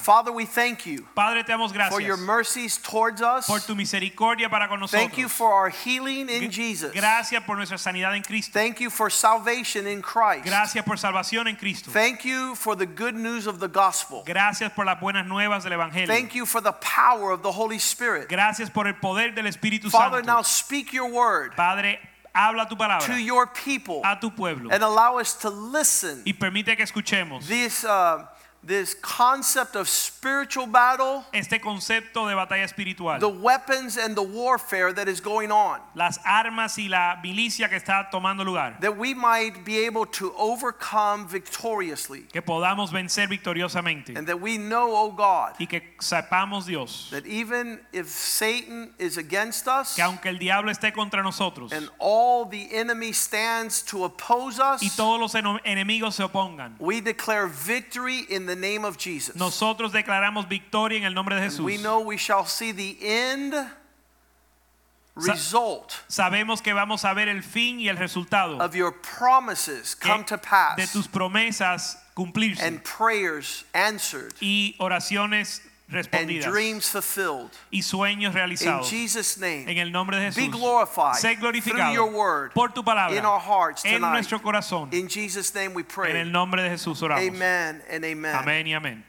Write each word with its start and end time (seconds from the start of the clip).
Father, 0.00 0.32
we 0.32 0.46
thank 0.46 0.86
you 0.86 1.06
Padre, 1.14 1.42
te 1.42 1.52
damos 1.52 1.72
for 1.90 2.00
your 2.00 2.16
gracias 2.16 2.26
mercies 2.26 2.78
towards 2.78 3.22
us. 3.22 3.46
por 3.46 3.60
tu 3.60 3.74
misericordia 3.74 4.48
para 4.50 4.68
con 4.68 4.80
nosotros. 4.80 5.00
Thank 5.00 5.18
you 5.18 5.28
for 5.28 5.52
our 5.52 5.68
healing 5.68 6.28
in 6.28 6.50
Jesus. 6.50 6.92
Gracias 6.92 7.42
por 7.44 7.56
nuestra 7.56 7.78
sanidad 7.78 8.14
en 8.14 8.22
Cristo. 8.22 8.52
Thank 8.52 8.80
you 8.80 8.90
for 8.90 9.10
salvation 9.10 9.86
in 9.86 10.02
Christ. 10.02 10.44
Gracias 10.44 10.84
por 10.84 10.96
salvación 10.96 11.48
en 11.48 11.56
Cristo. 11.56 11.90
Thank 11.90 12.24
you 12.24 12.54
for 12.54 12.74
the 12.76 12.86
good 12.86 13.14
news 13.14 13.46
of 13.46 13.60
the 13.60 13.68
gospel. 13.68 14.22
Gracias 14.26 14.72
por 14.72 14.84
las 14.84 14.98
buenas 15.00 15.26
nuevas 15.26 15.64
del 15.64 15.72
Evangelio. 15.72 16.06
Thank 16.06 16.34
you 16.34 16.46
for 16.46 16.60
the 16.60 16.72
power 16.72 17.30
of 17.32 17.42
the 17.42 17.52
Holy 17.52 17.78
Spirit. 17.78 18.28
Gracias 18.28 18.70
por 18.70 18.86
el 18.86 18.94
poder 18.94 19.34
del 19.34 19.46
Espíritu 19.46 19.90
Father, 19.90 20.22
now 20.22 20.42
speak 20.42 20.92
your 20.92 21.10
word 21.10 21.54
Padre, 21.56 21.98
habla 22.34 22.66
tu 22.68 22.76
palabra 22.76 23.06
to 23.06 23.20
your 23.20 23.46
people 23.46 24.00
a 24.04 24.16
tu 24.20 24.30
pueblo 24.30 24.70
and 24.70 24.82
allow 24.82 25.18
us 25.18 25.34
to 25.34 25.50
listen. 25.50 26.22
y 26.24 26.32
permite 26.32 26.76
que 26.76 26.84
escuchemos 26.84 27.46
This, 27.46 27.84
uh, 27.84 28.24
this 28.62 28.94
concept 29.00 29.74
of 29.74 29.88
spiritual 29.88 30.66
battle, 30.66 31.24
este 31.32 31.60
concepto 31.62 32.28
de 32.28 32.34
batalla 32.34 32.64
espiritual. 32.64 33.18
the 33.18 33.28
weapons 33.28 33.96
and 33.96 34.14
the 34.14 34.22
warfare 34.22 34.92
that 34.92 35.08
is 35.08 35.20
going 35.20 35.50
on, 35.50 35.80
Las 35.94 36.18
armas 36.26 36.76
y 36.78 36.88
la 36.88 37.16
milicia 37.24 37.68
que 37.70 37.78
está 37.78 38.10
tomando 38.10 38.44
lugar. 38.44 38.76
that 38.80 38.96
we 38.98 39.14
might 39.14 39.64
be 39.64 39.78
able 39.86 40.04
to 40.04 40.32
overcome 40.36 41.26
victoriously. 41.26 42.20
Que 42.32 42.42
podamos 42.42 42.90
vencer 42.92 43.28
victoriosamente. 43.28 44.16
And 44.16 44.26
that 44.26 44.40
we 44.40 44.58
know, 44.58 44.94
oh 44.94 45.10
God, 45.12 45.54
Y 45.58 45.66
que 45.66 45.80
sepamos, 45.98 46.66
Dios, 46.66 47.08
that 47.10 47.26
even 47.26 47.80
if 47.92 48.08
Satan 48.08 48.90
is 48.98 49.16
against 49.16 49.66
us 49.68 49.94
que 49.96 50.04
aunque 50.04 50.26
el 50.26 50.38
diablo 50.38 50.70
esté 50.70 50.92
contra 50.92 51.22
nosotros 51.22 51.72
and 51.72 51.88
all 51.98 52.44
the 52.44 52.68
enemy 52.72 53.12
stands 53.12 53.82
to 53.82 54.04
oppose 54.04 54.58
us, 54.60 54.82
y 54.82 54.90
todos 54.96 55.18
los 55.18 55.34
enemigos 55.64 56.14
se 56.14 56.22
opongan, 56.24 56.74
we 56.78 57.00
declare 57.00 57.46
victory 57.46 58.26
in 58.28 58.46
the 58.46 58.49
name 58.56 58.84
of 58.84 58.96
Jesus. 58.96 59.36
nosotros 59.36 59.92
declaramos 59.92 60.48
victoria 60.48 60.98
en 60.98 61.04
el 61.04 61.14
nombre 61.14 61.34
de 61.36 61.42
And 61.42 61.60
we 61.60 61.76
know 61.76 62.00
we 62.00 62.16
shall 62.16 62.44
see 62.44 62.72
the 62.72 62.96
end 63.00 63.54
result 65.16 66.02
Sabemos 66.08 66.62
que 66.62 66.72
vamos 66.72 67.04
a 67.04 67.14
ver 67.14 67.28
el 67.28 67.42
fin 67.42 67.80
y 67.80 67.88
el 67.88 67.96
resultado 67.96 68.60
of 68.60 68.74
your 68.74 68.92
promises 68.92 69.94
come 69.94 70.20
eh, 70.20 70.24
to 70.24 70.38
pass 70.38 70.76
de 70.76 70.86
tus 70.86 71.06
promesas 71.06 71.96
cumplirse 72.14 72.62
and 72.62 72.82
prayers 72.84 73.64
answered 73.74 74.32
y 74.40 74.74
oraciones 74.78 75.60
and 76.12 76.40
dreams 76.42 76.88
fulfilled. 76.88 77.50
y 77.72 77.80
sueños 77.80 78.30
In 78.30 78.32
realizados. 78.32 78.88
Jesus' 78.88 79.36
En 79.36 79.66
name, 79.66 79.78
el 79.78 79.90
nombre 79.90 80.18
de 80.18 80.30
be 80.30 80.48
glorified 80.48 81.16
sé 81.16 81.36
through 81.36 81.92
your 81.92 82.10
word 82.10 82.52
por 82.54 82.68
tu 82.68 82.82
palabra 82.82 83.16
in 83.16 83.24
our 83.24 83.40
hearts 83.40 83.84
en 83.84 83.94
tonight. 84.00 84.12
nuestro 84.12 84.38
corazón. 84.38 84.92
In 84.92 85.08
Jesus' 85.08 85.54
name 85.54 85.74
we 85.74 85.82
En 85.82 85.86
pray. 85.88 86.20
el 86.20 86.30
nombre 86.30 86.62
de 86.62 86.70
Jesús 86.70 87.00
oramos. 87.02 87.26
Amen 87.26 87.82
and 87.90 88.04
amen. 88.04 88.34
Amén 88.34 88.66
y 88.66 88.72
amén. 88.74 89.04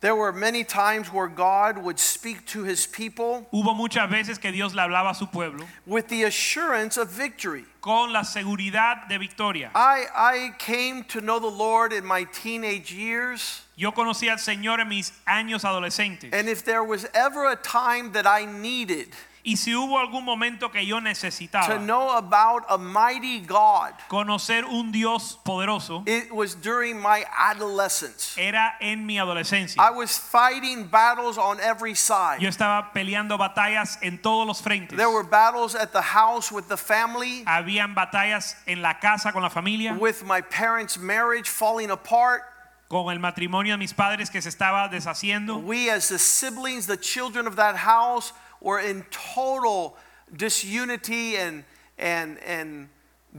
There 0.00 0.14
were 0.14 0.32
many 0.32 0.64
times 0.64 1.10
where 1.10 1.28
God 1.28 1.78
would 1.78 1.98
speak 1.98 2.44
to 2.48 2.62
his 2.64 2.86
people 2.86 3.46
Hubo 3.50 3.74
muchas 3.74 4.10
veces 4.10 4.38
que 4.38 4.52
Dios 4.52 4.74
le 4.74 4.82
hablaba 4.82 5.10
a 5.10 5.14
su 5.14 5.26
pueblo 5.26 5.64
with 5.86 6.08
the 6.08 6.24
assurance 6.24 6.98
of 6.98 7.08
victory. 7.08 7.64
Con 7.84 8.14
la 8.14 8.22
seguridad 8.22 9.06
de 9.10 9.18
victoria. 9.18 9.70
I, 9.74 10.06
I 10.16 10.50
came 10.58 11.04
to 11.04 11.20
know 11.20 11.38
the 11.38 11.46
Lord 11.50 11.92
in 11.92 12.02
my 12.02 12.24
teenage 12.24 12.90
years, 12.90 13.60
Yo 13.76 13.92
conocí 13.92 14.30
al 14.30 14.38
Señor 14.38 14.80
en 14.80 14.88
mis 14.88 15.12
años 15.28 15.64
adolescentes. 15.64 16.30
and 16.32 16.48
if 16.48 16.64
there 16.64 16.82
was 16.82 17.06
ever 17.12 17.44
a 17.50 17.56
time 17.56 18.10
that 18.12 18.26
I 18.26 18.46
needed 18.46 19.08
Y 19.46 19.56
si 19.58 19.74
hubo 19.74 19.98
algún 19.98 20.24
momento 20.24 20.70
que 20.70 20.86
yo 20.86 20.98
to 21.00 21.78
know 21.80 22.16
about 22.16 22.64
a 22.70 22.78
mighty 22.78 23.40
God, 23.40 23.92
conocer 24.08 24.64
un 24.64 24.90
Dios 24.90 25.38
poderoso, 25.44 26.02
it 26.06 26.32
was 26.32 26.54
during 26.54 26.98
my 26.98 27.26
adolescence. 27.36 28.38
era 28.38 28.74
en 28.80 29.04
mi 29.04 29.18
adolescencia. 29.18 29.78
I 29.78 29.90
was 29.90 30.16
fighting 30.16 30.86
battles 30.86 31.36
on 31.36 31.60
every 31.60 31.94
side. 31.94 32.40
Yo 32.40 32.48
estaba 32.48 32.90
peleando 32.94 33.36
batallas 33.36 33.98
en 34.00 34.16
todos 34.16 34.46
los 34.46 34.62
frentes. 34.62 34.96
There 34.96 35.10
were 35.10 35.24
battles 35.24 35.74
at 35.74 35.92
the 35.92 36.00
house 36.00 36.50
with 36.50 36.68
the 36.68 36.78
family, 36.78 37.44
Habían 37.44 37.94
batallas 37.94 38.56
en 38.66 38.80
la 38.80 38.94
casa 38.94 39.30
con 39.30 39.42
la 39.42 39.50
familia, 39.50 39.92
with 39.92 40.24
my 40.24 40.40
parents' 40.40 40.96
marriage 40.96 41.50
falling 41.50 41.90
apart. 41.90 42.44
con 42.88 43.12
el 43.12 43.18
matrimonio 43.18 43.74
de 43.74 43.78
mis 43.78 43.92
padres 43.92 44.30
que 44.30 44.40
se 44.40 44.48
estaba 44.48 44.88
deshaciendo. 44.88 45.58
We, 45.58 45.90
as 45.90 46.08
the 46.08 46.18
siblings, 46.18 46.86
the 46.86 46.96
children 46.96 47.46
of 47.46 47.56
that 47.56 47.76
house, 47.76 48.32
were 48.64 48.80
in 48.80 49.04
total 49.10 49.96
disunity 50.36 51.36
and, 51.36 51.64
and, 51.98 52.38
and 52.44 52.88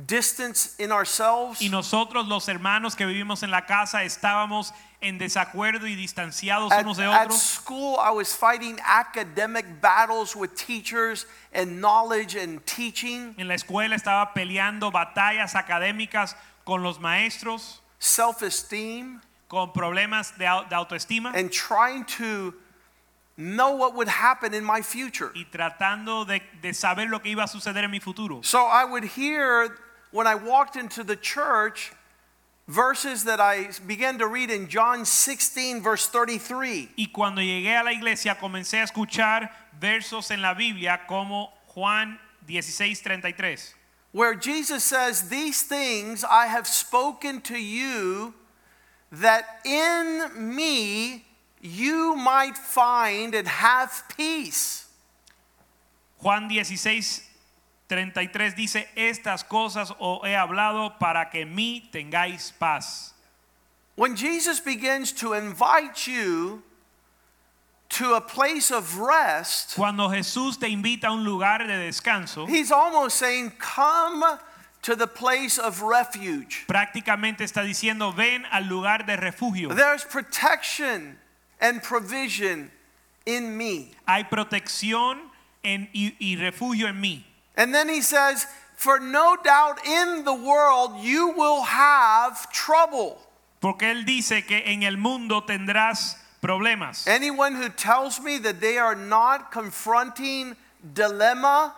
distance 0.06 0.76
in 0.78 0.92
ourselves. 0.92 1.60
Y 1.62 1.70
nosotros 1.70 2.28
los 2.28 2.48
hermanos 2.48 2.96
que 2.96 3.06
vivimos 3.06 3.44
en 3.44 3.50
la 3.50 3.66
casa 3.66 4.04
estábamos 4.04 4.72
en 5.02 5.18
desacuerdo 5.18 5.88
y 5.88 5.96
distanciados 5.96 6.72
At, 6.72 6.86
unos 6.86 6.98
de 6.98 7.06
at 7.06 7.26
otros. 7.26 7.42
school, 7.42 7.98
I 8.00 8.12
was 8.12 8.34
fighting 8.34 8.80
academic 8.86 9.82
battles 9.82 10.36
with 10.36 10.56
teachers 10.56 11.26
and 11.54 11.82
knowledge 11.82 12.36
and 12.36 12.66
teaching, 12.66 13.34
En 13.38 13.48
la 13.48 13.56
escuela 13.56 13.96
estaba 13.96 14.34
peleando 14.34 14.92
batallas 14.92 15.56
académicas 15.56 16.36
con 16.66 16.84
los 16.84 17.00
maestros, 17.00 17.82
self 18.00 18.42
esteem, 18.44 19.22
con 19.48 19.72
problemas 19.72 20.38
de, 20.38 20.46
de 20.70 20.76
autoestima 20.76 21.32
and 21.36 21.52
trying 21.52 22.04
to 22.06 22.54
know 23.38 23.76
what 23.76 23.96
would 23.96 24.08
happen 24.08 24.54
in 24.54 24.64
my 24.64 24.82
future. 24.82 25.32
y 25.36 25.46
tratando 25.52 26.26
de, 26.26 26.42
de 26.62 26.74
saber 26.74 27.10
lo 27.10 27.20
que 27.20 27.32
iba 27.36 27.44
a 27.44 27.48
suceder 27.48 27.84
en 27.84 27.92
mi 27.92 28.00
futuro. 28.00 28.42
So 28.44 28.66
I 28.66 28.86
would 28.86 29.04
hear 29.04 29.78
when 30.12 30.28
I 30.28 30.36
walked 30.36 30.76
into 30.76 31.04
the 31.04 31.16
church 31.16 31.92
verses 32.68 33.26
that 33.26 33.40
I 33.40 33.70
began 33.86 34.18
to 34.20 34.28
read 34.28 34.50
in 34.50 34.68
John 34.68 35.06
16, 35.06 35.82
verse 35.82 36.08
33. 36.08 36.90
Y 36.98 37.08
cuando 37.14 37.42
llegué 37.42 37.80
a 37.80 37.84
la 37.84 37.92
iglesia 37.92 38.36
comencé 38.36 38.80
a 38.80 38.86
escuchar 38.86 39.50
versos 39.80 40.32
en 40.32 40.42
la 40.42 40.54
Biblia 40.54 41.02
como 41.08 41.52
Juan 41.68 42.18
16:33, 42.48 43.74
where 44.12 44.36
Jesus 44.36 44.84
says, 44.84 45.30
These 45.30 45.64
things 45.64 46.24
I 46.24 46.48
have 46.48 46.68
spoken 46.68 47.42
to 47.42 47.60
you, 47.60 48.34
that 49.12 49.60
in 49.66 50.56
me 50.56 51.26
you 51.66 52.16
might 52.16 52.58
find 52.58 53.36
and 53.36 53.48
have 53.48 54.04
peace. 54.16 54.86
Juan 56.20 56.50
16:33 56.50 58.56
dice, 58.56 58.88
estas 58.96 59.44
cosas 59.44 59.92
os 60.00 60.22
he 60.24 60.36
hablado 60.36 60.98
para 61.00 61.30
que 61.30 61.42
en 61.42 61.56
mí 61.56 61.90
tengáis 61.92 62.52
paz. 62.58 63.14
When 63.96 64.16
Jesus 64.16 64.60
begins 64.60 65.12
to 65.14 65.34
invite 65.34 66.08
you 66.08 66.64
to 67.90 68.16
a 68.16 68.22
place 68.22 68.72
of 68.72 68.98
rest, 68.98 69.76
Cuando 69.76 70.10
Jesús 70.10 70.60
te 70.60 70.68
invita 70.68 71.08
a 71.08 71.12
un 71.14 71.24
lugar 71.24 71.60
de 71.60 71.88
descanso, 71.88 72.48
he's 72.48 72.72
almost 72.72 73.18
saying, 73.18 73.52
Come 73.60 74.24
to 74.82 74.96
the 74.96 75.08
place 75.08 75.58
of 75.58 75.82
refuge. 75.82 76.66
prácticamente 76.68 77.44
está 77.44 77.64
diciendo, 77.64 78.14
ven 78.14 78.46
al 78.52 78.68
lugar 78.68 79.06
de 79.06 79.16
refugio. 79.16 79.74
There's 79.74 80.04
protection 80.04 81.18
and 81.60 81.82
provision 81.82 82.72
in 83.26 83.58
me. 83.58 83.92
Hay 84.08 84.26
protección 84.26 85.20
en- 85.64 85.90
y, 85.94 86.16
y 86.20 86.36
refugio 86.38 86.88
en 86.88 87.00
mí. 87.02 87.24
And 87.58 87.74
then 87.74 87.88
he 87.90 88.02
says, 88.02 88.46
For 88.78 89.00
no 89.00 89.38
doubt 89.42 89.80
in 89.86 90.26
the 90.26 90.34
world 90.34 91.02
you 91.02 91.30
will 91.30 91.64
have 91.64 92.52
trouble. 92.52 93.18
Porque 93.62 93.84
Él 93.90 94.06
dice 94.06 94.46
que 94.46 94.62
en 94.66 94.84
el 94.84 94.98
mundo 94.98 95.42
tendrás 95.44 96.18
problemas. 96.42 97.08
Anyone 97.08 97.56
who 97.56 97.70
tells 97.70 98.20
me 98.20 98.38
that 98.40 98.60
they 98.60 98.78
are 98.78 98.96
not 98.96 99.52
confronting 99.52 100.56
dilemma 100.94 101.74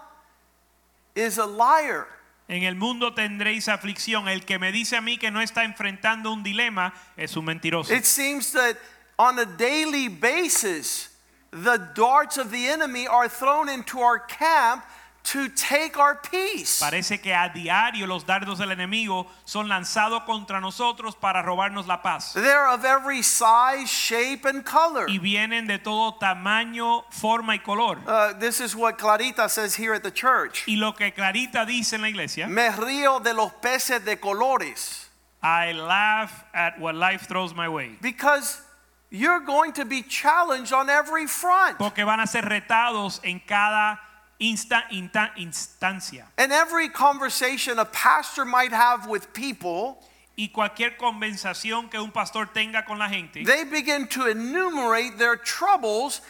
is 1.15 1.37
a 1.37 1.45
liar. 1.45 2.07
En 2.49 2.63
el 2.63 2.75
mundo 2.75 3.13
tendréis 3.13 3.67
aflicción. 3.67 4.27
El 4.27 4.41
que 4.45 4.57
me 4.57 4.71
dice 4.71 4.97
a 4.97 5.01
mí 5.01 5.17
que 5.19 5.29
no 5.31 5.39
está 5.41 5.63
enfrentando 5.63 6.31
un 6.33 6.43
dilema 6.43 6.93
es 7.15 7.35
un 7.37 7.45
mentiroso. 7.45 7.93
It 7.93 8.05
seems 8.05 8.51
that 8.53 8.75
on 9.19 9.39
a 9.39 9.45
daily 9.45 10.07
basis, 10.07 11.09
the 11.51 11.77
darts 11.95 12.37
of 12.37 12.51
the 12.51 12.67
enemy 12.67 13.07
are 13.07 13.27
thrown 13.27 13.69
into 13.69 13.99
our 13.99 14.19
camp 14.19 14.83
to 15.23 15.49
take 15.49 15.97
our 15.97 16.15
peace. 16.15 16.79
Parece 16.79 17.21
que 17.21 17.33
a 17.33 17.51
diario 17.53 18.07
los 18.07 18.23
dardos 18.23 18.59
del 18.59 18.69
enemigo 18.69 19.27
son 19.45 19.67
lanzados 19.67 20.25
contra 20.25 20.61
nosotros 20.61 21.15
para 21.19 21.43
robarnos 21.43 21.85
la 21.85 22.01
paz. 22.01 22.33
They're 22.33 22.69
of 22.69 22.85
every 22.85 23.21
size, 23.21 23.89
shape, 23.89 24.45
and 24.45 24.63
color. 24.63 25.07
Y 25.09 25.17
vienen 25.17 25.67
de 25.67 25.79
todo 25.79 26.17
tamaño, 26.17 27.03
forma 27.11 27.55
y 27.55 27.57
color. 27.57 27.97
Uh, 28.07 28.33
this 28.39 28.61
is 28.61 28.73
what 28.73 28.97
Clarita 28.97 29.49
says 29.49 29.75
here 29.75 29.93
at 29.93 30.03
the 30.03 30.11
church. 30.11 30.63
Y 30.65 30.75
lo 30.77 30.93
que 30.93 31.11
Clarita 31.11 31.65
dice 31.65 31.95
en 31.95 32.03
la 32.03 32.07
iglesia, 32.07 32.47
Me 32.47 32.69
río 32.69 33.21
de 33.21 33.33
los 33.33 33.51
peces 33.61 34.05
de 34.05 34.15
colores. 34.15 35.09
I 35.43 35.73
laugh 35.73 36.45
at 36.53 36.79
what 36.79 36.95
life 36.95 37.27
throws 37.27 37.53
my 37.53 37.67
way. 37.67 37.97
Because 38.01 38.61
you're 39.09 39.39
going 39.39 39.73
to 39.73 39.85
be 39.85 40.01
challenged 40.01 40.73
on 40.73 40.89
every 40.89 41.27
front. 41.27 41.77
Porque 41.77 42.03
van 42.05 42.19
a 42.19 42.27
ser 42.27 42.41
retados 42.41 43.19
en 43.23 43.41
cada 43.47 43.99
insta- 44.39 44.89
inta- 44.91 45.31
instancia. 45.37 46.23
And 46.37 46.51
every 46.51 46.89
conversation 46.89 47.79
a 47.79 47.85
pastor 47.85 48.45
might 48.45 48.71
have 48.71 49.07
with 49.07 49.33
people, 49.33 50.03
Y 50.39 50.49
cualquier 50.53 50.97
conversación 50.97 51.89
que 51.89 51.99
un 51.99 52.11
pastor 52.11 52.45
tenga 52.53 52.85
con 52.85 52.99
la 52.99 53.07
gente, 53.09 53.43
they 53.43 53.63
begin 53.63 54.05
to 54.07 54.27
enumerate 54.27 55.17
their 55.17 55.35
troubles 55.35 56.21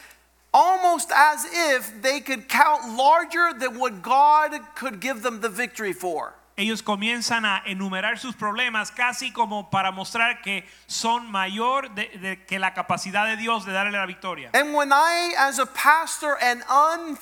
almost 0.54 1.12
as 1.14 1.44
if 1.52 2.00
they 2.00 2.20
could 2.20 2.48
count 2.48 2.96
larger 2.96 3.52
than 3.52 3.78
what 3.78 4.00
God 4.00 4.52
could 4.74 5.00
give 5.00 5.22
them 5.22 5.42
the 5.42 5.50
victory 5.50 5.92
for. 5.92 6.34
Ellos 6.58 6.82
comienzan 6.82 7.46
a 7.46 7.62
enumerar 7.64 8.18
sus 8.18 8.34
problemas 8.34 8.90
casi 8.90 9.30
como 9.32 9.70
para 9.70 9.92
mostrar 9.92 10.42
que 10.42 10.68
son 10.86 11.30
mayor 11.30 11.94
de, 11.94 12.08
de- 12.18 12.44
que 12.46 12.58
la 12.58 12.74
capacidad 12.74 13.26
de 13.26 13.36
Dios 13.36 13.64
de 13.64 13.72
darle 13.72 13.92
la 13.92 14.04
victoria. 14.06 14.50
And 14.52 14.74
when 14.74 14.90
I, 14.92 15.34
as 15.38 15.58
a 15.58 15.66
pastor, 15.66 16.36
am 16.42 16.60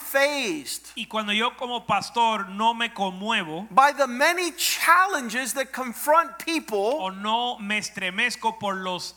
unfazed 0.06 0.92
Y 0.96 1.06
cuando 1.06 1.32
yo 1.32 1.56
como 1.56 1.86
pastor 1.86 2.48
no 2.48 2.74
me 2.74 2.92
conmuevo 2.92 3.66
by 3.70 3.92
the 3.92 4.06
many 4.06 4.52
challenges 4.52 5.52
that 5.54 5.66
confront 5.72 6.38
people, 6.44 6.96
o 7.00 7.10
no 7.10 7.58
me 7.58 7.78
estremezco 7.78 8.58
por 8.58 8.74
los 8.76 9.14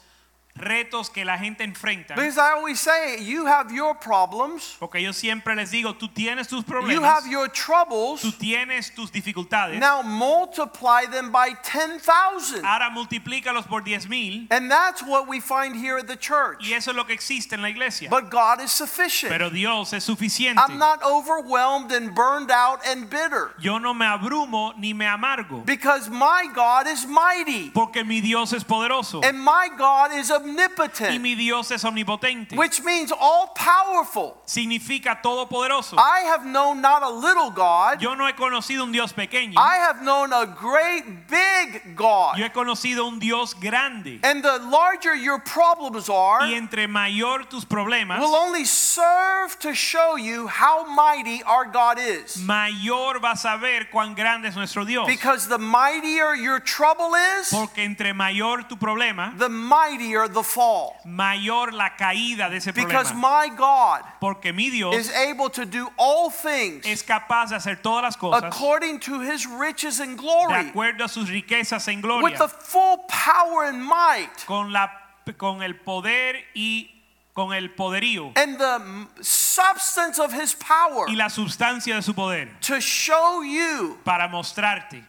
retos 0.59 1.09
que 1.09 1.23
la 1.25 1.38
gente 1.38 1.63
enfrenta, 1.63 2.15
because 2.15 2.38
I 2.38 2.51
always 2.51 2.79
say, 2.79 3.21
you 3.21 3.45
have 3.45 3.71
your 3.71 3.95
problems, 3.95 4.75
porque 4.79 5.01
yo 5.01 5.11
siempre 5.11 5.56
les 5.56 5.71
digo, 5.71 5.94
tú 5.95 6.07
tienes 6.13 6.47
tus 6.47 6.63
you 6.63 6.73
problemas, 6.73 7.03
have 7.03 7.27
your 7.27 7.47
troubles, 7.47 8.21
tú 8.21 8.31
tienes 8.31 8.94
tus 8.94 9.11
dificultades, 9.11 9.79
now 9.79 10.01
multiply 10.01 11.06
them 11.06 11.31
by 11.31 11.53
10,000. 11.63 12.63
ahora 12.63 12.89
multiplícalos 12.89 13.67
por 13.67 13.81
diez 13.81 14.07
mil 14.07 14.47
And 14.51 14.69
that's 14.69 15.01
what 15.03 15.27
we 15.27 15.39
find 15.39 15.75
here 15.75 15.97
at 15.97 16.07
the 16.07 16.15
church. 16.15 16.67
y 16.67 16.73
eso 16.73 16.91
es 16.91 16.97
lo 16.97 17.05
que 17.05 17.13
existe 17.13 17.53
en 17.53 17.62
la 17.62 17.69
iglesia. 17.69 18.09
But 18.09 18.29
God 18.29 18.62
is 18.62 18.71
sufficient. 18.71 19.31
Pero 19.31 19.50
Dios 19.50 19.94
es 19.94 20.03
suficiente. 20.03 20.57
I'm 20.57 20.77
not 20.77 21.01
overwhelmed 21.03 21.91
and 21.91 22.13
burned 22.13 22.51
out 22.51 22.79
and 22.85 23.09
bitter 23.09 23.51
Yo 23.59 23.77
no 23.77 23.94
me 23.94 24.05
abrumo 24.05 24.77
ni 24.77 24.94
me 24.94 25.05
amargo, 25.05 25.63
because 25.65 26.09
my 26.09 26.47
God 26.53 26.88
is 26.88 27.05
mighty 27.05 27.69
porque 27.69 28.05
mi 28.05 28.21
Dios 28.21 28.53
es 28.53 28.63
poderoso 28.63 29.23
and 29.23 29.39
my 29.39 29.69
God 29.77 30.12
is 30.13 30.29
y 30.29 30.49
omnipotent, 30.50 31.22
mi 31.22 31.36
Dios 31.36 31.72
es 31.72 31.84
omnipotente. 31.84 32.56
which 32.56 32.81
means 32.84 33.12
all 33.12 33.48
powerful. 33.56 34.38
Significa 34.46 35.19
todopoderoso. 35.22 35.96
I 35.98 36.22
have 36.28 36.46
known 36.46 36.81
not 36.81 37.04
a 37.04 37.10
little 37.10 37.51
God, 37.51 38.01
Yo 38.01 38.16
no 38.16 38.25
he 38.25 38.34
conocido 38.34 38.84
un 38.84 38.92
Dios 38.92 39.13
pequeño. 39.13 39.54
I 39.57 39.78
have 39.78 40.01
known 40.04 40.34
a 40.34 40.46
great 40.46 41.28
big 41.28 41.96
God. 41.96 42.38
Yo 42.38 42.46
he 42.46 42.50
conocido 42.50 43.07
un 43.07 43.19
Dios 43.19 43.54
grande. 43.54 44.19
And 44.24 44.44
the 44.44 44.60
larger 44.69 45.16
your 45.16 45.40
problems 45.40 46.10
are, 46.10 46.42
Y 46.46 46.54
entre 46.54 46.88
mayor 46.88 47.44
tus 47.50 47.66
problemas, 47.66 48.19
will 48.19 48.36
only 48.36 48.66
serve 48.66 49.57
to 49.60 49.74
show 49.74 50.16
you 50.16 50.48
how 50.48 50.86
mighty 50.86 51.44
our 51.44 51.66
God 51.66 51.98
is. 52.00 52.38
mayor 52.38 53.19
vas 53.19 53.46
a 53.46 53.57
ver 53.57 53.90
cuán 53.92 54.16
grande 54.16 54.48
es 54.48 54.56
nuestro 54.56 54.86
Dios. 54.86 55.07
Because 55.07 55.48
the 55.48 55.57
mightier 55.57 56.36
your 56.36 56.60
trouble 56.60 57.13
is, 57.40 57.50
Porque 57.50 57.80
entre 57.80 58.13
mayor 58.13 58.63
tu 58.68 58.75
problema, 58.75 59.38
the 59.38 59.50
mightier 59.50 60.28
the 60.33 60.43
fall. 60.43 60.95
mayor 61.05 61.71
la 61.73 61.95
caída 61.97 62.49
de 62.49 62.57
ese 62.57 62.73
Because 62.73 63.11
problema. 63.11 63.49
my 63.49 63.55
God 63.55 64.01
Porque 64.19 64.53
mi 64.53 64.69
Dios 64.69 64.95
is 64.95 65.11
able 65.11 65.49
to 65.49 65.65
do 65.65 65.89
all 65.97 66.29
things 66.29 66.85
es 66.85 67.03
capaz 67.03 67.49
de 67.49 67.55
hacer 67.55 67.81
todas 67.81 68.03
las 68.03 68.15
cosas 68.15 68.43
according 68.43 68.99
to 68.99 69.21
his 69.21 69.45
riches 69.45 69.99
and 69.99 70.17
de 70.17 70.21
glory 70.21 70.53
acuerdo 70.71 71.05
a 71.05 71.09
sus 71.09 71.29
riquezas 71.29 71.87
en 71.87 72.01
with 72.21 72.37
the 72.37 72.47
full 72.47 72.97
power 73.07 73.65
and 73.65 73.83
might. 73.83 74.45
Con, 74.45 74.71
la, 74.71 74.89
con 75.37 75.61
el 75.61 75.75
poder 75.75 76.35
y 76.55 76.89
con 77.33 77.53
el 77.53 77.69
poderío. 77.69 78.33
And 78.35 78.57
the 78.57 79.07
substance 79.21 80.19
of 80.19 80.33
his 80.33 80.53
power 80.55 81.07
y 81.07 81.15
la 81.15 81.29
sustancia 81.29 81.95
de 81.95 82.01
su 82.01 82.13
poder. 82.13 82.49
to 82.61 82.79
show 82.79 83.41
you 83.41 83.97
para 84.03 84.27
mostrarte 84.27 85.03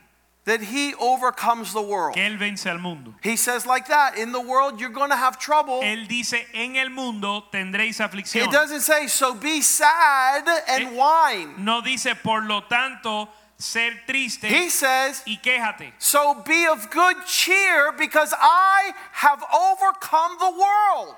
that 0.45 0.63
he 0.63 0.95
overcomes 0.95 1.73
the 1.73 1.83
world. 1.83 2.15
que 2.15 2.23
Él 2.23 2.39
vence 2.39 2.67
al 2.67 2.79
mundo. 2.79 3.15
He 3.23 3.37
says 3.37 3.67
like 3.67 3.89
that, 3.89 4.17
in 4.17 4.33
the 4.33 4.41
world 4.41 4.81
you're 4.81 4.89
going 4.89 5.11
to 5.11 5.17
have 5.17 5.39
trouble. 5.39 5.81
Él 5.83 6.09
dice, 6.09 6.35
en 6.55 6.77
el 6.77 6.91
mundo 6.91 7.45
tendréis 7.53 8.01
aflicción. 8.01 8.47
It 8.47 8.51
doesn't 8.51 8.81
say 8.81 9.07
so 9.07 9.35
be 9.35 9.61
sad 9.61 10.49
and 10.69 10.89
Eh, 10.89 10.91
whine. 10.97 11.65
No 11.65 11.83
dice, 11.83 12.15
por 12.23 12.43
lo 12.43 12.63
tanto, 12.63 13.29
ser 13.59 13.93
triste 14.07 14.45
He 14.49 14.71
says 14.71 15.23
y 15.27 15.39
quéjate. 15.43 15.93
So 15.99 16.43
be 16.47 16.67
of 16.67 16.91
good 16.91 17.17
cheer 17.27 17.93
because 17.93 18.33
I 18.41 18.93
have 19.13 19.43
overcome 19.53 20.39
the 20.39 20.51
world. 20.51 21.17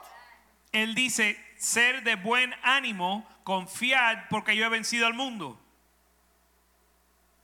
Él 0.74 0.94
dice, 0.94 1.36
ser 1.58 2.00
de 2.00 2.16
buen 2.16 2.52
ánimo, 2.64 3.24
confiad 3.44 4.28
porque 4.30 4.56
yo 4.56 4.64
he 4.64 4.68
vencido 4.70 5.06
al 5.06 5.14
mundo. 5.14 5.56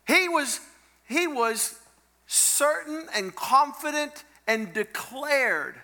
He 0.06 0.28
was 0.28 0.60
he 1.08 1.26
was 1.26 1.78
certain 2.26 3.06
and 3.14 3.34
confident 3.34 4.24
and 4.46 4.72
declared, 4.72 5.74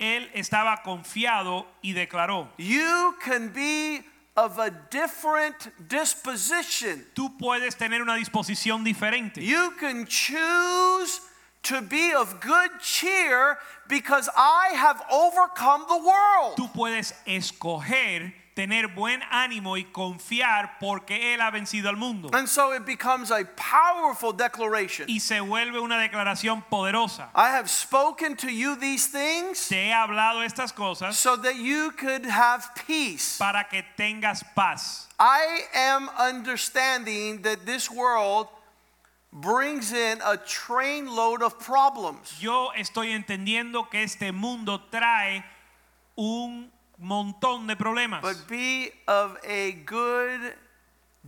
Él 0.00 0.28
estaba 0.34 0.82
confiado 0.82 1.66
y 1.82 1.92
declaró, 1.92 2.48
you 2.58 3.14
can 3.22 3.48
be 3.48 4.00
of 4.36 4.58
a 4.58 4.70
different 4.90 5.70
disposition. 5.88 7.04
tú 7.14 7.38
puedes 7.38 7.76
tener 7.76 8.02
una 8.02 8.16
disposición 8.16 8.84
diferente. 8.84 9.40
You 9.40 9.72
can 9.78 10.06
choose 10.06 11.20
to 11.62 11.80
be 11.80 12.12
of 12.12 12.40
good 12.40 12.70
cheer 12.80 13.56
because 13.88 14.28
I 14.36 14.70
have 14.74 15.02
overcome 15.10 15.84
the 15.88 15.98
world. 15.98 16.56
Tú 16.56 16.72
puedes 16.72 17.14
escoger 17.26 18.32
tener 18.54 18.86
buen 18.86 19.20
ánimo 19.30 19.76
y 19.76 19.84
confiar 19.84 20.78
porque 20.78 21.34
Él 21.34 21.40
ha 21.40 21.50
vencido 21.50 21.88
al 21.88 21.96
mundo. 21.96 22.30
And 22.32 22.48
so 22.48 22.72
it 22.72 22.86
becomes 22.86 23.30
a 23.30 23.44
powerful 23.56 24.32
declaration. 24.32 25.08
Y 25.08 25.18
se 25.18 25.40
vuelve 25.40 25.80
una 25.80 25.98
declaración 25.98 26.64
poderosa. 26.70 27.30
I 27.34 27.50
have 27.50 27.68
spoken 27.68 28.36
to 28.36 28.50
you 28.50 28.76
these 28.76 29.08
things 29.08 29.68
Te 29.68 29.88
he 29.88 29.92
hablado 29.92 30.44
estas 30.44 30.72
cosas 30.72 31.16
so 31.16 31.36
that 31.36 31.56
you 31.56 31.90
could 31.92 32.24
have 32.26 32.64
peace. 32.86 33.38
para 33.38 33.66
que 33.68 33.82
tengas 33.98 34.44
paz. 34.54 35.08
I 35.18 35.62
am 35.74 36.08
understanding 36.18 37.42
that 37.42 37.66
this 37.66 37.90
world 37.90 38.48
brings 39.32 39.92
in 39.92 40.20
a 40.24 40.36
trainload 40.36 41.42
of 41.42 41.58
problems. 41.58 42.38
Yo 42.40 42.70
estoy 42.76 43.10
entendiendo 43.10 43.90
que 43.90 44.02
este 44.02 44.32
mundo 44.32 44.80
trae 44.92 45.44
un 46.16 46.70
montón 46.98 47.66
de 47.66 47.76
problemas. 47.76 48.22
But 48.22 48.46
be 48.48 48.90
of 49.06 49.36
a 49.46 49.72
good 49.84 50.54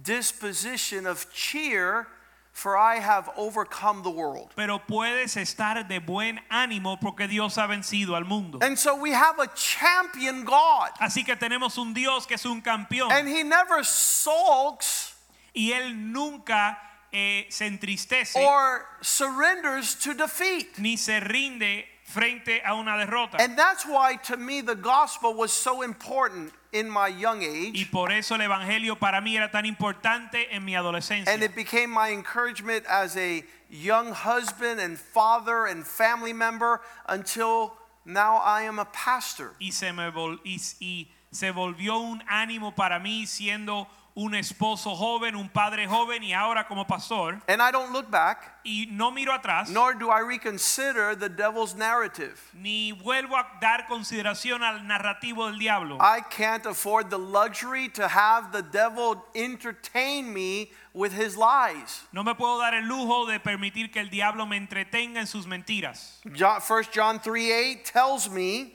disposition 0.00 1.06
of 1.06 1.26
cheer, 1.32 2.06
for 2.52 2.76
I 2.76 3.00
have 3.00 3.30
overcome 3.36 4.02
the 4.02 4.10
world. 4.10 4.52
Pero 4.56 4.78
puedes 4.78 5.36
estar 5.36 5.86
de 5.86 6.00
buen 6.00 6.40
ánimo 6.50 6.98
porque 7.00 7.28
Dios 7.28 7.56
ha 7.58 7.66
vencido 7.66 8.16
al 8.16 8.24
mundo. 8.24 8.58
And 8.62 8.78
so 8.78 8.94
we 8.96 9.12
have 9.12 9.38
a 9.38 9.48
champion 9.54 10.44
God, 10.44 10.90
Así 11.00 11.24
que 11.24 11.36
tenemos 11.36 11.76
un 11.78 11.92
Dios 11.92 12.26
que 12.26 12.34
es 12.34 12.46
un 12.46 12.62
campeón 12.62 13.10
and 13.12 13.28
He 13.28 13.42
never 13.42 13.84
sulks 13.84 15.14
y 15.54 15.72
Él 15.72 16.12
nunca 16.12 16.78
eh, 17.12 17.46
se 17.50 17.66
entristece 17.66 18.36
or 18.36 18.86
surrenders 19.02 19.94
to 19.96 20.14
defeat. 20.14 20.78
ni 20.78 20.96
se 20.96 21.20
rinde 21.20 21.84
frente 22.06 22.62
a 22.64 22.74
una 22.74 22.96
derrota. 22.96 23.36
And 23.40 23.56
that's 23.58 23.84
why, 23.84 24.16
to 24.24 24.36
me, 24.36 24.60
the 24.60 24.74
gospel 24.76 25.34
was 25.34 25.52
so 25.52 25.82
important 25.82 26.52
in 26.72 26.88
my 26.88 27.08
young 27.08 27.42
Y 27.42 27.46
age. 27.82 27.90
por 27.90 28.10
eso 28.12 28.34
el 28.36 28.40
Evangelio 28.42 28.98
para 28.98 29.20
mí 29.20 29.36
era 29.36 29.50
tan 29.50 29.64
importante 29.66 30.46
en 30.52 30.64
mi 30.64 30.72
adolescencia. 30.74 31.28
And 31.32 31.42
it 31.42 31.54
became 31.56 31.90
my 31.90 32.10
encouragement 32.10 32.84
as 32.88 33.16
a 33.16 33.44
young 33.70 34.12
husband 34.12 34.80
and 34.80 34.96
father 34.96 35.66
and 35.66 35.84
family 35.84 36.32
member 36.32 36.80
until 37.08 37.72
now 38.04 38.36
I 38.36 38.62
am 38.62 38.78
a 38.78 38.84
pastor. 38.84 39.54
y 39.60 39.70
se 39.72 39.90
me 39.92 40.10
vol- 40.12 40.38
y, 40.44 40.58
y 40.80 41.08
se 41.32 41.50
volvió 41.50 41.98
un 41.98 42.22
ánimo 42.30 42.74
para 42.76 43.00
mí 43.00 43.26
siendo 43.26 43.88
un 44.16 44.34
esposo 44.34 44.94
joven, 44.96 45.36
un 45.36 45.48
padre 45.50 45.86
joven 45.86 46.22
y 46.24 46.32
ahora 46.32 46.66
como 46.66 46.86
pastor. 46.86 47.38
and 47.48 47.60
I 47.60 47.70
don't 47.70 47.92
look 47.92 48.10
back, 48.10 48.54
Y 48.64 48.86
no 48.90 49.10
miro 49.10 49.32
atrás, 49.32 49.68
nor 49.68 49.94
do 49.94 50.10
I 50.10 50.20
reconsider 50.20 51.14
the 51.14 51.28
devil's 51.28 51.74
narrative. 51.74 52.40
ni 52.54 52.92
vuelvo 52.92 53.36
a 53.36 53.44
dar 53.60 53.86
consideración 53.86 54.62
al 54.62 54.80
narrativo 54.86 55.46
del 55.48 55.58
diablo. 55.58 55.98
I 56.00 56.22
can't 56.30 56.64
afford 56.64 57.10
the 57.10 57.18
luxury 57.18 57.88
to 57.90 58.08
have 58.08 58.52
the 58.52 58.62
devil 58.62 59.22
entertain 59.34 60.32
me 60.32 60.70
with 60.94 61.12
his 61.12 61.36
lies. 61.36 62.02
No 62.10 62.24
me 62.24 62.34
puedo 62.34 62.58
dar 62.58 62.72
el 62.74 62.88
lujo 62.88 63.26
de 63.26 63.38
permitir 63.38 63.92
que 63.92 64.00
el 64.00 64.08
diablo 64.08 64.46
me 64.46 64.56
entretenga 64.56 65.20
en 65.20 65.26
sus 65.26 65.46
mentiras. 65.46 66.20
John, 66.34 66.60
1 66.66 66.82
John 66.94 67.20
3 67.20 67.82
8 67.84 67.92
tells 67.92 68.30
me 68.30 68.72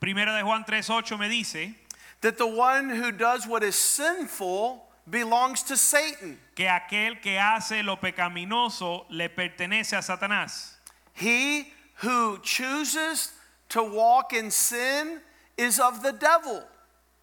Primera 0.00 0.34
de 0.34 0.42
Juan 0.42 0.64
3:8 0.64 1.16
me 1.16 1.28
dice 1.28 1.76
that 2.22 2.38
the 2.38 2.46
one 2.46 2.88
who 2.88 3.12
does 3.12 3.46
what 3.46 3.62
is 3.62 3.74
sinful 3.74 4.84
belongs 5.08 5.62
to 5.64 5.76
Satan. 5.76 6.38
que 6.54 6.66
aquel 6.66 7.20
que 7.20 7.36
hace 7.36 7.82
lo 7.82 7.96
pecaminoso 7.96 9.04
le 9.10 9.28
pertenece 9.28 9.96
a 9.96 10.02
Satanás. 10.02 10.74
He 11.14 11.72
who 11.96 12.38
chooses 12.42 13.32
to 13.68 13.82
walk 13.82 14.32
in 14.32 14.50
sin 14.50 15.20
is 15.56 15.78
of 15.78 16.02
the 16.02 16.12
devil. 16.12 16.62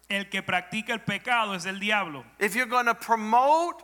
El 0.08 0.24
que 0.24 0.42
practica 0.42 0.90
el 0.90 0.98
pecado 0.98 1.54
es 1.54 1.64
del 1.64 1.78
diablo. 1.78 2.24
If 2.38 2.54
you're 2.54 2.66
going 2.66 2.86
to 2.86 2.94
promote 2.94 3.82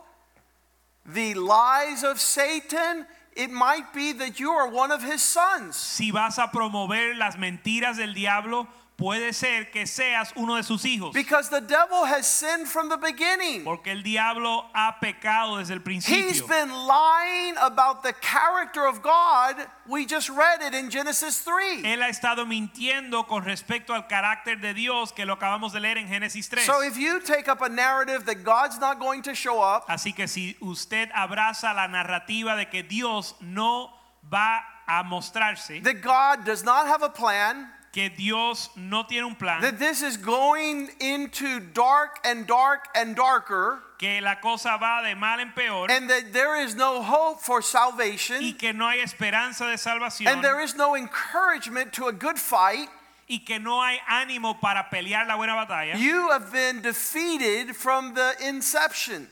the 1.05 1.33
lies 1.35 2.03
of 2.03 2.19
Satan, 2.19 3.05
it 3.35 3.49
might 3.49 3.93
be 3.93 4.11
that 4.13 4.39
you 4.39 4.51
are 4.51 4.69
one 4.69 4.91
of 4.91 5.01
his 5.01 5.23
sons. 5.23 5.77
Si 5.77 6.11
vas 6.11 6.37
a 6.37 6.49
promover 6.53 7.15
las 7.17 7.37
mentiras 7.37 7.97
del 7.97 8.13
diablo, 8.13 8.67
puede 8.97 9.31
ser 9.31 9.69
que 9.71 9.85
seas 9.85 10.33
uno 10.35 10.55
de 10.55 10.63
sus 10.63 10.83
hijos. 10.83 11.13
Because 11.13 11.49
the 11.49 11.61
devil 11.61 12.05
has 12.05 12.25
sinned 12.27 12.67
from 12.67 12.89
the 12.89 12.97
beginning. 12.97 13.63
Porque 13.63 13.91
el 13.91 14.01
diablo 14.01 14.65
ha 14.73 14.97
pecado 14.99 15.57
desde 15.57 15.73
el 15.73 15.79
He's 15.79 16.03
principio. 16.03 16.47
been 16.47 16.71
lying 16.71 17.55
about 17.61 18.01
the 18.01 18.13
character 18.13 18.85
of 18.87 19.01
God. 19.03 19.55
We 19.87 20.05
just 20.05 20.29
read 20.29 20.61
it 20.61 20.73
in 20.73 20.89
Genesis 20.89 21.39
3. 21.41 21.83
Él 21.83 22.01
ha 22.01 22.09
estado 22.09 22.45
mintiendo 22.45 23.27
con 23.27 23.43
respecto 23.45 23.93
al 23.93 24.07
carácter 24.07 24.59
de 24.59 24.73
Dios 24.73 25.11
que 25.13 25.25
lo 25.25 25.35
acabamos 25.35 25.73
de 25.73 25.79
leer 25.79 25.97
en 25.99 26.07
Génesis 26.07 26.49
3. 26.49 26.65
So 26.65 26.81
if 26.81 26.97
you 26.97 27.19
take 27.21 27.47
up 27.47 27.61
a 27.61 27.69
narrative 27.69 28.25
that 28.25 28.43
God's 28.43 28.79
not 28.79 28.99
going 28.99 29.21
to 29.21 29.35
show 29.35 29.61
up, 29.61 29.85
Así 29.87 30.13
que 30.15 30.27
si 30.27 30.57
usted 30.59 31.09
abraza 31.13 31.73
la 31.75 31.87
narrativa 31.87 32.55
de 32.57 32.65
que 32.65 32.81
Dios 32.81 33.35
no 33.41 33.91
va 34.31 34.63
a 34.87 35.03
mostrarse, 35.03 35.83
that 35.83 36.01
God 36.01 36.45
does 36.45 36.63
not 36.63 36.87
have 36.87 37.03
a 37.03 37.09
plan, 37.09 37.67
que 37.97 38.11
Dios 38.11 38.69
no 38.75 39.07
tiene 39.07 39.25
un 39.25 39.33
plan, 39.33 39.59
that 39.61 39.79
this 39.79 40.03
is 40.03 40.17
going 40.17 40.87
into 40.99 41.59
dark 41.59 42.19
and 42.23 42.45
dark 42.45 42.85
and 42.93 43.15
darker, 43.15 43.79
que 43.97 44.21
la 44.21 44.35
cosa 44.35 44.77
va 44.79 45.01
de 45.03 45.15
mal 45.15 45.39
en 45.39 45.51
peor 45.55 45.89
and 45.89 46.07
that 46.07 46.31
there 46.31 46.61
is 46.61 46.75
no 46.75 47.01
hope 47.01 47.41
for 47.41 47.57
y 47.57 47.63
salvation, 47.63 48.53
que 48.53 48.71
no 48.71 48.87
hay 48.87 48.99
esperanza 48.99 49.65
de 49.65 49.77
salvación 49.77 50.27
and 50.27 50.43
there 50.43 50.61
is 50.61 50.75
no 50.75 50.93
encouragement 50.93 51.91
to 51.91 52.05
a 52.05 52.13
good 52.13 52.37
fight, 52.37 52.87
y 53.27 53.39
que 53.43 53.57
no 53.57 53.81
hay 53.81 53.97
ánimo 54.07 54.61
para 54.61 54.85
pelear 54.93 55.27
la 55.27 55.35
buena 55.35 55.53
batalla, 55.53 55.97
you 55.97 56.29
have 56.29 56.51
been 56.51 56.83
defeated 56.83 57.75
from 57.75 58.13
the 58.13 58.35
inception. 58.47 59.27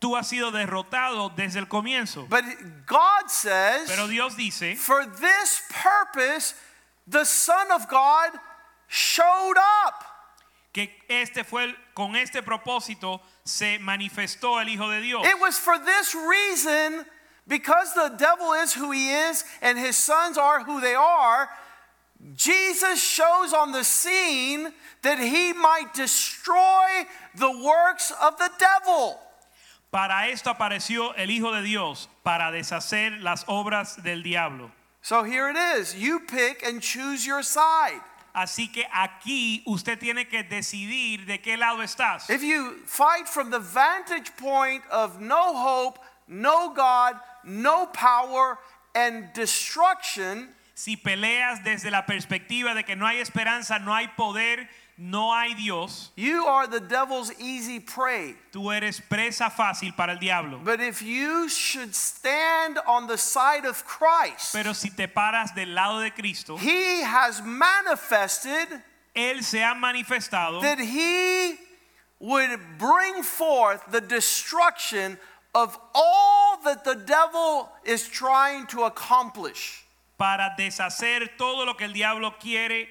tú 0.00 0.16
has 0.16 0.28
sido 0.28 0.50
derrotado 0.50 1.30
desde 1.36 1.58
el 1.58 1.66
comienzo. 1.66 2.26
But 2.30 2.44
God 2.86 3.28
says, 3.28 3.90
Pero 3.90 4.06
Dios 4.08 4.34
dice 4.34 4.78
for 4.78 5.04
this 5.04 5.60
purpose, 5.68 6.54
the 7.06 7.24
Son 7.24 7.70
of 7.72 7.88
God 7.88 8.30
showed 8.88 9.56
up. 9.86 10.04
que 10.72 10.88
este 11.10 11.44
fue 11.44 11.64
el- 11.64 11.76
con 11.94 12.16
este 12.16 12.42
propósito 12.42 13.20
se 13.44 13.78
manifestó 13.78 14.58
el 14.58 14.68
Hijo 14.70 14.88
de 14.88 15.02
Dios. 15.02 15.26
It 15.26 15.38
was 15.38 15.58
for 15.58 15.78
this 15.78 16.14
reason, 16.14 17.04
because 17.46 17.92
the 17.92 18.08
devil 18.16 18.54
is 18.54 18.72
who 18.72 18.90
he 18.90 19.10
is 19.10 19.44
and 19.60 19.76
his 19.78 19.98
sons 19.98 20.38
are 20.38 20.60
who 20.64 20.80
they 20.80 20.94
are, 20.94 21.50
Jesus 22.34 23.02
shows 23.02 23.52
on 23.52 23.72
the 23.72 23.84
scene 23.84 24.72
that 25.02 25.18
he 25.18 25.52
might 25.52 25.92
destroy 25.92 27.04
the 27.34 27.50
works 27.50 28.10
of 28.22 28.38
the 28.38 28.50
devil. 28.58 29.20
Para 29.90 30.28
esto 30.28 30.48
apareció 30.54 31.12
el 31.18 31.28
Hijo 31.28 31.52
de 31.52 31.60
Dios, 31.60 32.08
para 32.24 32.50
deshacer 32.50 33.20
las 33.20 33.44
obras 33.44 34.02
del 34.02 34.22
diablo. 34.22 34.70
So 35.02 35.24
here 35.24 35.50
it 35.50 35.56
is. 35.56 35.94
You 35.94 36.20
pick 36.20 36.64
and 36.64 36.80
choose 36.80 37.26
your 37.26 37.42
side. 37.42 38.00
Así 38.34 38.72
que 38.72 38.84
aquí 38.84 39.62
usted 39.66 39.98
tiene 39.98 40.24
que 40.24 40.42
decidir 40.42 41.26
de 41.26 41.38
qué 41.38 41.58
lado 41.58 41.82
estás. 41.82 42.30
If 42.30 42.42
you 42.42 42.78
fight 42.86 43.28
from 43.28 43.50
the 43.50 43.58
vantage 43.58 44.34
point 44.36 44.82
of 44.90 45.20
no 45.20 45.54
hope, 45.54 45.98
no 46.28 46.72
God, 46.72 47.16
no 47.44 47.86
power, 47.86 48.58
and 48.94 49.30
destruction, 49.34 50.48
Si 50.74 50.96
peleas 50.96 51.62
desde 51.62 51.90
la 51.90 52.06
perspectiva 52.06 52.74
de 52.74 52.82
que 52.84 52.96
no 52.96 53.06
hay 53.06 53.18
esperanza, 53.18 53.78
no 53.78 53.94
hay 53.94 54.08
poder, 54.16 54.68
no 54.98 55.32
hay 55.32 55.54
Dios, 55.54 56.10
you 56.16 56.44
are 56.44 56.66
the 56.66 56.80
devil's 56.80 57.32
easy 57.40 57.80
prey. 57.80 58.34
tú 58.52 58.70
eres 58.74 59.00
presa 59.00 59.50
fácil 59.50 59.96
para 59.96 60.12
el 60.12 60.18
diablo. 60.18 60.60
But 60.62 60.80
if 60.80 61.02
you 61.02 61.48
should 61.48 61.94
stand 61.94 62.78
on 62.86 63.06
the 63.06 63.18
side 63.18 63.64
of 63.64 63.84
Christ, 63.84 64.52
Pero 64.52 64.72
si 64.72 64.90
te 64.90 65.06
paras 65.06 65.54
del 65.54 65.74
lado 65.74 66.00
de 66.00 66.10
Cristo, 66.10 66.56
he 66.56 67.02
has 67.02 67.42
manifested 67.42 68.68
Él 69.14 69.42
se 69.42 69.58
ha 69.58 69.74
manifestado 69.74 70.60
that 70.62 70.78
he 70.78 71.56
would 72.18 72.50
bring 72.78 73.22
forth 73.22 73.82
the 73.90 74.00
destruction 74.00 75.18
of 75.54 75.78
all 75.94 76.58
that 76.64 76.84
the 76.84 76.94
devil 76.94 77.68
is 77.84 78.08
trying 78.08 78.66
to 78.68 78.84
accomplish. 78.84 79.84
para 80.18 80.54
deshacer 80.56 81.36
todo 81.36 81.64
lo 81.64 81.74
que 81.74 81.84
el 81.86 81.92
diablo 81.92 82.34
quiere 82.38 82.88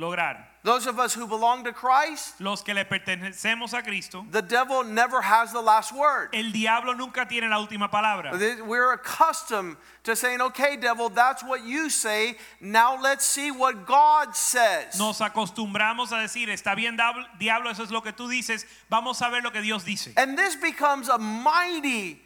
lograr. 0.00 0.46
Those 0.62 0.86
of 0.86 0.98
us 0.98 1.14
who 1.14 1.26
belong 1.26 1.64
to 1.64 1.72
Christ, 1.72 2.38
Los 2.38 2.62
que 2.62 2.74
le 2.74 2.84
pertenecemos 2.84 3.72
a 3.72 3.82
Cristo, 3.82 4.26
the 4.30 4.42
devil 4.42 4.84
never 4.84 5.22
has 5.22 5.52
the 5.52 5.60
last 5.60 5.94
word. 5.94 6.28
el 6.34 6.52
diablo 6.52 6.92
nunca 6.92 7.26
tiene 7.26 7.48
la 7.48 7.56
última 7.64 7.90
palabra. 7.90 8.32
We're 8.66 8.92
accustomed 8.92 9.76
to 10.04 10.14
saying, 10.14 10.40
okay, 10.42 10.76
devil, 10.76 11.08
that's 11.08 11.42
what 11.42 11.64
you 11.64 11.88
say. 11.88 12.36
Now 12.60 13.00
let's 13.00 13.24
see 13.24 13.50
what 13.50 13.86
God 13.86 14.36
says. 14.36 14.98
Nos 14.98 15.20
acostumbramos 15.20 16.12
a 16.12 16.16
decir, 16.26 16.48
está 16.48 16.76
bien 16.76 16.96
diablo, 16.96 17.24
diablo, 17.38 17.70
eso 17.70 17.82
es 17.82 17.90
lo 17.90 18.02
que 18.02 18.12
tú 18.12 18.28
dices, 18.28 18.66
vamos 18.90 19.22
a 19.22 19.30
ver 19.30 19.42
lo 19.42 19.50
que 19.50 19.62
Dios 19.62 19.84
dice. 19.84 20.12
And 20.16 20.36
this 20.36 20.56
becomes 20.56 21.08
a 21.08 21.16
mighty 21.16 22.20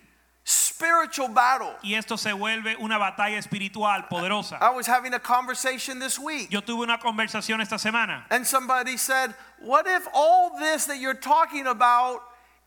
spiritual 0.44 1.28
battle. 1.28 1.74
Y 1.82 1.94
esto 1.94 2.16
se 2.16 2.32
vuelve 2.32 2.76
una 2.80 2.98
batalla 2.98 3.38
espiritual 3.38 4.06
poderosa. 4.10 4.58
I 4.60 4.70
was 4.70 4.86
having 4.86 5.14
a 5.14 5.18
conversation 5.18 5.98
this 5.98 6.18
week, 6.18 6.50
Yo 6.50 6.60
tuve 6.60 6.82
una 6.82 6.98
conversación 6.98 7.60
esta 7.60 7.76
semana 7.78 8.24
and 8.30 8.46
somebody 8.46 8.96
said, 8.96 9.34
What 9.60 9.86
if 9.86 10.06
all 10.12 10.58
this 10.58 10.84
that 10.86 10.98
you're 10.98 11.14
talking 11.14 11.66
about 11.66 12.22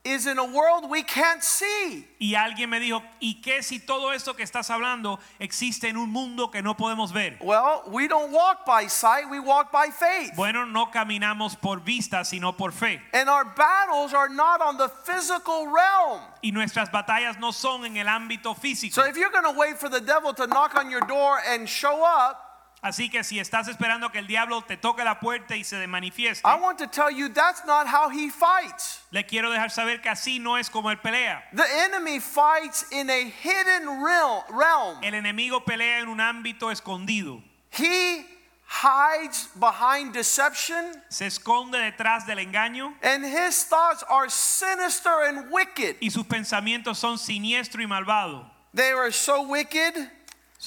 is 0.07 0.27
in 0.27 0.37
a 0.37 0.45
world 0.45 0.89
we 0.89 1.03
can't 1.03 1.43
see? 1.43 2.05
y 2.19 2.35
alguien 2.35 2.69
me 2.69 2.79
dijo, 2.79 3.03
¿y 3.19 3.41
qué 3.41 3.61
si 3.61 3.79
todo 3.79 4.11
esto 4.11 4.35
que 4.35 4.43
estás 4.43 4.69
hablando 4.69 5.19
existe 5.39 5.87
en 5.87 5.97
un 5.97 6.09
mundo 6.09 6.49
que 6.49 6.61
no 6.61 6.75
podemos 6.75 7.13
ver? 7.13 7.37
Well, 7.41 7.83
we 7.87 8.07
don't 8.07 8.31
walk 8.31 8.65
by 8.65 8.87
sight, 8.87 9.29
we 9.29 9.39
walk 9.39 9.71
by 9.71 9.91
faith. 9.91 10.31
Bueno, 10.35 10.65
no 10.65 10.89
caminamos 10.91 11.55
por 11.55 11.79
vista, 11.81 12.25
sino 12.25 12.53
por 12.53 12.71
fe. 12.71 13.01
And 13.13 13.29
our 13.29 13.45
battles 13.45 14.13
are 14.13 14.29
not 14.29 14.61
on 14.61 14.77
the 14.77 14.89
physical 14.89 15.67
realm. 15.67 16.21
Y 16.41 16.51
nuestras 16.51 16.89
batallas 16.91 17.39
no 17.39 17.51
son 17.51 17.85
en 17.85 17.97
el 17.97 18.07
ámbito 18.07 18.55
físico. 18.55 18.93
So 18.93 19.05
if 19.05 19.17
you're 19.17 19.31
going 19.31 19.53
to 19.53 19.57
wait 19.57 19.77
for 19.77 19.89
the 19.89 20.01
devil 20.01 20.33
to 20.33 20.47
knock 20.47 20.75
on 20.75 20.89
your 20.89 21.01
door 21.01 21.39
and 21.47 21.67
show 21.67 22.03
up, 22.03 22.47
Así 22.81 23.10
que 23.10 23.24
si 23.24 23.39
estás 23.39 23.67
esperando 23.67 24.12
que 24.12 24.19
el 24.19 24.27
diablo 24.27 24.62
te 24.62 24.77
toque 24.77 25.03
la 25.03 25.19
puerta 25.19 25.55
y 25.55 25.63
se 25.63 25.88
manifieste, 25.88 26.48
I 26.48 26.55
want 26.62 26.77
to 26.77 26.88
tell 26.88 27.10
you 27.10 27.27
that's 27.29 27.65
not 27.65 27.88
how 27.88 28.10
he 28.10 28.29
fights. 28.29 29.01
le 29.12 29.24
quiero 29.25 29.50
dejar 29.51 29.72
saber 29.72 30.00
que 30.01 30.10
así 30.10 30.39
no 30.39 30.57
es 30.57 30.69
como 30.69 30.89
él 30.91 30.98
pelea. 31.01 31.43
The 31.53 31.65
enemy 31.86 32.19
fights 32.19 32.86
in 32.91 33.10
a 33.10 33.24
hidden 33.24 34.03
real- 34.03 34.46
realm. 34.50 35.03
El 35.03 35.15
enemigo 35.15 35.65
pelea 35.65 36.00
en 36.01 36.07
un 36.10 36.19
ámbito 36.22 36.72
escondido. 36.72 37.41
He 37.72 38.25
hides 38.69 39.50
behind 39.55 40.13
deception, 40.13 41.01
Se 41.10 41.25
esconde 41.25 41.79
detrás 41.79 42.25
del 42.27 42.38
engaño 42.39 42.93
and 43.01 43.25
his 43.25 43.63
thoughts 43.63 44.03
are 44.10 44.29
sinister 44.29 45.24
and 45.27 45.50
wicked. 45.51 45.96
y 46.00 46.10
sus 46.10 46.25
pensamientos 46.27 46.98
son 47.00 47.17
siniestro 47.17 47.81
y 47.81 47.88
malvado. 47.88 48.46
They 48.74 48.91
are 48.91 49.12
so 49.12 49.41
wicked 49.43 50.12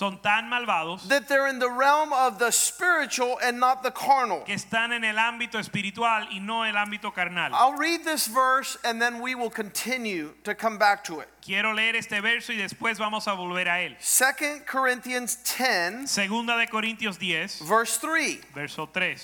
Son 0.01 0.19
tan 0.23 0.49
malvados 0.49 1.07
that 1.09 1.29
they're 1.29 1.47
in 1.47 1.59
the 1.59 1.69
realm 1.69 2.11
of 2.15 2.39
the 2.39 2.51
spiritual 2.51 3.39
and 3.43 3.61
not 3.61 3.83
the 3.83 3.91
carnal. 3.91 4.41
que 4.47 4.55
están 4.55 4.93
en 4.93 5.05
el 5.05 5.17
ámbito 5.17 5.59
espiritual 5.59 6.27
y 6.33 6.39
no 6.39 6.63
el 6.63 6.73
ámbito 6.73 7.13
carnal. 7.13 7.51
I'll 7.53 7.77
read 7.77 8.03
this 8.03 8.27
verse 8.27 8.79
and 8.83 8.99
then 8.99 9.21
we 9.21 9.35
will 9.35 9.51
continue 9.51 10.33
to 10.45 10.55
come 10.55 10.79
back 10.79 11.05
to 11.05 11.21
it. 11.21 11.29
Quiero 11.43 11.75
leer 11.75 11.97
este 11.97 12.19
verso 12.23 12.55
y 12.55 12.57
después 12.57 12.97
vamos 12.97 13.27
a 13.27 13.33
volver 13.37 13.67
a 13.67 13.83
él. 13.85 13.95
2 14.01 14.63
Corinthians 14.67 15.37
10, 15.37 16.11
Segunda 16.11 16.57
de 16.57 16.67
Corintios 16.67 17.19
10, 17.19 17.61
verse 17.69 17.99
3. 17.99 18.41
verso 18.55 18.87
3. 18.87 19.19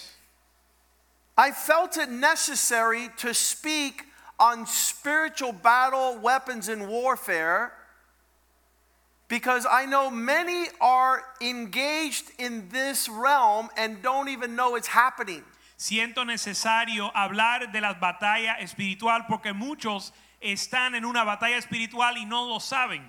I 1.38 1.52
felt 1.52 1.96
it 1.96 2.10
necessary 2.10 3.08
to 3.16 3.32
speak 3.32 4.04
on 4.38 4.66
spiritual 4.66 5.52
battle 5.52 6.18
weapons 6.18 6.68
in 6.68 6.86
warfare 6.86 7.72
because 9.28 9.66
I 9.70 9.86
know 9.86 10.10
many 10.10 10.66
are 10.80 11.22
engaged 11.40 12.30
in 12.38 12.68
this 12.70 13.08
realm 13.08 13.68
and 13.76 14.02
don't 14.02 14.28
even 14.28 14.56
know 14.56 14.76
it's 14.76 14.88
happening. 14.88 15.42
Siento 15.78 16.24
necesario 16.24 17.10
hablar 17.12 17.72
de 17.72 17.80
las 17.80 17.96
batallas 18.00 18.60
espiritual 18.60 19.26
porque 19.28 19.52
muchos 19.52 20.12
están 20.42 20.94
en 20.94 21.04
una 21.04 21.24
batalla 21.24 21.58
espiritual 21.58 22.16
y 22.16 22.24
no 22.24 22.48
lo 22.48 22.58
saben. 22.58 23.02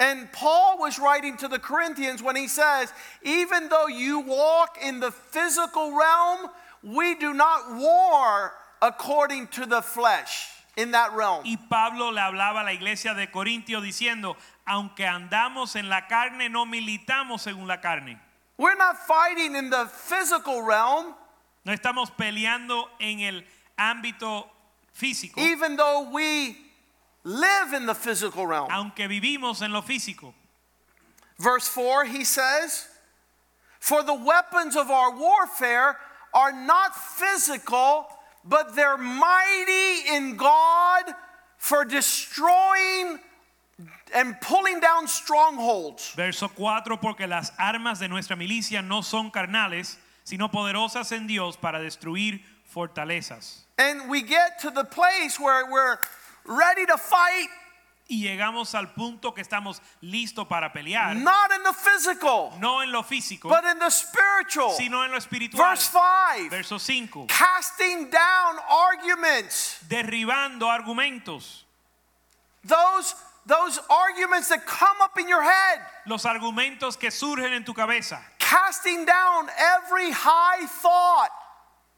And 0.00 0.32
Paul 0.32 0.78
was 0.78 0.98
writing 0.98 1.36
to 1.38 1.48
the 1.48 1.58
Corinthians 1.58 2.22
when 2.22 2.34
he 2.34 2.48
says, 2.48 2.92
even 3.22 3.68
though 3.68 3.86
you 3.86 4.20
walk 4.20 4.78
in 4.82 4.98
the 4.98 5.10
physical 5.10 5.94
realm, 5.94 6.48
we 6.82 7.14
do 7.14 7.34
not 7.34 7.76
war 7.76 8.54
according 8.80 9.48
to 9.48 9.66
the 9.66 9.82
flesh 9.82 10.48
in 10.76 10.92
that 10.92 11.12
realm. 11.12 11.42
Y 11.44 11.56
Pablo 11.68 12.10
le 12.10 12.20
hablaba 12.20 12.62
a 12.62 12.64
la 12.64 12.72
iglesia 12.72 13.14
de 13.14 13.26
Corintio 13.26 13.82
diciendo, 13.82 14.36
aunque 14.70 15.04
andamos 15.04 15.74
en 15.74 15.88
la 15.88 16.06
carne, 16.06 16.48
no 16.48 16.64
militamos 16.64 17.42
según 17.42 17.66
la 17.66 17.80
carne. 17.80 18.20
We're 18.56 18.76
not 18.76 18.96
fighting 18.98 19.56
in 19.56 19.68
the 19.68 19.86
physical 19.86 20.62
realm, 20.62 21.14
No 21.64 21.72
estamos 21.74 22.10
peleando 22.16 22.88
en 23.00 23.20
el 23.20 23.42
ámbito 23.76 24.46
físico, 24.94 25.38
even 25.38 25.76
though 25.76 26.10
we 26.10 26.56
live 27.24 27.74
in 27.74 27.86
the 27.86 27.94
physical 27.94 28.46
realm. 28.46 28.68
aunque 28.70 29.08
vivimos 29.08 29.60
en 29.60 29.72
lo 29.72 29.82
físico. 29.82 30.32
Verse 31.38 31.66
4, 31.68 32.04
he 32.04 32.22
says, 32.22 32.86
For 33.80 34.02
the 34.04 34.14
weapons 34.14 34.76
of 34.76 34.90
our 34.90 35.10
warfare 35.18 35.96
are 36.32 36.52
not 36.52 36.94
physical, 36.94 38.06
but 38.44 38.76
they're 38.76 38.98
mighty 38.98 40.14
in 40.14 40.36
God 40.36 41.04
for 41.58 41.84
destroying 41.84 43.18
and 44.14 44.40
pulling 44.40 44.80
down 44.80 45.06
strongholds. 45.08 46.12
Verso 46.14 46.48
4, 46.48 47.00
porque 47.00 47.26
las 47.26 47.52
armas 47.58 47.98
de 47.98 48.08
nuestra 48.08 48.36
milicia 48.36 48.82
no 48.82 49.02
son 49.02 49.30
carnales, 49.30 49.96
sino 50.24 50.48
poderosas 50.50 51.12
en 51.12 51.26
Dios 51.26 51.56
para 51.56 51.78
destruir 51.80 52.42
fortalezas. 52.64 53.64
And 53.78 54.08
we 54.08 54.22
get 54.22 54.58
to 54.60 54.70
the 54.70 54.84
place 54.84 55.38
where 55.40 55.64
we're 55.70 55.98
ready 56.44 56.86
to 56.86 56.96
fight, 56.98 57.48
Y 58.12 58.22
llegamos 58.24 58.74
al 58.74 58.88
punto 58.88 59.32
que 59.32 59.40
estamos 59.40 59.80
listos 60.02 60.44
para 60.48 60.72
pelear, 60.72 61.14
not 61.14 61.52
in 61.52 61.62
the 61.62 61.72
physical, 61.72 62.52
no 62.58 62.80
en 62.82 62.90
lo 62.90 63.04
físico, 63.04 63.48
but 63.48 63.64
in 63.64 63.78
the 63.78 63.88
spiritual. 63.88 64.70
sino 64.72 65.04
en 65.04 65.12
lo 65.12 65.16
espiritual. 65.16 65.76
Verse 65.76 65.88
5 65.92 66.48
Verso 66.50 66.78
5, 66.78 67.26
casting 67.28 68.10
down 68.10 68.56
arguments. 68.68 69.78
derribando 69.88 70.68
argumentos, 70.68 71.64
Those, 72.64 73.14
those 73.46 73.78
arguments 73.88 74.48
that 74.48 74.66
come 74.66 74.96
up 75.02 75.18
in 75.18 75.28
your 75.28 75.42
head. 75.42 75.80
los 76.06 76.24
argumentos 76.24 76.98
que 76.98 77.10
surgen 77.10 77.52
en 77.52 77.64
tu 77.64 77.72
cabeza, 77.74 78.20
casting 78.38 79.04
down 79.04 79.48
every 79.58 80.10
high 80.10 80.66
thought 80.66 81.30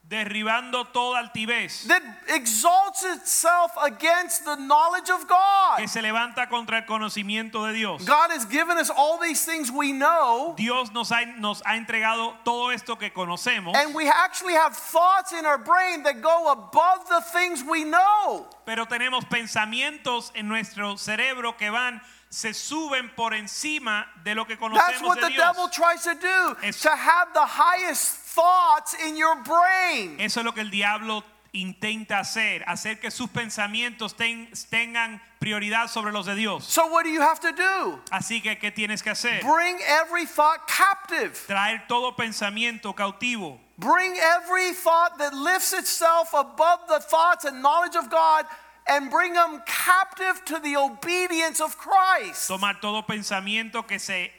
derribando 0.04 0.84
toda 0.92 1.20
altivez 1.20 1.86
that 1.86 2.02
exalts 2.28 3.02
itself 3.04 3.70
against 3.82 4.44
the 4.44 4.56
knowledge 4.56 5.08
of 5.10 5.26
God. 5.26 5.78
que 5.78 5.88
se 5.88 6.02
levanta 6.02 6.48
contra 6.48 6.78
el 6.78 6.84
conocimiento 6.84 7.66
de 7.66 7.72
Dios. 7.72 8.04
God 8.04 8.30
has 8.30 8.44
given 8.44 8.76
us 8.78 8.90
all 8.90 9.18
these 9.18 9.44
things 9.44 9.70
we 9.70 9.92
know, 9.92 10.54
Dios 10.56 10.92
nos 10.92 11.10
ha, 11.10 11.24
nos 11.38 11.62
ha 11.64 11.76
entregado 11.76 12.34
todo 12.44 12.70
esto 12.70 12.96
que 12.96 13.10
conocemos, 13.10 13.74
and 13.74 13.94
we 13.94 14.06
actually 14.08 14.54
have 14.54 14.76
thoughts 14.76 15.32
in 15.32 15.46
our 15.46 15.58
brain 15.58 16.02
that 16.02 16.20
go 16.20 16.52
above 16.52 17.08
the 17.08 17.22
things 17.32 17.62
we 17.64 17.84
know. 17.84 18.46
pero 18.66 18.84
tenemos 18.86 19.24
pensamientos 19.24 20.30
en 20.34 20.46
nuestro 20.48 20.96
cerebro 20.96 21.56
que 21.56 21.70
van, 21.70 22.02
se 22.32 22.54
suben 22.54 23.10
por 23.14 23.34
encima 23.34 24.06
de 24.24 24.34
lo 24.34 24.46
que 24.46 24.56
That's 24.56 25.02
what 25.02 25.16
de 25.16 25.20
the 25.26 25.28
Dios. 25.28 25.44
devil 25.54 25.68
tries 25.68 26.02
to 26.04 26.14
do, 26.14 26.56
Es- 26.62 26.80
to 26.80 26.88
have 26.90 27.28
the 27.34 27.44
highest 27.44 28.16
thoughts 28.34 28.94
in 29.06 29.16
your 29.16 29.36
brain. 29.42 30.16
Eso 30.18 30.40
es 30.40 30.44
lo 30.46 30.52
que 30.52 30.62
el 30.62 30.70
diablo 30.70 31.22
intenta 31.52 32.20
hacer, 32.20 32.64
hacer 32.66 32.98
que 32.98 33.10
sus 33.10 33.28
pensamientos 33.28 34.16
ten- 34.16 34.48
tengan 34.70 35.20
prioridad 35.38 35.88
sobre 35.88 36.10
los 36.10 36.24
de 36.24 36.34
Dios. 36.34 36.64
So 36.64 36.86
what 36.86 37.02
do 37.04 37.10
you 37.10 37.20
have 37.20 37.38
to 37.40 37.52
do? 37.52 38.00
Así 38.10 38.40
que, 38.42 38.56
¿qué 38.58 38.70
tienes 38.74 39.02
que 39.02 39.10
hacer? 39.10 39.42
Bring 39.42 39.78
every 39.82 40.24
thought 40.24 40.66
captive. 40.66 41.38
Traer 41.46 41.86
todo 41.86 42.16
pensamiento 42.16 42.94
cautivo. 42.96 43.60
Bring 43.76 44.16
every 44.16 44.72
thought 44.72 45.18
that 45.18 45.34
lifts 45.34 45.74
itself 45.74 46.32
above 46.32 46.88
the 46.88 47.00
thoughts 47.00 47.44
and 47.44 47.60
knowledge 47.60 47.96
of 47.96 48.08
God 48.08 48.46
and 48.88 49.10
bring 49.10 49.32
them 49.34 49.62
captive 49.66 50.44
to 50.46 50.58
the 50.58 50.76
obedience 50.76 51.60
of 51.60 51.76
Christ. 51.76 52.48
Tomar 52.48 52.80
todo 52.80 53.02
pensamiento 53.02 53.86
que 53.86 53.98
se 53.98 54.30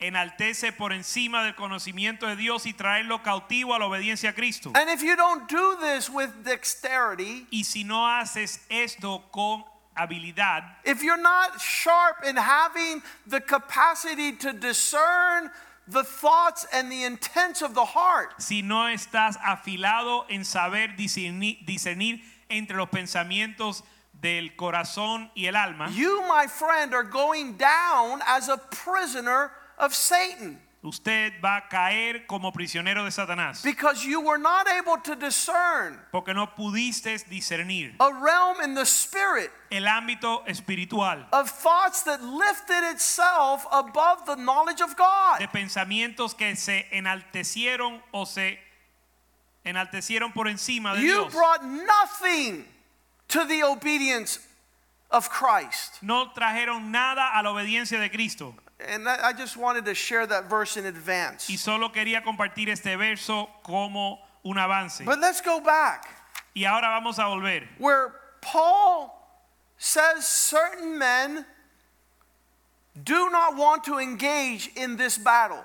enaltece 0.00 0.72
por 0.76 0.92
encima 0.92 1.42
del 1.42 1.54
conocimiento 1.54 2.26
de 2.26 2.36
Dios 2.36 2.66
y 2.66 2.72
traerlo 2.72 3.22
cautivo 3.22 3.74
a 3.74 3.78
la 3.78 3.86
obediencia 3.86 4.30
a 4.30 4.32
Cristo. 4.32 4.72
And 4.74 4.90
if 4.90 5.02
you 5.02 5.16
don't 5.16 5.48
do 5.48 5.76
this 5.80 6.10
with 6.10 6.30
dexterity, 6.44 7.46
Y 7.50 7.62
si 7.62 7.84
no 7.84 8.06
haces 8.06 8.60
esto 8.68 9.24
con 9.32 9.64
habilidad, 9.96 10.64
if 10.84 11.02
you're 11.02 11.16
not 11.16 11.60
sharp 11.60 12.24
in 12.24 12.36
having 12.36 13.02
the 13.26 13.40
capacity 13.40 14.32
to 14.32 14.52
discern 14.52 15.50
the 15.88 16.02
thoughts 16.04 16.66
and 16.72 16.90
the 16.90 17.04
intents 17.04 17.62
of 17.62 17.74
the 17.74 17.84
heart, 17.84 18.34
si 18.38 18.60
no 18.60 18.84
estás 18.88 19.38
afilado 19.38 20.26
en 20.28 20.44
saber 20.44 20.94
discernir, 20.96 21.64
discernir 21.64 22.20
entre 22.48 22.76
los 22.76 22.88
pensamientos 22.88 23.82
del 24.12 24.56
corazón 24.56 25.30
y 25.34 25.46
el 25.46 25.56
alma, 25.56 25.88
you, 25.90 26.22
my 26.28 26.46
friend, 26.46 26.94
are 26.94 27.04
going 27.04 27.56
down 27.56 28.20
as 28.26 28.48
a 28.48 28.56
prisoner 28.70 29.50
of 29.78 29.94
Satan 29.94 30.58
usted 30.82 31.32
va 31.42 31.56
a 31.56 31.68
caer 31.68 32.26
como 32.28 32.52
prisionero 32.52 33.04
de 33.04 33.10
Satanás. 33.10 33.62
because 33.64 34.04
you 34.04 34.20
were 34.20 34.38
not 34.38 34.68
able 34.68 34.96
to 34.98 35.16
discern 35.16 35.98
Porque 36.12 36.32
no 36.32 36.46
pudiste 36.54 37.18
discernir 37.28 37.94
a 37.98 38.12
realm 38.12 38.60
in 38.62 38.74
the 38.74 38.86
spirit 38.86 39.50
el 39.70 39.82
ámbito 39.88 40.44
espiritual 40.46 41.26
of 41.32 41.50
thoughts 41.50 42.02
that 42.04 42.22
lifted 42.22 42.84
itself 42.92 43.66
above 43.72 44.24
the 44.26 44.36
knowledge 44.36 44.80
of 44.80 44.96
God. 44.96 45.40
de 45.40 45.48
pensamientos 45.48 46.34
que 46.36 46.54
se 46.54 46.86
enaltecieron 46.92 48.00
o 48.12 48.24
se 48.24 48.58
enaltecieron 49.66 50.32
por 50.32 50.46
encima 50.46 50.94
de 50.94 51.02
You 51.02 51.22
Dios. 51.24 51.32
brought 51.32 51.62
nothing 51.64 52.64
to 53.28 53.44
the 53.44 53.62
obedience 53.64 54.38
of 55.10 55.28
Christ. 55.28 56.02
No 56.02 56.32
trajeron 56.34 56.90
nada 56.90 57.30
a 57.34 57.42
la 57.42 57.50
obediencia 57.52 57.98
de 58.00 58.08
Cristo. 58.08 58.54
And 58.88 59.08
I 59.08 59.30
I 59.30 59.32
just 59.32 59.56
wanted 59.56 59.84
to 59.86 59.94
share 59.94 60.26
that 60.26 60.48
verse 60.48 60.76
in 60.76 60.86
advance. 60.86 61.48
Y 61.50 61.56
solo 61.56 61.88
quería 61.90 62.22
compartir 62.22 62.68
este 62.68 62.96
verso 62.96 63.48
como 63.62 64.18
un 64.44 64.56
avance. 64.58 65.04
But 65.04 65.18
let's 65.18 65.40
go 65.40 65.60
back 65.60 66.06
Y 66.54 66.64
ahora 66.64 66.88
vamos 67.00 67.18
a 67.18 67.22
volver. 67.24 67.66
where 67.78 68.12
Paul 68.40 69.12
says 69.78 70.26
certain 70.26 70.98
men 70.98 71.44
do 73.02 73.28
not 73.30 73.56
want 73.56 73.84
to 73.84 73.98
engage 73.98 74.70
in 74.76 74.96
this 74.96 75.18
battle. 75.18 75.62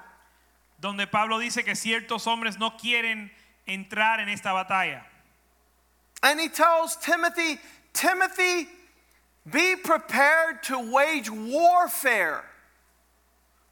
Donde 0.82 1.06
Pablo 1.12 1.38
dice 1.40 1.64
que 1.64 1.76
ciertos 1.76 2.26
hombres 2.26 2.58
no 2.58 2.72
quieren 2.72 3.30
entrar 3.72 4.20
en 4.20 4.30
esta 4.30 4.50
batalla. 4.50 5.02
And 6.24 6.40
he 6.40 6.50
tells 6.50 6.96
Timothy, 6.98 7.60
Timothy, 7.94 8.68
be 9.50 9.76
prepared 9.76 10.64
to 10.64 10.92
wage 10.92 11.30
warfare. 11.30 12.44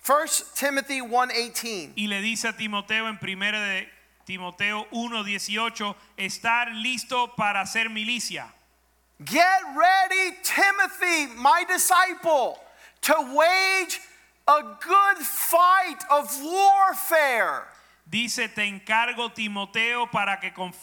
1 0.03 0.27
Timothy 0.55 1.01
1:18. 1.01 1.93
Y 1.95 2.07
le 2.07 2.21
dice 2.21 2.45
a 2.45 2.53
Timoteo 2.53 3.07
en 3.07 3.17
primera 3.17 3.59
de 3.59 3.87
Timoteo 4.25 4.87
1:18, 4.91 5.95
estar 6.17 6.73
listo 6.73 7.35
para 7.35 7.61
hacer 7.61 7.89
milicia. 7.89 8.45
Get 9.23 9.61
ready, 9.75 10.37
Timothy, 10.43 11.27
my 11.35 11.65
disciple, 11.67 12.59
to 13.01 13.13
wage 13.35 13.99
a 14.47 14.61
good 14.81 15.17
fight 15.17 16.03
of 16.09 16.41
warfare. 16.41 17.67
Dice, 18.09 18.47
te 18.49 18.63
encargo 18.65 19.31
Timoteo 19.33 20.07
para 20.07 20.39
que 20.39 20.51
conf- 20.51 20.75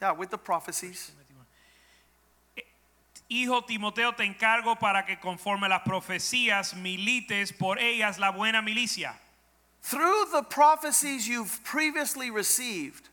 Yeah, 0.00 0.12
with 0.12 0.30
the 0.30 0.38
prophecies. 0.38 1.10
Hijo 3.30 3.60
Timoteo, 3.62 4.12
te 4.14 4.24
encargo 4.24 4.78
para 4.78 5.04
que 5.04 5.16
conforme 5.18 5.68
las 5.68 5.82
profecías 5.82 6.74
milites 6.74 7.52
por 7.52 7.78
ellas 7.78 8.18
la 8.18 8.30
buena 8.30 8.62
milicia. 8.62 9.14
Through 9.82 10.30
the 10.32 10.42
prophecies 10.44 11.26
you've 11.28 11.62
previously 11.64 12.30
received, 12.30 13.08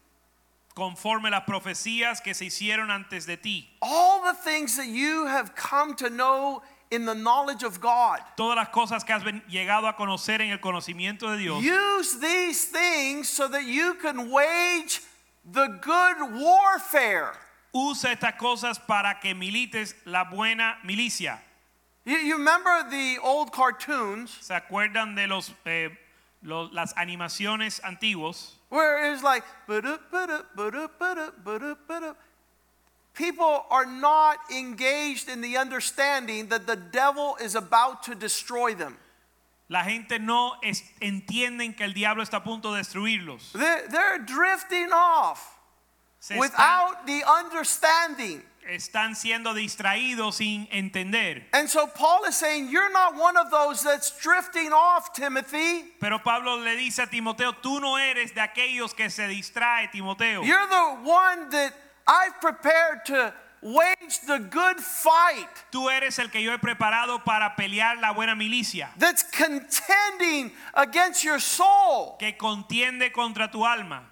Conforme 0.75 1.29
las 1.31 1.43
profecías 1.45 2.21
que 2.21 2.33
se 2.33 2.45
hicieron 2.45 2.91
antes 2.91 3.25
de 3.25 3.37
ti. 3.37 3.69
all 3.81 4.21
the 4.23 4.33
things 4.33 4.75
that 4.77 4.87
you 4.87 5.25
have 5.25 5.55
come 5.55 5.95
to 5.95 6.09
know 6.09 6.61
in 6.91 7.05
the 7.05 7.13
knowledge 7.15 7.63
of 7.63 7.79
God. 7.81 8.19
Todas 8.37 8.55
las 8.55 8.69
cosas 8.69 9.03
que 9.03 9.13
has 9.13 9.23
llegado 9.49 9.87
a 9.87 9.93
conocer 9.95 10.41
en 10.41 10.51
el 10.51 10.59
conocimiento 10.59 11.31
de 11.31 11.37
Dios. 11.37 11.63
Use 11.63 12.19
these 12.19 12.65
things 12.65 13.27
so 13.29 13.47
that 13.47 13.65
you 13.65 13.95
can 13.95 14.29
wage 14.31 15.01
the 15.45 15.67
good 15.81 16.17
warfare. 16.41 17.33
Usa 17.73 18.11
estas 18.15 18.37
cosas 18.37 18.79
para 18.79 19.19
que 19.21 19.33
milites 19.35 19.93
la 20.05 20.23
buena 20.25 20.77
milicia. 20.85 21.39
You, 22.05 22.17
you 22.17 22.37
remember 22.37 22.83
the 22.89 23.17
old 23.21 23.51
cartoons 23.51 24.31
¿Se 24.41 24.53
acuerdan 24.53 25.15
de 25.15 25.27
los, 25.27 25.51
eh, 25.65 25.89
los- 26.43 26.71
las 26.71 26.93
animaciones 26.93 27.81
antiguos? 27.83 28.53
where 28.69 29.11
it's 29.11 29.23
like, 29.23 29.43
"Ba-dup, 29.67 30.11
ba-dup, 30.11 30.55
ba-dup, 30.55 30.99
ba-dup, 30.99 31.43
ba-dup, 31.43 31.87
ba-dup." 31.87 32.17
People 33.15 33.65
are 33.69 33.85
not 33.85 34.37
engaged 34.51 35.29
in 35.29 35.41
the 35.41 35.57
understanding 35.57 36.47
that 36.49 36.67
the 36.67 36.75
devil 36.75 37.37
is 37.41 37.55
about 37.55 38.03
to 38.03 38.15
destroy 38.15 38.75
them. 38.75 38.97
La 39.69 39.83
gente 39.83 40.19
no 40.19 40.53
es- 40.63 40.83
entienden 41.01 41.75
que 41.75 41.85
el 41.85 41.93
diablo 41.93 42.21
está 42.23 42.37
a 42.37 42.43
punto 42.43 42.71
de 42.73 42.81
destruirlos. 42.81 43.51
They're, 43.53 43.87
they're 43.87 44.19
drifting 44.19 44.91
off 44.93 45.57
Se 46.19 46.37
without 46.37 47.07
the 47.07 47.23
understanding. 47.23 48.43
están 48.69 49.15
siendo 49.15 49.53
distraídos 49.53 50.35
sin 50.35 50.67
entender. 50.71 51.43
And 51.53 51.69
so 51.69 51.87
Paul 51.87 52.25
is 52.25 52.35
saying, 52.35 52.69
You're 52.69 52.91
not 52.91 53.15
one 53.15 53.37
of 53.37 53.49
those 53.51 53.81
that's 53.83 54.11
drifting 54.19 54.71
off, 54.71 55.13
Timothy. 55.13 55.83
Pero 55.99 56.19
Pablo 56.19 56.57
le 56.57 56.75
dice 56.75 56.99
a 56.99 57.07
Timoteo, 57.07 57.53
tú 57.53 57.79
no 57.79 57.95
eres 57.97 58.33
de 58.33 58.41
aquellos 58.41 58.95
que 58.95 59.09
se 59.09 59.27
distrae, 59.27 59.89
Timoteo. 59.91 60.43
You're 60.43 60.67
the 60.67 61.09
one 61.09 61.49
that 61.51 61.73
I've 62.07 62.39
prepared 62.39 63.05
to 63.05 63.33
wage 63.61 64.19
the 64.27 64.37
good 64.39 64.79
fight, 64.79 65.49
Tú 65.71 65.89
eres 65.89 66.19
el 66.19 66.29
que 66.29 66.41
yo 66.41 66.51
he 66.51 66.57
preparado 66.59 67.23
para 67.23 67.55
pelear 67.57 67.99
la 67.99 68.13
buena 68.13 68.35
milicia, 68.35 68.89
that's 68.97 69.23
contending 69.23 70.51
against 70.75 71.23
your 71.23 71.39
soul. 71.39 72.15
que 72.19 72.37
contiende 72.37 73.11
contra 73.11 73.49
tu 73.49 73.65
alma. 73.65 74.03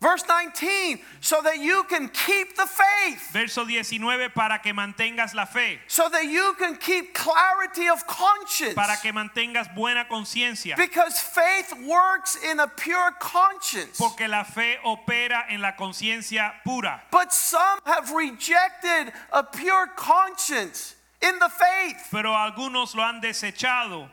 Verse 0.00 0.24
19, 0.26 0.98
so 1.20 1.42
that 1.42 1.58
you 1.58 1.82
can 1.84 2.08
keep 2.08 2.56
the 2.56 2.64
faith, 2.66 3.32
Verso 3.34 3.64
19, 3.66 4.30
para 4.34 4.58
que 4.58 4.72
mantengas 4.72 5.34
la 5.34 5.44
fe, 5.44 5.78
so 5.88 6.08
that 6.08 6.24
you 6.24 6.54
can 6.58 6.74
keep 6.76 7.12
clarity 7.12 7.86
of 7.86 8.06
conscience. 8.06 8.72
para 8.74 8.96
que 9.02 9.12
mantengas 9.12 9.68
buena 9.74 10.06
conciencia, 10.10 10.74
Because 10.74 11.20
faith 11.20 11.74
works 11.86 12.36
in 12.50 12.60
a 12.60 12.66
pure 12.66 13.10
conscience. 13.20 13.98
porque 13.98 14.26
la 14.26 14.42
fe 14.42 14.78
opera 14.86 15.44
en 15.50 15.60
la 15.60 15.72
conciencia 15.72 16.52
pura. 16.64 17.02
But 17.10 17.30
some 17.34 17.78
have 17.84 18.10
rejected 18.10 19.12
a 19.32 19.42
pure 19.42 19.86
conscience 19.96 20.94
in 21.20 21.38
the 21.38 21.50
faith, 21.50 22.08
Pero 22.10 22.30
algunos 22.30 22.94
lo 22.94 23.02
han 23.02 23.20
desechado 23.20 24.08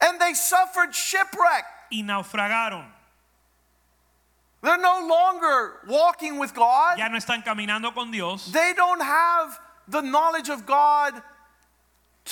and 0.00 0.20
they 0.20 0.34
suffered 0.34 0.94
shipwreck. 0.94 1.64
y 1.90 2.02
naufragaron. 2.04 2.84
They're 4.66 4.78
no 4.78 5.06
longer 5.06 5.74
walking 5.86 6.38
with 6.38 6.52
God. 6.52 6.98
Ya 6.98 7.08
no 7.08 7.16
están 7.16 7.44
caminando 7.44 7.94
con 7.94 8.10
Dios. 8.10 8.50
They 8.50 8.72
don't 8.74 9.00
have 9.00 9.60
the 9.86 10.02
knowledge 10.02 10.48
of 10.48 10.66
God 10.66 11.22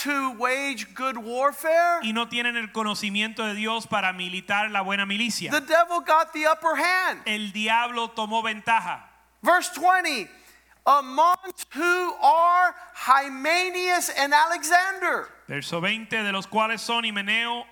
to 0.03 0.33
wage 0.37 0.93
good 0.97 1.17
warfare. 1.17 2.01
y 2.03 2.11
no 2.11 2.27
tienen 2.27 2.57
el 2.57 2.73
conocimiento 2.73 3.47
de 3.47 3.55
Dios 3.55 3.87
para 3.87 4.13
militar 4.13 4.69
la 4.73 4.83
buena 4.83 5.07
milicia. 5.07 5.53
The 5.53 5.61
devil 5.61 6.01
got 6.01 6.33
the 6.33 6.47
upper 6.47 6.75
hand. 6.75 7.21
El 7.25 7.53
diablo 7.53 8.09
tomó 8.09 8.43
ventaja. 8.43 9.05
Verse 9.41 9.69
20 9.69 10.29
amongst 10.87 11.73
who 11.73 12.15
are 12.21 12.75
Hymenaeus 12.95 14.11
and 14.11 14.35
Alexander. 14.35 15.29
Verso 15.49 15.81
20, 15.81 16.23
de 16.23 16.33
los 16.33 16.47
cuales 16.47 16.81
son 16.81 17.05
Himeneo, 17.05 17.65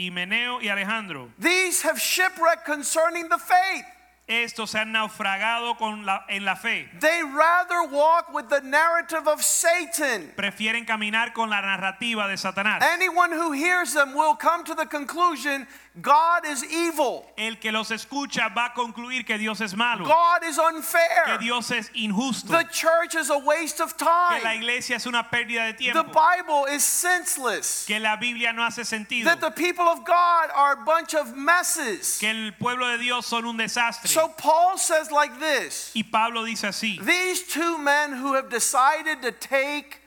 Himeneo 0.00 0.60
y 0.62 0.68
Alejandro. 0.68 1.30
These 1.38 1.82
have 1.82 2.00
shipwrecked 2.00 2.64
concerning 2.64 3.28
the 3.28 3.38
faith. 3.38 3.84
Estos 4.30 4.70
se 4.70 4.78
han 4.78 4.92
naufragado 4.92 5.76
con 5.76 6.06
la, 6.06 6.24
en 6.28 6.44
la 6.44 6.54
fe. 6.54 6.88
They 7.00 7.20
rather 7.24 7.82
walk 7.90 8.32
with 8.32 8.48
the 8.48 8.60
narrative 8.60 9.26
of 9.26 9.42
Satan. 9.42 10.32
Prefieren 10.36 10.86
caminar 10.86 11.32
con 11.32 11.50
la 11.50 11.60
narrativa 11.60 12.28
de 12.28 12.36
Satanás. 12.36 12.80
Anyone 12.80 13.32
who 13.32 13.50
hears 13.50 13.92
them 13.92 14.14
will 14.14 14.36
come 14.36 14.62
to 14.64 14.76
the 14.76 14.86
conclusion 14.86 15.66
God 16.00 16.46
is 16.46 16.62
evil, 16.62 17.26
El 17.36 17.56
que 17.56 17.72
los 17.72 17.90
escucha 17.90 18.48
va 18.54 18.66
a 18.66 18.74
concluir 18.74 19.26
que 19.26 19.36
Dios 19.36 19.60
es 19.60 19.74
malo, 19.74 20.04
God 20.04 20.44
is 20.44 20.56
unfair. 20.56 21.24
que 21.26 21.38
Dios 21.38 21.70
es 21.72 21.90
injusto, 21.94 22.48
the 22.48 22.64
church 22.70 23.16
is 23.16 23.28
a 23.28 23.38
waste 23.38 23.80
of 23.80 23.96
time. 23.96 24.38
que 24.38 24.44
la 24.44 24.54
iglesia 24.54 24.96
es 24.96 25.06
una 25.06 25.24
pérdida 25.24 25.66
de 25.66 25.72
tiempo. 25.72 26.02
the 26.02 26.08
Bible 26.12 26.66
is 26.66 26.84
senseless, 26.84 27.84
que 27.86 27.98
la 27.98 28.16
Biblia 28.16 28.52
no 28.52 28.62
hace 28.62 28.84
sentido, 28.84 29.24
that 29.24 29.40
the 29.40 29.50
people 29.50 29.88
of 29.88 30.04
God 30.04 30.50
are 30.54 30.74
a 30.74 30.84
bunch 30.84 31.14
of 31.14 31.36
messes. 31.36 32.18
que 32.20 32.28
el 32.28 32.52
pueblo 32.52 32.86
de 32.92 32.98
Dios 32.98 33.26
son 33.26 33.44
un 33.44 33.56
desastre. 33.56 34.08
So 34.08 34.28
Paul 34.28 34.78
says 34.78 35.10
like 35.10 35.40
this 35.40 35.90
Y 35.94 36.02
Pablo 36.02 36.44
dice 36.44 36.68
así, 36.68 37.04
These 37.04 37.48
two 37.48 37.78
men 37.78 38.12
who 38.12 38.34
have 38.34 38.48
decided 38.48 39.22
to 39.22 39.32
take 39.32 39.99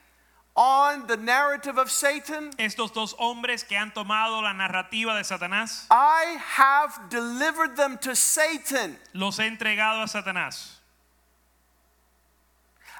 on 0.56 1.08
the 1.08 1.18
narrative 1.18 1.78
of 1.78 1.90
Satan, 1.90 2.52
estos 2.60 2.94
dos 2.94 3.14
hombres 3.20 3.64
que 3.64 3.76
han 3.76 3.92
tomado 3.92 4.42
la 4.42 4.54
narrativa 4.54 5.16
de 5.16 5.24
Satanás, 5.24 5.88
I 5.90 6.38
have 6.40 7.10
delivered 7.10 7.76
them 7.76 7.98
to 8.00 8.16
Satan. 8.16 8.98
los 9.14 9.40
he 9.40 9.48
entregado 9.48 10.04
a 10.04 10.08
Satanás. 10.08 10.80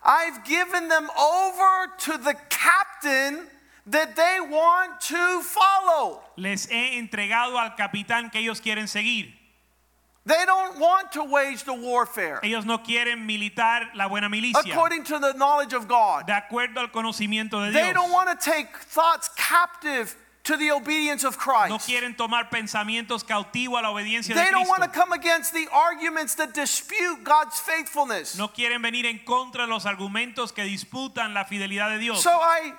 I've 0.04 0.44
given 0.44 0.90
them 0.90 1.10
over 1.18 1.94
to 2.00 2.18
the 2.18 2.36
captain 2.50 3.48
that 3.86 4.16
they 4.16 4.40
want 4.42 5.00
to 5.02 5.42
follow. 5.42 6.22
Les 6.38 6.66
he 6.70 7.00
entregado 7.00 7.58
al 7.58 7.76
capitán 7.78 8.32
que 8.32 8.42
ellos 8.42 8.60
quieren 8.60 8.88
seguir. 8.88 9.32
They 10.26 10.46
don't 10.46 10.80
want 10.80 11.12
to 11.14 11.24
wage 11.26 11.66
the 11.66 11.74
warfare 11.74 12.40
Ellos 12.44 12.66
no 12.66 12.78
quieren 12.78 13.26
militar 13.26 13.90
la 13.94 14.08
buena 14.08 14.30
milicia. 14.30 14.72
according 14.72 15.04
to 15.06 15.20
the 15.20 15.34
knowledge 15.34 15.74
of 15.74 15.88
God. 15.88 16.28
De 16.28 16.34
acuerdo 16.34 16.78
al 16.80 16.88
conocimiento 16.92 17.60
de 17.66 17.74
They 17.74 17.92
Dios. 17.92 17.94
don't 17.94 18.12
want 18.12 18.30
to 18.30 18.52
take 18.52 18.78
thoughts 18.78 19.30
captive 19.36 20.16
to 20.44 20.56
the 20.58 20.72
obedience 20.72 21.26
of 21.26 21.38
Christ. 21.38 21.70
No 21.70 21.78
quieren 21.78 22.16
tomar 22.16 22.50
pensamientos 22.50 23.24
cautivos 23.26 23.80
a 23.80 23.82
la 23.82 23.90
obediencia 23.92 24.30
de 24.30 24.36
They 24.36 24.52
don't 24.52 24.68
want 24.68 24.84
to 24.84 24.90
come 24.90 25.12
against 25.12 25.54
the 25.54 25.68
arguments 25.74 26.36
that 26.36 26.54
dispute 26.54 27.24
God's 27.24 27.60
faithfulness. 27.60 28.38
No 28.38 28.48
quieren 28.48 28.82
venir 28.82 29.06
en 29.06 29.20
contra 29.26 29.66
de 29.66 29.68
los 29.68 29.86
argumentos 29.86 30.54
que 30.54 30.64
disputan 30.64 31.34
la 31.34 31.44
fidelidad 31.44 31.90
de 31.90 32.00
Dios. 32.00 32.22
So 32.24 32.32
I 32.32 32.74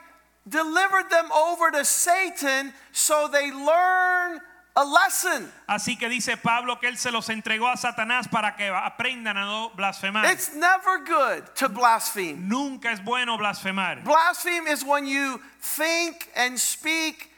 delivered 0.49 1.11
them 1.11 1.31
over 1.33 1.71
to 1.71 1.85
Satan 1.85 2.73
so 2.93 3.29
they 3.29 3.51
learn 3.51 4.41
a 4.77 4.85
lesson. 4.85 5.51
Así 5.69 5.97
que 5.97 6.09
dice 6.09 6.37
Pablo 6.37 6.81
que 6.81 6.89
él 6.89 6.97
se 6.99 7.11
los 7.11 7.29
entregó 7.29 7.69
a 7.69 7.77
Satanás 7.77 8.29
para 8.29 8.57
que 8.57 8.69
aprendan 8.69 9.37
a 9.37 9.45
no 9.45 9.71
blasfemar. 9.77 10.25
It's 10.33 10.55
never 10.55 11.05
good 11.05 11.45
to 11.57 11.69
blaspheme. 11.69 12.49
Nunca 12.49 12.91
es 12.91 13.01
bueno 13.01 13.39
blasfemar. 13.39 14.03
Blaspheme 14.05 14.67
is 14.69 14.85
when 14.85 15.07
you 15.07 15.41
think 15.61 16.29
and 16.35 16.59
speak 16.59 17.31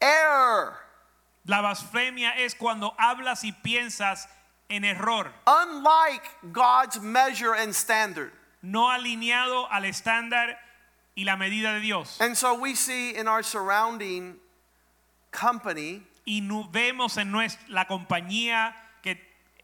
error, 0.00 0.76
La 1.46 1.62
blasfemia 1.62 2.36
es 2.38 2.54
cuando 2.54 2.94
hablas 2.98 3.42
y 3.44 3.52
piensas 3.64 4.26
en 4.68 4.84
error, 4.84 5.32
unlike 5.46 6.52
God's 6.52 7.00
measure 7.00 7.54
and 7.54 7.74
standard. 7.74 8.32
no 8.62 8.90
alineado 8.90 9.66
al 9.72 9.84
estándar 9.86 10.58
y 11.16 11.24
la 11.24 11.36
medida 11.36 11.72
de 11.72 11.80
Dios. 11.80 12.18
And 12.20 12.36
so 12.36 12.54
we 12.60 12.74
see 12.74 13.14
in 13.16 13.26
our 13.26 13.42
surrounding 13.42 14.36
company 15.32 16.02
Y 16.30 16.40
vemos 16.70 17.16
en 17.16 17.32
nuestra, 17.32 17.60
la 17.68 17.86
compañía 17.86 18.72
que 19.02 19.18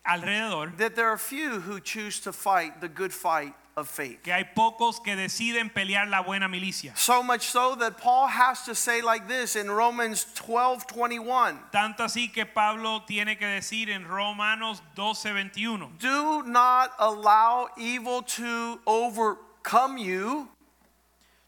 alrededor 0.05 0.77
that 0.79 0.97
there 0.97 1.09
are 1.09 1.17
few 1.17 1.61
who 1.61 1.79
choose 1.79 2.19
to 2.19 2.33
fight 2.33 2.81
the 2.81 2.89
good 2.89 3.13
fight 3.13 3.55
of 3.77 3.89
faith. 3.89 4.21
que 4.25 4.33
hay 4.33 4.43
pocos 4.43 4.99
que 4.99 5.15
deciden 5.15 5.71
pelear 5.73 6.11
la 6.11 6.25
buena 6.25 6.49
milicia. 6.49 6.97
So 6.99 7.23
much 7.23 7.43
so 7.43 7.77
that 7.77 7.99
Paul 7.99 8.27
has 8.27 8.65
to 8.65 8.75
say 8.75 9.01
like 9.01 9.29
this 9.29 9.55
in 9.55 9.71
Romans 9.71 10.27
12 10.35 10.89
21. 10.89 11.57
Tanto 11.71 12.03
así 12.03 12.33
que 12.33 12.45
Pablo 12.47 13.05
tiene 13.07 13.39
que 13.39 13.47
decir 13.47 13.89
en 13.89 14.05
Romanos 14.05 14.83
12:21, 14.97 15.99
Do 16.01 16.43
not 16.43 16.91
allow 16.99 17.69
evil 17.79 18.23
to 18.23 18.81
overcome 18.89 19.99
you. 19.99 20.49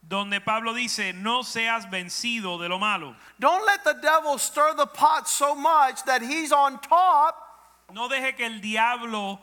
Donde 0.09 0.41
Pablo 0.41 0.73
dice, 0.73 1.13
no 1.13 1.43
seas 1.43 1.85
vencido 1.91 2.59
de 2.59 2.69
lo 2.69 2.79
malo. 2.79 3.15
Don't 3.39 3.65
let 3.67 3.85
the 3.85 3.95
devil 4.01 4.39
stir 4.39 4.75
the 4.75 4.87
pot 4.87 5.29
so 5.29 5.55
much 5.55 6.03
that 6.07 6.23
he's 6.23 6.51
on 6.51 6.79
top. 6.81 7.37
No 7.93 8.09
deje 8.09 8.37
que 8.37 8.47
el 8.47 8.61
diablo 8.61 9.39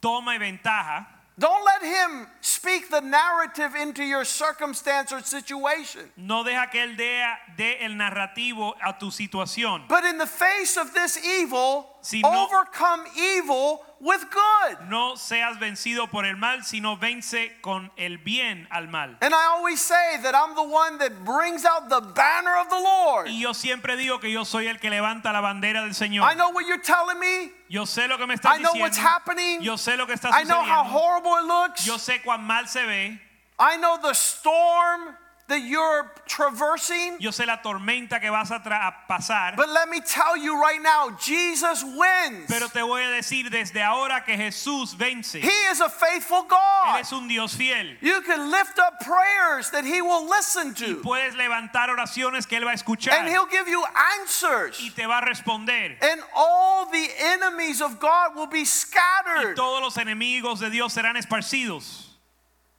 tome 0.00 0.38
ventaja. 0.38 1.06
Don't 1.38 1.64
let 1.64 1.82
him 1.82 2.26
speak 2.42 2.90
the 2.90 3.00
narrative 3.00 3.74
into 3.74 4.04
your 4.04 4.24
circumstance 4.26 5.10
or 5.10 5.22
situation. 5.22 6.02
No 6.16 6.44
deja 6.44 6.66
que 6.70 6.80
él 6.82 6.96
dé, 6.98 7.24
dé 7.56 7.78
el 7.80 7.92
narrativo 7.92 8.74
a 8.84 8.92
tu 8.98 9.06
situación. 9.06 9.84
But 9.88 10.04
in 10.04 10.18
the 10.18 10.26
face 10.26 10.76
of 10.76 10.92
this 10.92 11.16
evil, 11.24 11.86
Si 12.02 12.20
no- 12.20 12.46
overcome 12.46 13.04
evil 13.16 13.82
with 14.00 14.24
good. 14.30 14.88
No 14.88 15.14
seas 15.16 15.58
vencido 15.58 16.10
por 16.10 16.24
el 16.24 16.36
mal, 16.36 16.64
sino 16.64 16.96
vence 16.96 17.52
con 17.62 17.90
el 17.96 18.18
bien 18.18 18.66
al 18.70 18.88
mal. 18.88 19.16
And 19.20 19.34
I 19.34 19.44
always 19.56 19.80
say 19.80 20.18
that 20.22 20.34
I'm 20.34 20.54
the 20.54 20.62
one 20.62 20.98
that 20.98 21.24
brings 21.24 21.64
out 21.64 21.88
the 21.88 22.00
banner 22.00 22.56
of 22.56 22.68
the 22.70 22.80
Lord. 22.80 23.28
Y 23.28 23.40
yo 23.40 23.52
siempre 23.52 23.96
digo 23.96 24.20
que 24.20 24.30
yo 24.30 24.44
soy 24.44 24.66
el 24.66 24.78
que 24.78 24.90
levanta 24.90 25.32
la 25.32 25.40
bandera 25.40 25.82
del 25.82 25.94
Señor. 25.94 26.24
I 26.24 26.34
know 26.34 26.50
what 26.50 26.66
you're 26.66 26.82
telling 26.82 27.18
me. 27.18 27.52
Yo 27.68 27.84
sé 27.84 28.08
lo 28.08 28.16
que 28.18 28.26
me 28.26 28.34
estás 28.34 28.58
I 28.58 28.62
know 28.62 28.72
what's 28.74 28.98
happening. 28.98 29.60
Yo 29.60 29.76
sé 29.76 29.96
lo 29.96 30.06
que 30.06 30.14
está 30.14 30.30
sucediendo. 30.30 30.40
I 30.40 30.44
know 30.44 30.62
how 30.62 30.84
horrible 30.84 31.36
it 31.38 31.44
looks. 31.44 31.84
Yo 31.84 31.98
sé 31.98 32.22
cuán 32.22 32.42
mal 32.42 32.66
se 32.68 32.84
ve. 32.86 33.20
I 33.58 33.76
know 33.76 33.98
the 34.00 34.14
storm 34.14 35.14
that 35.50 35.62
you're 35.62 36.10
traversing. 36.26 37.18
Yo 37.20 37.30
sé 37.30 37.46
la 37.46 37.58
tormenta 37.62 38.20
que 38.20 38.30
vas 38.30 38.50
a, 38.50 38.56
a 38.56 38.94
pasar. 39.08 39.54
But 39.56 39.68
let 39.68 39.88
me 39.88 40.00
tell 40.00 40.36
you 40.36 40.60
right 40.60 40.80
now, 40.82 41.10
Jesus 41.20 41.84
wins. 41.84 42.46
Pero 42.48 42.68
te 42.68 42.80
voy 42.80 43.02
a 43.02 43.10
decir 43.20 43.50
desde 43.50 43.82
ahora 43.82 44.24
que 44.24 44.34
Jesús 44.36 44.94
vence. 44.96 45.38
He 45.40 45.48
is 45.70 45.80
a 45.80 45.88
faithful 45.88 46.44
Él 46.44 46.48
God. 46.48 47.00
es 47.00 47.12
un 47.12 47.28
Dios 47.28 47.54
fiel. 47.54 47.96
You 48.00 48.22
can 48.22 48.50
lift 48.50 48.78
up 48.78 49.00
prayers 49.00 49.70
that 49.70 49.84
He 49.84 50.00
will 50.00 50.26
listen 50.28 50.68
Y 50.68 50.86
to, 50.86 51.02
puedes 51.02 51.34
levantar 51.36 51.88
oraciones 51.90 52.46
que 52.48 52.56
Él 52.58 52.64
va 52.64 52.70
a 52.72 52.74
escuchar. 52.76 53.12
and 53.12 53.28
He'll 53.28 53.46
give 53.46 53.68
you 53.68 53.84
answers. 54.20 54.80
Y 54.80 54.90
te 54.94 55.06
va 55.06 55.18
a 55.18 55.26
responder. 55.26 55.96
And 56.00 56.20
all 56.34 56.86
the 56.90 57.08
enemies 57.18 57.80
of 57.82 58.00
God 58.00 58.34
will 58.36 58.46
be 58.46 58.60
Y 58.60 58.64
scattered. 58.64 59.56
todos 59.56 59.82
los 59.82 59.96
enemigos 59.96 60.60
de 60.60 60.70
Dios 60.70 60.94
serán 60.94 61.16
esparcidos. 61.16 62.06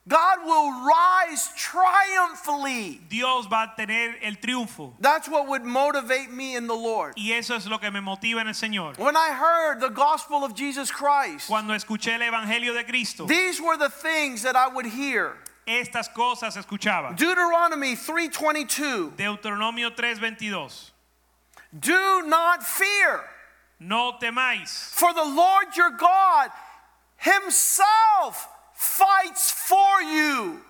God 0.08 0.38
will 0.44 0.84
rise 0.84 1.48
triumphantly. 1.56 3.00
Dios 3.08 3.46
va 3.46 3.72
a 3.72 3.80
tener 3.80 4.16
el 4.22 4.34
triunfo. 4.34 4.94
That's 4.98 5.28
what 5.28 5.46
would 5.46 5.62
motivate 5.64 6.30
me 6.32 6.56
in 6.56 6.66
the 6.66 6.74
Lord. 6.74 7.14
Y 7.16 7.30
eso 7.32 7.54
es 7.54 7.68
lo 7.68 7.78
que 7.78 7.88
me 7.90 8.00
motiva 8.00 8.40
en 8.40 8.48
el 8.48 8.54
Señor. 8.54 8.98
When 8.98 9.16
I 9.16 9.30
heard 9.30 9.80
the 9.80 9.90
gospel 9.90 10.44
of 10.44 10.54
Jesus 10.56 10.90
Christ, 10.90 11.46
Cuando 11.48 11.72
escuché 11.72 12.14
el 12.14 12.20
Evangelio 12.22 12.74
de 12.74 12.82
Cristo, 12.82 13.26
these 13.26 13.60
were 13.60 13.76
the 13.76 13.90
things 13.90 14.42
that 14.42 14.56
I 14.56 14.66
would 14.66 14.86
hear. 14.86 15.36
estas 15.68 16.12
cosas 16.12 16.56
escuchaba. 16.56 17.16
Deuteronomy 17.16 17.94
3:22. 17.94 19.12
Deuteronomio 19.16 19.94
3:22. 19.94 20.90
Do 21.78 22.22
not 22.26 22.64
fear, 22.64 23.20
No 23.78 24.18
temáis, 24.20 24.90
for 24.92 25.14
the 25.14 25.22
Lord 25.24 25.76
your 25.76 25.90
God 25.90 26.50
himself 27.18 28.48
fights 28.82 29.50
for 29.50 30.02
you. 30.02 30.60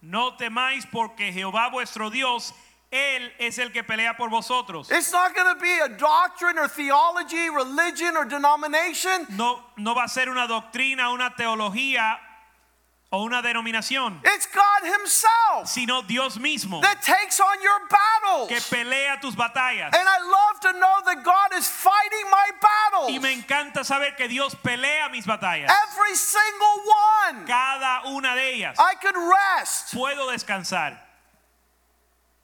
no 0.00 0.36
temáis 0.36 0.86
porque 0.86 1.32
Jehová 1.32 1.70
vuestro 1.70 2.10
Dios, 2.10 2.54
Él 2.90 3.30
es 3.38 3.58
el 3.58 3.70
que 3.70 3.84
pelea 3.84 4.16
por 4.16 4.30
vosotros. 4.30 4.90
It's 4.90 5.12
not 5.12 5.34
going 5.34 5.54
to 5.54 5.60
be 5.60 5.78
a 5.80 5.88
doctrine 5.88 6.58
or 6.58 6.68
theology, 6.68 7.50
religion 7.50 8.16
or 8.16 8.24
denomination. 8.24 9.26
No, 9.36 9.62
no 9.76 9.94
va 9.94 10.04
a 10.04 10.08
ser 10.08 10.30
una 10.30 10.46
doctrina, 10.46 11.10
una 11.10 11.34
teología 11.36 12.18
o 13.10 13.22
una 13.24 13.40
denominación, 13.40 14.20
It's 14.24 14.46
God 14.46 14.84
himself 14.84 15.66
sino 15.66 16.02
Dios 16.02 16.38
mismo 16.38 16.80
that 16.82 17.00
takes 17.02 17.40
on 17.40 17.56
your 17.62 17.80
que 17.88 18.56
battles. 18.56 18.68
pelea 18.70 19.18
tus 19.20 19.34
batallas. 19.34 19.94
And 19.94 20.06
I 20.06 20.18
love 20.20 20.60
to 20.60 20.72
know 20.78 21.00
that 21.06 21.24
God 21.24 21.58
is 21.58 21.66
fighting 21.68 22.30
my 22.30 22.50
Y 23.08 23.18
me 23.18 23.18
battles. 23.18 23.44
encanta 23.44 23.84
saber 23.84 24.14
que 24.16 24.28
Dios 24.28 24.54
pelea 24.56 25.08
mis 25.10 25.24
batallas. 25.26 25.70
Every 25.70 26.14
single 26.14 26.82
one. 27.32 27.46
Cada 27.46 28.02
una 28.14 28.34
de 28.34 28.54
ellas. 28.54 28.76
I 28.78 28.94
could 29.00 29.16
rest. 29.16 29.94
Puedo 29.94 30.30
descansar. 30.30 31.07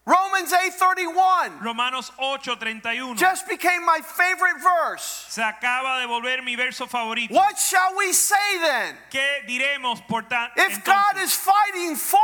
Romans 0.07 0.53
8:31 0.53 1.63
Romanos 1.63 2.11
8:31. 2.19 3.17
just 3.17 3.49
became 3.49 3.85
my 3.87 4.01
favorite 4.03 4.61
verse. 4.61 5.25
Se 5.29 5.41
acaba 5.41 6.01
de 6.01 6.07
volver 6.07 6.45
mi 6.45 6.57
verso 6.57 6.87
favorito. 6.87 7.33
What 7.33 7.59
shall 7.59 7.97
we 7.97 8.13
say 8.13 8.59
then? 8.61 8.97
¿Qué 9.11 9.47
diremos 9.49 10.07
por? 10.07 10.25
If 10.57 10.85
God 10.85 11.17
is 11.23 11.35
fighting 11.35 11.97
for 11.97 12.21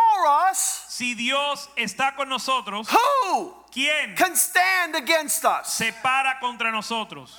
us, 0.51 0.85
si 0.88 1.14
Dios 1.14 1.69
está 1.79 2.14
con 2.14 2.29
nosotros, 2.29 2.87
who 2.90 3.55
¿quién 3.73 4.14
can 4.14 4.37
stand 4.37 4.95
against 4.95 5.45
us? 5.47 5.73
se 5.73 5.93
para 6.03 6.38
contra 6.38 6.71
nosotros? 6.71 7.35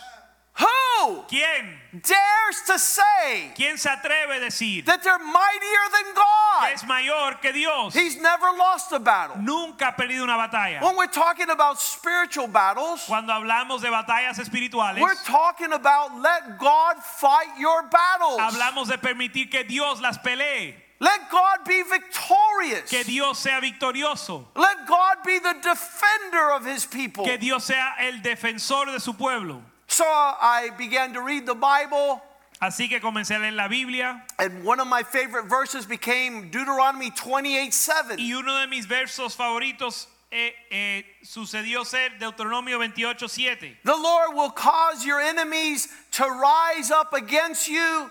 Who 0.59 1.23
¿Quién? 1.29 1.79
dares 1.93 2.61
to 2.67 2.77
say 2.77 3.51
¿Quién 3.55 3.77
se 3.77 3.89
atreve 3.89 4.35
a 4.37 4.39
decir 4.39 4.85
that 4.85 5.01
they're 5.01 5.17
mightier 5.17 5.89
than 5.91 6.13
que 6.13 6.13
God? 6.13 6.73
es 6.73 6.83
mayor 6.85 7.39
que 7.41 7.53
Dios? 7.53 7.93
He's 7.93 8.17
never 8.21 8.51
lost 8.57 8.91
a 8.91 8.99
battle. 8.99 9.37
Nunca 9.41 9.87
ha 9.87 9.95
perdido 9.95 10.23
una 10.23 10.35
batalla. 10.37 10.81
When 10.83 10.97
we're 10.97 11.07
talking 11.07 11.49
about 11.49 11.79
spiritual 11.79 12.47
battles, 12.47 13.03
Cuando 13.07 13.31
hablamos 13.33 13.81
de 13.81 13.89
batallas 13.89 14.37
espirituales, 14.39 14.99
we're 15.01 15.15
talking 15.25 15.71
about 15.73 16.19
let 16.21 16.59
God 16.59 16.97
fight 17.01 17.57
your 17.57 17.83
battles. 17.83 18.39
hablamos 18.39 18.87
de 18.89 18.97
permitir 18.97 19.49
que 19.49 19.63
Dios 19.63 20.01
las 20.01 20.17
pelee, 20.17 20.75
Let 20.99 21.31
God 21.31 21.65
be 21.65 21.81
victorious. 21.81 22.89
que 22.89 23.03
Dios 23.05 23.39
sea 23.39 23.59
victorioso, 23.59 24.45
Let 24.55 24.85
God 24.85 25.17
be 25.25 25.39
the 25.39 25.55
defender 25.63 26.51
of 26.51 26.63
his 26.65 26.85
people. 26.85 27.25
que 27.25 27.37
Dios 27.39 27.63
sea 27.65 27.93
el 28.01 28.21
defensor 28.21 28.91
de 28.91 28.99
su 28.99 29.13
pueblo. 29.13 29.63
So 29.91 30.05
I 30.05 30.69
began 30.77 31.13
to 31.13 31.21
read 31.21 31.45
the 31.45 31.53
Bible, 31.53 32.21
Así 32.61 32.87
que 32.87 33.01
comencé 33.01 33.35
a 33.35 33.39
leer 33.39 33.51
la 33.51 33.67
Biblia 33.67 34.23
and 34.39 34.63
one 34.63 34.79
of 34.79 34.87
my 34.87 35.03
favorite 35.03 35.47
verses 35.47 35.85
became 35.85 36.49
Deuteronomy 36.49 37.11
28:7. 37.11 38.17
y 38.17 38.31
uno 38.33 38.57
de 38.61 38.67
mis 38.67 38.85
versos 38.85 39.35
favoritos 39.35 40.07
eh, 40.31 40.53
eh, 40.71 41.03
sucedió 41.23 41.83
ser 41.85 42.11
Deuteronomio 42.19 42.79
28, 42.79 43.27
7. 43.27 43.79
The 43.83 43.91
Lord 43.91 44.33
will 44.33 44.51
cause 44.51 45.03
your 45.03 45.19
enemies 45.19 45.89
to 46.11 46.23
rise 46.23 46.89
up 46.89 47.13
against 47.13 47.67
you 47.67 48.09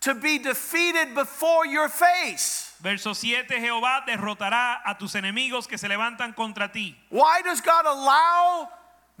to 0.00 0.14
be 0.14 0.38
defeated 0.38 1.14
before 1.14 1.64
your 1.64 1.88
face. 1.88 2.72
Verso 2.80 3.12
7, 3.12 3.60
Jehová 3.60 4.04
derrotará 4.04 4.80
a 4.84 4.96
tus 4.98 5.14
enemigos 5.14 5.68
que 5.68 5.78
se 5.78 5.86
levantan 5.86 6.34
contra 6.34 6.72
ti. 6.72 6.96
Why 7.10 7.42
does 7.42 7.60
God 7.60 7.84
allow 7.86 8.68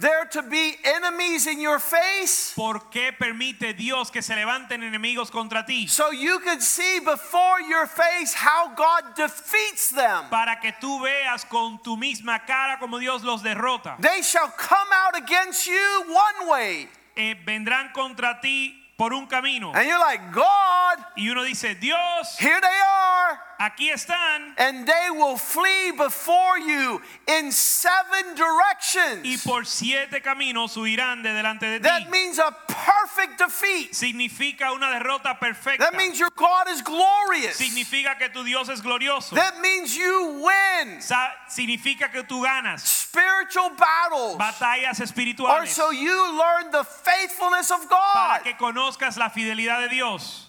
there 0.00 0.24
to 0.32 0.42
be 0.42 0.76
enemies 0.84 1.46
in 1.46 1.60
your 1.60 1.78
face? 1.78 2.52
¿Por 2.56 2.90
qué 2.90 3.12
permite 3.12 3.74
Dios 3.76 4.10
que 4.10 4.22
se 4.22 4.34
levanten 4.34 4.82
enemigos 4.82 5.30
contra 5.30 5.64
ti? 5.66 5.86
So 5.86 6.10
you 6.10 6.40
could 6.40 6.62
see 6.62 7.00
before 7.00 7.60
your 7.60 7.86
face 7.86 8.34
how 8.34 8.74
God 8.74 9.14
defeats 9.14 9.90
them. 9.90 10.24
Para 10.30 10.58
que 10.60 10.72
tú 10.80 11.00
veas 11.00 11.44
con 11.48 11.78
tu 11.82 11.96
misma 11.96 12.44
cara 12.46 12.78
como 12.78 12.98
Dios 12.98 13.22
los 13.22 13.42
derrota. 13.42 13.96
They 14.00 14.22
shall 14.22 14.48
come 14.48 14.88
out 14.92 15.16
against 15.16 15.66
you 15.66 16.04
one 16.08 16.50
way. 16.50 16.88
Eh, 17.16 17.34
vendrán 17.44 17.92
contra 17.92 18.40
ti 18.40 18.79
por 19.00 19.14
un 19.14 19.26
camino. 19.26 19.72
And 19.72 19.88
you're 19.88 19.98
like, 19.98 20.30
God, 20.30 20.98
Y 21.16 21.30
uno 21.30 21.42
dice, 21.42 21.74
Dios, 21.80 22.36
here 22.38 22.60
they 22.60 22.68
are. 22.68 23.38
aquí 23.58 23.90
están. 23.90 24.52
And 24.58 24.86
they 24.86 25.10
will 25.10 25.38
flee 25.38 25.92
before 25.96 26.58
you 26.58 27.00
in 27.26 27.50
seven 27.50 28.34
directions. 28.34 29.24
Y 29.24 29.38
por 29.42 29.64
siete 29.64 30.20
caminos 30.22 30.76
huirán 30.76 31.22
de 31.22 31.30
delante 31.32 31.62
de 31.66 31.78
ti. 31.78 31.82
That 31.88 32.10
means 32.10 32.38
a 32.38 32.50
perfect 32.68 33.38
defeat. 33.38 33.94
Significa 33.94 34.70
una 34.74 34.90
derrota 34.90 35.38
perfecta. 35.40 35.78
That 35.90 35.96
means 35.96 36.18
your 36.18 36.30
God 36.36 36.68
is 36.68 36.82
glorious. 36.82 37.56
Significa 37.56 38.18
que 38.18 38.28
tu 38.28 38.44
Dios 38.44 38.68
es 38.68 38.82
glorioso. 38.82 39.34
That 39.34 39.60
means 39.62 39.96
you 39.96 40.42
win 40.44 41.00
Sa- 41.00 41.32
significa 41.48 42.10
que 42.12 42.22
tú 42.24 42.42
ganas 42.44 42.80
spiritual 43.10 43.70
battles. 43.76 44.36
batallas 44.36 45.00
espirituales. 45.00 45.62
Or 45.62 45.66
so 45.66 45.90
you 45.90 46.38
learn 46.38 46.70
the 46.70 46.84
faithfulness 46.84 47.70
of 47.70 47.88
para 47.88 48.38
God. 48.38 48.44
que 48.44 48.54
conozcas 48.96 49.16
la 49.16 49.28
fidelidad 49.30 49.80
de 49.82 49.88
Dios. 49.94 50.48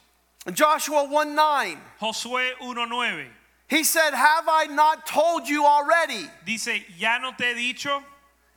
Joshua 0.54 1.04
1 1.04 1.36
9. 1.36 1.78
Josué 2.00 2.52
1:9 2.62 3.28
He 3.68 3.84
said, 3.84 4.14
Have 4.14 4.46
I 4.48 4.68
not 4.68 5.06
told 5.06 5.48
you 5.48 5.66
already? 5.66 6.28
dice, 6.46 6.84
"Ya 6.98 7.20
no 7.20 7.32
te 7.34 7.54
he 7.54 7.74
dicho, 7.74 8.04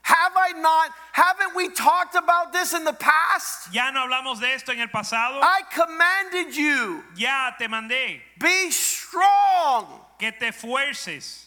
Have 0.02 0.32
I 0.36 0.52
not? 0.60 0.90
Haven't 1.12 1.54
we 1.54 1.68
talked 1.70 2.14
about 2.14 2.52
this 2.52 2.74
in 2.74 2.84
the 2.84 2.92
past? 2.92 3.72
ya 3.72 3.90
no 3.90 4.06
hablamos 4.06 4.40
de 4.40 4.48
esto 4.52 4.72
en 4.72 4.80
el 4.80 4.88
pasado, 4.88 5.40
I 5.42 5.62
commanded 5.74 6.54
you, 6.56 7.02
ya 7.16 7.52
te 7.58 7.66
mandé 7.68 8.20
be 8.38 8.70
strong, 8.70 10.00
que 10.18 10.30
te 10.32 10.50
fuerces 10.50 11.46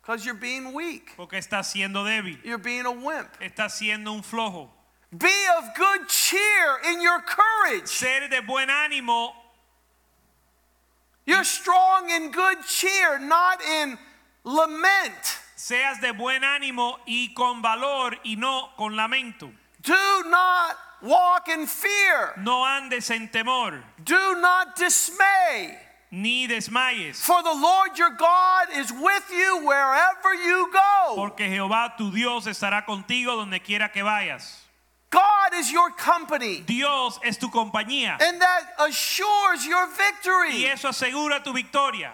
because 0.00 0.24
you're 0.24 0.34
being 0.34 0.72
weak. 0.72 1.14
porque 1.16 1.32
estás 1.38 1.66
siendo 1.72 2.04
débil, 2.04 2.38
You're 2.44 2.58
being 2.58 2.86
a 2.86 2.90
wimp. 2.92 3.28
estás 3.40 3.72
siendo 3.78 4.12
un 4.12 4.22
flojo. 4.22 4.68
Be 5.16 5.46
of 5.58 5.74
good 5.76 6.08
cheer 6.08 6.78
in 6.90 7.00
your 7.02 7.20
courage. 7.20 7.86
Ser 7.88 8.28
de 8.28 8.40
buen 8.42 8.68
ánimo 8.68 9.32
You're 11.26 11.44
strong 11.44 12.10
in 12.10 12.30
good 12.32 12.64
cheer, 12.66 13.18
not 13.20 13.60
in 13.62 13.96
lament. 14.44 15.38
seas 15.54 16.00
de 16.00 16.12
buen 16.12 16.42
ánimo 16.42 16.96
y 17.06 17.28
con 17.36 17.62
valor 17.62 18.16
y 18.24 18.34
no 18.36 18.70
con 18.76 18.96
lamento. 18.96 19.50
Do 19.82 20.22
not 20.28 20.76
walk 21.02 21.48
in 21.48 21.66
fear. 21.66 22.34
No 22.38 22.64
andes 22.64 23.10
en 23.10 23.28
temor, 23.28 23.82
Do 24.02 24.40
not 24.40 24.74
dismay. 24.76 25.78
ni 26.10 26.46
desmayes, 26.48 27.20
For 27.24 27.40
the 27.42 27.54
Lord 27.54 27.96
your 27.98 28.10
God 28.18 28.68
is 28.74 28.90
with 28.92 29.30
you 29.30 29.64
wherever 29.64 30.34
you 30.34 30.70
go. 30.72 31.14
porque 31.16 31.48
Jehová 31.48 31.96
tu 31.96 32.10
Dios 32.10 32.46
estará 32.46 32.84
contigo 32.84 33.36
donde 33.36 33.60
quiera 33.62 33.92
que 33.92 34.02
vayas. 34.02 34.58
God 35.12 35.54
is 35.54 35.70
your 35.70 35.90
company. 35.90 36.62
Dios 36.66 37.20
es 37.22 37.36
tu 37.36 37.48
compañía. 37.48 38.20
And 38.20 38.40
that 38.40 38.62
assures 38.80 39.64
your 39.66 39.86
victory. 39.88 40.64
Y 40.64 40.70
eso 40.72 40.88
asegura 40.88 41.44
tu 41.44 41.52
victoria. 41.52 42.12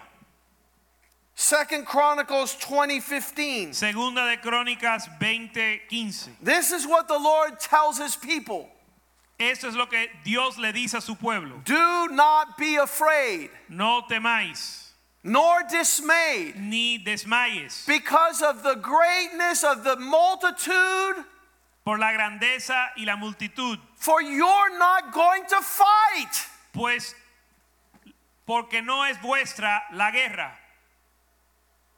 Second 1.33 1.85
Chronicles 1.85 2.55
20:15. 2.57 3.73
Segunda 3.73 4.29
de 4.29 4.37
Crónicas 4.37 5.07
20:15. 5.19 6.35
This 6.41 6.73
is 6.73 6.85
what 6.85 7.07
the 7.07 7.17
Lord 7.17 7.59
tells 7.61 7.97
his 7.97 8.17
people. 8.17 8.69
Esto 9.39 9.69
es 9.69 9.75
lo 9.75 9.85
que 9.85 10.09
Dios 10.25 10.57
le 10.57 10.73
dice 10.73 10.95
a 10.95 11.01
su 11.01 11.15
pueblo. 11.15 11.61
Do 11.63 12.09
not 12.09 12.57
be 12.57 12.75
afraid, 12.75 13.49
No 13.69 14.01
temáis, 14.09 14.89
nor 15.23 15.63
dismayed, 15.63 16.57
ni 16.57 16.97
desmayes 16.97 17.85
because 17.87 18.41
of 18.41 18.61
the 18.63 18.75
greatness 18.75 19.63
of 19.63 19.85
the 19.85 19.95
multitude, 19.95 21.23
por 21.89 21.97
la 21.97 22.11
grandeza 22.11 22.91
y 22.97 23.03
la 23.03 23.15
multitud, 23.15 23.79
for 23.95 24.21
you're 24.21 24.77
not 24.77 25.11
going 25.11 25.43
to 25.47 25.59
fight. 25.59 26.47
pues 26.71 27.15
porque 28.45 28.83
no 28.83 29.05
es 29.05 29.19
vuestra 29.23 29.81
la 29.93 30.11
guerra. 30.11 30.51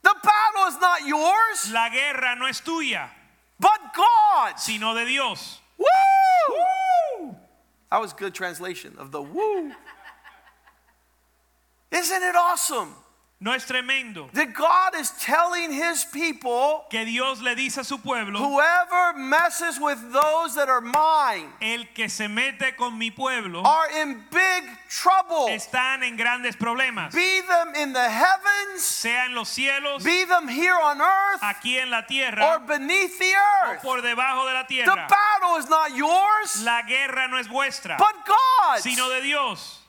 The 0.02 0.16
battle 0.24 0.68
is 0.70 0.80
not 0.80 1.06
yours, 1.06 1.72
La 1.74 1.90
guerra 1.90 2.38
no 2.38 2.46
es 2.46 2.62
tuya, 2.62 3.10
but 3.60 3.94
God's. 3.94 4.64
sino 4.64 4.94
de 4.94 5.06
Dios. 5.06 5.60
Woo! 5.78 7.36
That 7.90 8.00
was 8.00 8.14
good 8.14 8.34
translation 8.34 8.96
of 8.98 9.12
the 9.12 9.22
woo. 9.22 9.74
Isn't 11.92 12.24
it 12.24 12.36
awesome 12.38 12.96
No 13.44 13.54
es 13.56 13.66
tremendo 13.66 14.30
that 14.34 14.54
God 14.54 14.94
is 15.00 15.10
telling 15.20 15.72
his 15.72 16.06
people 16.06 16.86
que 16.92 17.04
Dios 17.06 17.42
le 17.42 17.56
dice 17.56 17.80
a 17.80 17.84
su 17.84 17.98
pueblo, 17.98 18.38
whoever 18.38 19.18
messes 19.18 19.80
with 19.80 19.98
those 20.14 20.54
that 20.54 20.70
are 20.70 20.80
mine 20.80 21.52
el 21.60 21.86
que 21.96 22.08
se 22.08 22.28
mete 22.28 22.76
con 22.78 23.00
mi 23.00 23.10
pueblo 23.10 23.64
are 23.64 23.90
in 24.00 24.24
big 24.30 24.64
trouble. 24.88 25.48
están 25.50 26.04
en 26.04 26.18
grandes 26.18 26.56
problemas, 26.56 27.16
Be 27.16 27.42
them 27.42 27.74
in 27.74 27.94
the 27.94 28.10
heavens, 28.12 28.84
sea 28.84 29.26
en 29.26 29.34
los 29.34 29.50
cielos, 29.50 30.04
be 30.04 30.24
them 30.26 30.48
here 30.48 30.76
on 30.80 31.02
earth, 31.02 31.42
aquí 31.42 31.80
en 31.80 31.90
la 31.90 32.02
or 32.46 32.60
beneath 32.60 33.18
the 33.18 33.34
o 33.34 33.72
earth. 33.72 33.82
por 33.82 34.02
debajo 34.04 34.46
de 34.46 34.54
la 34.54 34.66
The 34.68 34.86
battle 34.86 35.58
is 35.58 35.68
not 35.68 35.96
yours, 35.96 36.64
La 36.64 36.84
guerra 36.84 37.28
no 37.28 37.38
es 37.38 37.48
vuestra, 37.48 37.98
but 37.98 38.14
God's. 38.24 38.84
sino 38.84 39.10
de 39.10 39.22
Dios. 39.22 39.81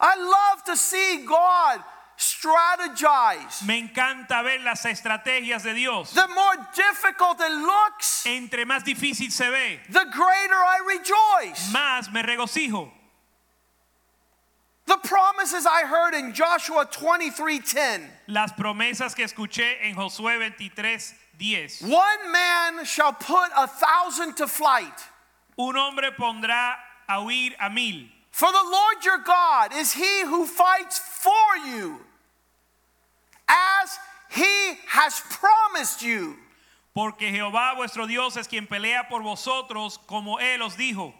I 0.00 0.16
love 0.16 0.64
to 0.64 0.76
see 0.76 1.24
God 1.26 1.80
strategize. 2.16 3.64
Me 3.66 3.78
encanta 3.88 4.42
ver 4.42 4.58
las 4.64 4.84
estrategias 4.84 5.62
de 5.62 5.74
Dios. 5.74 6.12
The 6.12 6.28
more 6.28 6.56
difficult 6.74 7.40
it 7.40 7.52
looks, 7.52 8.24
Entre 8.26 8.64
más 8.64 8.84
difícil 8.84 9.30
se 9.30 9.50
ve, 9.50 9.80
the 9.88 10.04
greater 10.12 10.54
I 10.54 10.78
rejoice. 10.86 11.72
más 11.72 12.12
me 12.12 12.22
regocijo. 12.22 12.90
The 14.86 14.96
promises 15.04 15.66
I 15.66 15.82
heard 15.82 16.14
in 16.14 16.32
Joshua 16.32 16.86
23:10. 16.86 18.08
Las 18.28 18.52
promesas 18.52 19.14
que 19.14 19.24
escuché 19.24 19.76
en 19.82 19.94
Josué 19.94 20.38
23:10. 20.38 21.82
One 21.82 22.32
man 22.32 22.84
shall 22.84 23.12
put 23.12 23.50
a 23.56 23.66
thousand 23.66 24.36
to 24.36 24.46
flight. 24.48 24.94
Un 25.58 25.76
hombre 25.76 26.10
pondrá 26.12 26.76
a 27.08 27.20
huir 27.20 27.54
a 27.60 27.68
mil. 27.68 28.08
For 28.38 28.52
the 28.52 28.68
Lord 28.70 29.04
your 29.04 29.18
God 29.18 29.74
is 29.74 29.92
he 29.92 30.22
who 30.22 30.46
fights 30.46 30.96
for 31.00 31.56
you, 31.66 31.98
as 33.48 33.98
he 34.30 34.78
has 34.86 35.20
promised 35.28 36.02
you. 36.02 36.36
Porque 36.94 37.32
Jehová 37.32 37.74
vuestro 37.74 38.06
Dios 38.06 38.36
es 38.36 38.46
quien 38.46 38.68
pelea 38.68 39.08
por 39.08 39.22
vosotros, 39.22 39.98
como 40.06 40.38
Él 40.38 40.62
os 40.62 40.76
dijo. 40.76 41.12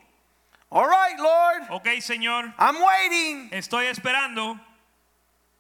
All 0.71 0.87
right, 0.87 1.19
Lord, 1.19 1.63
Ok, 1.73 1.87
Señor, 2.01 2.55
I'm 2.57 2.77
waiting. 2.77 3.51
estoy 3.51 3.93
esperando. 3.93 4.57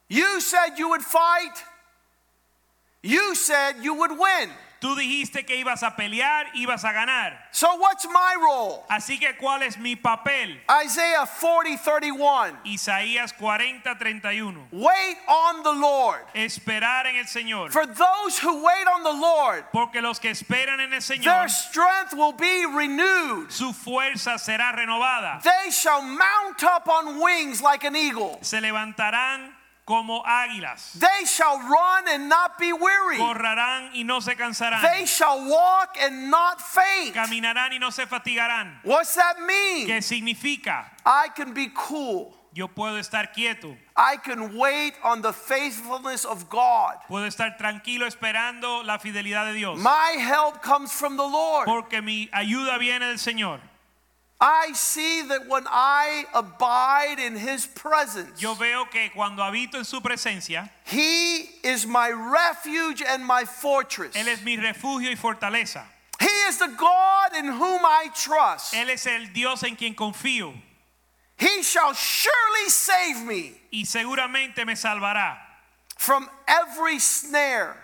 You 0.08 0.40
said 0.40 0.78
you 0.78 0.90
would 0.90 1.02
fight. 1.02 1.64
You 3.02 3.34
said 3.34 3.82
you 3.82 3.94
would 3.94 4.12
win. 4.16 4.50
Tú 4.80 4.94
dijiste 4.94 5.44
que 5.44 5.56
ibas 5.56 5.82
a 5.82 5.96
pelear, 5.96 6.46
ibas 6.54 6.84
a 6.84 6.92
ganar. 6.92 7.36
So 7.50 7.66
what's 7.78 8.06
my 8.06 8.34
role? 8.40 8.84
Así 8.88 9.18
que, 9.18 9.36
¿cuál 9.36 9.62
es 9.62 9.76
mi 9.76 9.96
papel? 9.96 10.60
Isaiah 10.84 11.26
40, 11.26 11.82
31. 11.82 12.58
Isaías 12.64 13.32
40, 13.32 13.98
31. 13.98 14.68
Wait 14.70 15.16
on 15.26 15.62
the 15.64 15.72
Lord. 15.72 16.20
Esperar 16.34 17.06
en 17.06 17.16
el 17.16 17.26
Señor. 17.26 17.70
For 17.72 17.86
those 17.86 18.38
who 18.38 18.62
wait 18.62 18.86
on 18.86 19.02
the 19.02 19.12
Lord, 19.12 19.64
Porque 19.72 20.00
los 20.00 20.20
que 20.20 20.30
esperan 20.30 20.80
en 20.80 20.92
el 20.92 21.00
Señor, 21.00 21.24
their 21.24 21.48
strength 21.48 22.14
will 22.14 22.32
be 22.32 22.64
renewed. 22.66 23.50
su 23.50 23.72
fuerza 23.72 24.38
será 24.38 24.72
renovada. 24.72 25.42
They 25.42 25.70
shall 25.72 26.02
mount 26.02 26.62
up 26.62 26.88
on 26.88 27.20
wings 27.20 27.60
like 27.60 27.84
an 27.84 27.96
eagle. 27.96 28.38
Se 28.42 28.60
levantarán 28.60 29.57
como 29.88 30.22
águilas. 30.22 30.92
They 31.00 31.24
shall 31.24 31.58
run 31.60 32.08
and 32.08 32.28
not 32.28 32.58
be 32.58 32.74
weary. 32.74 33.16
Correrán 33.16 33.90
y 33.94 34.02
no 34.02 34.20
se 34.20 34.34
cansarán. 34.34 34.82
They 34.82 35.06
shall 35.06 35.48
walk 35.48 35.96
and 35.98 36.30
not 36.30 36.60
faint. 36.60 37.14
Caminarán 37.14 37.72
y 37.72 37.78
no 37.78 37.88
se 37.88 38.04
fatigarán. 38.04 38.80
What's 38.84 39.14
that 39.14 39.40
mean? 39.40 39.86
¿Qué 39.86 40.02
significa? 40.02 40.90
I 41.06 41.30
can 41.34 41.54
be 41.54 41.70
cool. 41.74 42.34
Yo 42.52 42.68
puedo 42.68 42.98
estar 42.98 43.32
quieto. 43.32 43.76
I 43.96 44.18
can 44.18 44.58
wait 44.58 44.92
on 45.02 45.22
the 45.22 45.32
faithfulness 45.32 46.26
of 46.26 46.50
God. 46.50 46.96
Puedo 47.08 47.26
estar 47.26 47.56
tranquilo 47.56 48.06
esperando 48.06 48.84
la 48.84 48.98
fidelidad 48.98 49.46
de 49.46 49.54
Dios. 49.54 49.78
My 49.78 50.16
help 50.18 50.60
comes 50.60 50.92
from 50.92 51.16
the 51.16 51.26
Lord. 51.26 51.64
Porque 51.64 52.02
mi 52.02 52.28
ayuda 52.34 52.78
viene 52.78 53.06
del 53.06 53.18
Señor. 53.18 53.60
I 54.40 54.72
see 54.72 55.22
that 55.22 55.48
when 55.48 55.64
I 55.66 56.24
abide 56.32 57.18
in 57.18 57.36
His 57.36 57.66
presence, 57.66 58.40
Yo 58.40 58.54
veo 58.54 58.84
que 58.84 59.10
cuando 59.14 59.42
habito 59.42 59.74
en 59.74 59.84
su 59.84 60.00
presencia, 60.00 60.70
He 60.84 61.50
is 61.64 61.86
my 61.86 62.10
refuge 62.10 63.02
and 63.02 63.24
my 63.24 63.44
fortress. 63.44 64.14
Él 64.14 64.28
es 64.28 64.42
mi 64.44 64.56
refugio 64.56 65.10
y 65.10 65.16
fortaleza. 65.16 65.82
He 66.20 66.26
is 66.26 66.58
the 66.58 66.68
God 66.78 67.36
in 67.36 67.46
whom 67.46 67.80
I 67.84 68.10
trust. 68.14 68.74
Él 68.74 68.90
es 68.90 69.06
el 69.06 69.32
Dios 69.32 69.62
en 69.64 69.76
quien 69.76 69.94
confío 69.94 70.52
He 71.36 71.62
shall 71.62 71.94
surely 71.94 72.68
save 72.68 73.24
me 73.24 73.52
y 73.72 73.84
seguramente 73.84 74.66
me 74.66 74.74
salvará 74.74 75.36
from 75.96 76.28
every 76.48 76.98
snare 76.98 77.76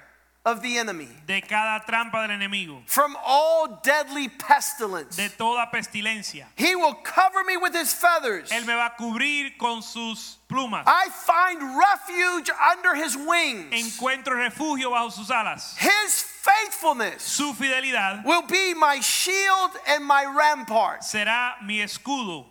of 0.47 0.61
the 0.63 0.77
enemy, 0.77 1.09
de 1.27 1.41
cada 1.41 1.83
trampa 1.87 2.27
del 2.29 2.37
enemigo, 2.37 2.83
from 2.87 3.17
all 3.25 3.81
deadly 3.83 4.29
pestilence. 4.29 5.17
de 5.17 5.29
toda 5.31 5.67
pestilencia. 5.73 6.45
He 6.57 6.77
will 6.77 6.95
cover 6.95 7.43
me 7.45 7.57
with 7.57 7.73
His 7.75 7.93
feathers. 7.95 8.51
Él 8.51 8.67
me 8.67 8.75
va 8.75 8.87
a 8.97 9.01
cubrir 9.03 9.57
con 9.59 9.81
sus 9.83 10.37
plumas. 10.49 10.85
I 10.87 11.09
find 11.11 11.79
refuge 11.79 12.51
under 12.73 12.95
His 12.95 13.17
wings. 13.17 13.73
Encuentro 13.73 14.35
refugio 14.37 14.91
bajo 14.91 15.11
sus 15.11 15.31
alas. 15.31 15.77
His 15.79 16.23
faithfulness 16.23 17.23
Su 17.23 17.55
fidelidad 17.55 18.25
will 18.27 18.43
be 18.43 18.75
my 18.75 19.01
shield 19.01 19.71
and 19.89 20.05
my 20.05 20.25
rampart. 20.27 21.01
será 21.03 21.55
mi 21.65 21.79
escudo. 21.81 22.45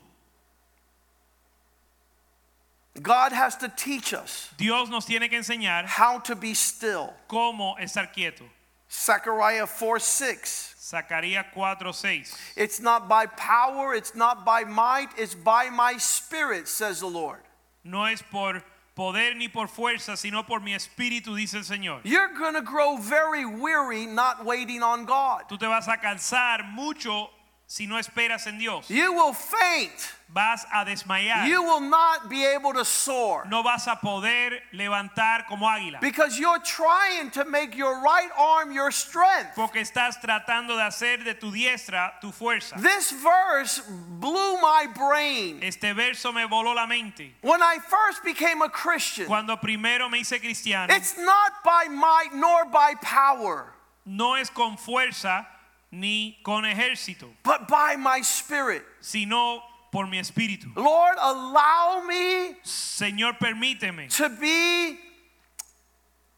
God 3.02 3.32
has 3.32 3.56
to 3.58 3.70
teach 3.70 4.14
us 4.14 4.50
Dios 4.58 4.90
nos 4.90 5.06
tiene 5.06 5.30
que 5.30 5.40
enseñar 5.40 5.86
how 5.86 6.20
to 6.20 6.36
be 6.36 6.54
still. 6.54 7.14
cómo 7.28 7.76
estar 7.80 8.14
quieto. 8.14 8.44
Zechariah 8.90 9.66
4 9.66 10.00
6. 10.00 10.74
Zacarías 10.84 11.46
4:6. 11.54 12.38
It's 12.56 12.80
not 12.80 13.08
by 13.08 13.26
power, 13.26 13.96
it's 13.96 14.16
not 14.16 14.46
by 14.46 14.64
might, 14.66 15.10
it's 15.18 15.34
by 15.34 15.70
my 15.70 15.98
spirit, 15.98 16.68
says 16.68 17.00
the 17.00 17.08
Lord. 17.08 17.40
No 17.84 18.04
es 18.06 18.22
por 18.22 18.62
poder 18.96 19.34
ni 19.34 19.48
por 19.48 19.68
fuerza, 19.68 20.18
sino 20.18 20.44
por 20.44 20.60
mi 20.60 20.74
espíritu, 20.74 21.36
dice 21.36 21.56
el 21.56 21.64
Señor. 21.64 22.02
You're 22.04 22.34
going 22.38 22.54
to 22.54 22.62
grow 22.62 22.98
very 22.98 23.46
weary 23.46 24.06
not 24.06 24.46
waiting 24.46 24.84
on 24.84 25.06
God. 25.06 25.44
Tú 25.50 25.58
te 25.58 25.66
vas 25.66 25.88
a 25.88 25.98
cansar 25.98 26.64
mucho 26.72 27.30
si 27.74 27.88
no 27.88 27.98
esperas 27.98 28.46
en 28.46 28.60
Dios. 28.60 28.88
You 28.88 29.14
will 29.14 29.34
faint. 29.34 30.14
Vas 30.30 30.64
a 30.72 30.86
desmayar. 30.86 31.48
You 31.48 31.64
will 31.64 31.80
not 31.80 32.30
be 32.30 32.46
able 32.46 32.72
to 32.74 32.86
soar 32.86 33.48
No 33.50 33.64
vas 33.64 33.88
a 33.88 33.96
poder 33.96 34.60
levantar 34.74 35.48
como 35.48 35.66
águila. 35.66 36.00
because 36.00 36.38
you're 36.38 36.60
trying 36.60 37.32
to 37.32 37.44
make 37.46 37.76
your 37.76 38.00
right 38.00 38.30
arm 38.38 38.72
your 38.72 38.92
strength. 38.92 39.56
Porque 39.56 39.78
estás 39.78 40.22
tratando 40.22 40.76
de 40.76 40.84
hacer 40.84 41.24
de 41.24 41.34
tu 41.34 41.52
diestra 41.52 42.12
tu 42.22 42.32
fuerza. 42.32 42.80
This 42.80 43.12
verse 43.12 43.82
blew 44.20 44.62
my 44.62 44.86
brain. 44.96 45.60
Este 45.64 45.96
verso 45.96 46.32
me 46.32 46.46
voló 46.46 46.76
la 46.76 46.86
mente. 46.86 47.32
When 47.42 47.64
I 47.64 47.80
first 47.80 48.24
became 48.24 48.62
a 48.62 48.70
Christian, 48.70 49.26
Cuando 49.26 49.56
primero 49.58 50.10
me 50.10 50.20
hice 50.20 50.40
cristiano, 50.40 50.94
it's 50.94 51.18
not 51.18 51.64
by 51.66 51.88
might 51.90 52.36
nor 52.36 52.66
by 52.66 52.94
power, 53.02 53.74
no 54.06 54.36
es 54.36 54.52
con 54.52 54.78
fuerza 54.78 55.48
ni 55.94 56.38
con 56.44 56.64
ejército, 56.64 57.30
but 57.44 57.68
by 57.68 57.96
my 57.96 58.22
spirit. 58.22 58.84
sino 59.00 59.62
por 59.92 60.08
mi 60.08 60.18
espíritu. 60.18 60.76
Lord, 60.76 61.18
allow 61.22 62.04
me 62.08 62.56
Señor, 62.64 63.38
permíteme 63.38 64.10
to 64.18 64.30
be 64.30 64.98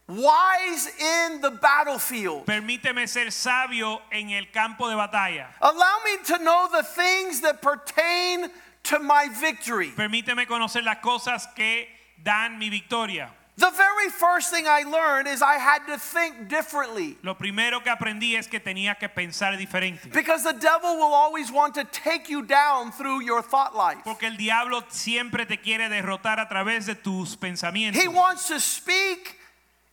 wise 0.06 0.88
in 1.00 1.40
the 1.40 1.50
battlefield. 1.50 2.44
Permíteme 2.44 3.08
ser 3.08 3.30
sabio 3.30 4.02
en 4.12 4.30
el 4.30 4.44
campo 4.52 4.88
de 4.90 4.94
batalla. 4.94 5.46
Allow 5.62 5.98
me 6.04 6.18
to 6.26 6.38
know 6.44 6.68
the 6.70 6.82
things 6.82 7.40
that 7.40 7.62
pertain 7.62 8.50
to 8.84 8.98
my 8.98 9.28
victory. 9.40 9.88
Permíteme 9.96 10.46
conocer 10.46 10.84
las 10.84 10.98
cosas 11.02 11.46
que 11.56 11.86
dan 12.22 12.58
mi 12.58 12.68
victoria. 12.68 13.30
The 13.58 13.70
very 13.70 14.10
first 14.10 14.50
thing 14.50 14.66
I 14.68 14.82
learned 14.82 15.26
is 15.26 15.40
I 15.40 15.54
had 15.54 15.86
to 15.86 15.96
think 15.96 16.48
differently. 16.48 17.16
Lo 17.22 17.34
primero 17.34 17.82
que 17.82 17.90
aprendí 17.90 18.36
es 18.36 18.48
que 18.48 18.60
tenía 18.60 18.98
que 18.98 19.08
pensar 19.08 19.56
diferente. 19.56 20.12
Because 20.12 20.44
the 20.44 20.52
devil 20.52 20.96
will 20.96 21.14
always 21.14 21.50
want 21.50 21.74
to 21.76 21.84
take 21.84 22.28
you 22.28 22.42
down 22.42 22.92
through 22.92 23.22
your 23.22 23.40
thought 23.40 23.74
life. 23.74 24.04
Porque 24.04 24.24
el 24.24 24.36
diablo 24.36 24.82
siempre 24.90 25.46
te 25.46 25.56
quiere 25.56 25.88
derrotar 25.88 26.38
a 26.38 26.46
través 26.46 26.84
de 26.84 26.96
tus 26.96 27.34
pensamientos. 27.36 27.96
He 27.98 28.08
wants 28.08 28.46
to 28.48 28.60
speak 28.60 29.38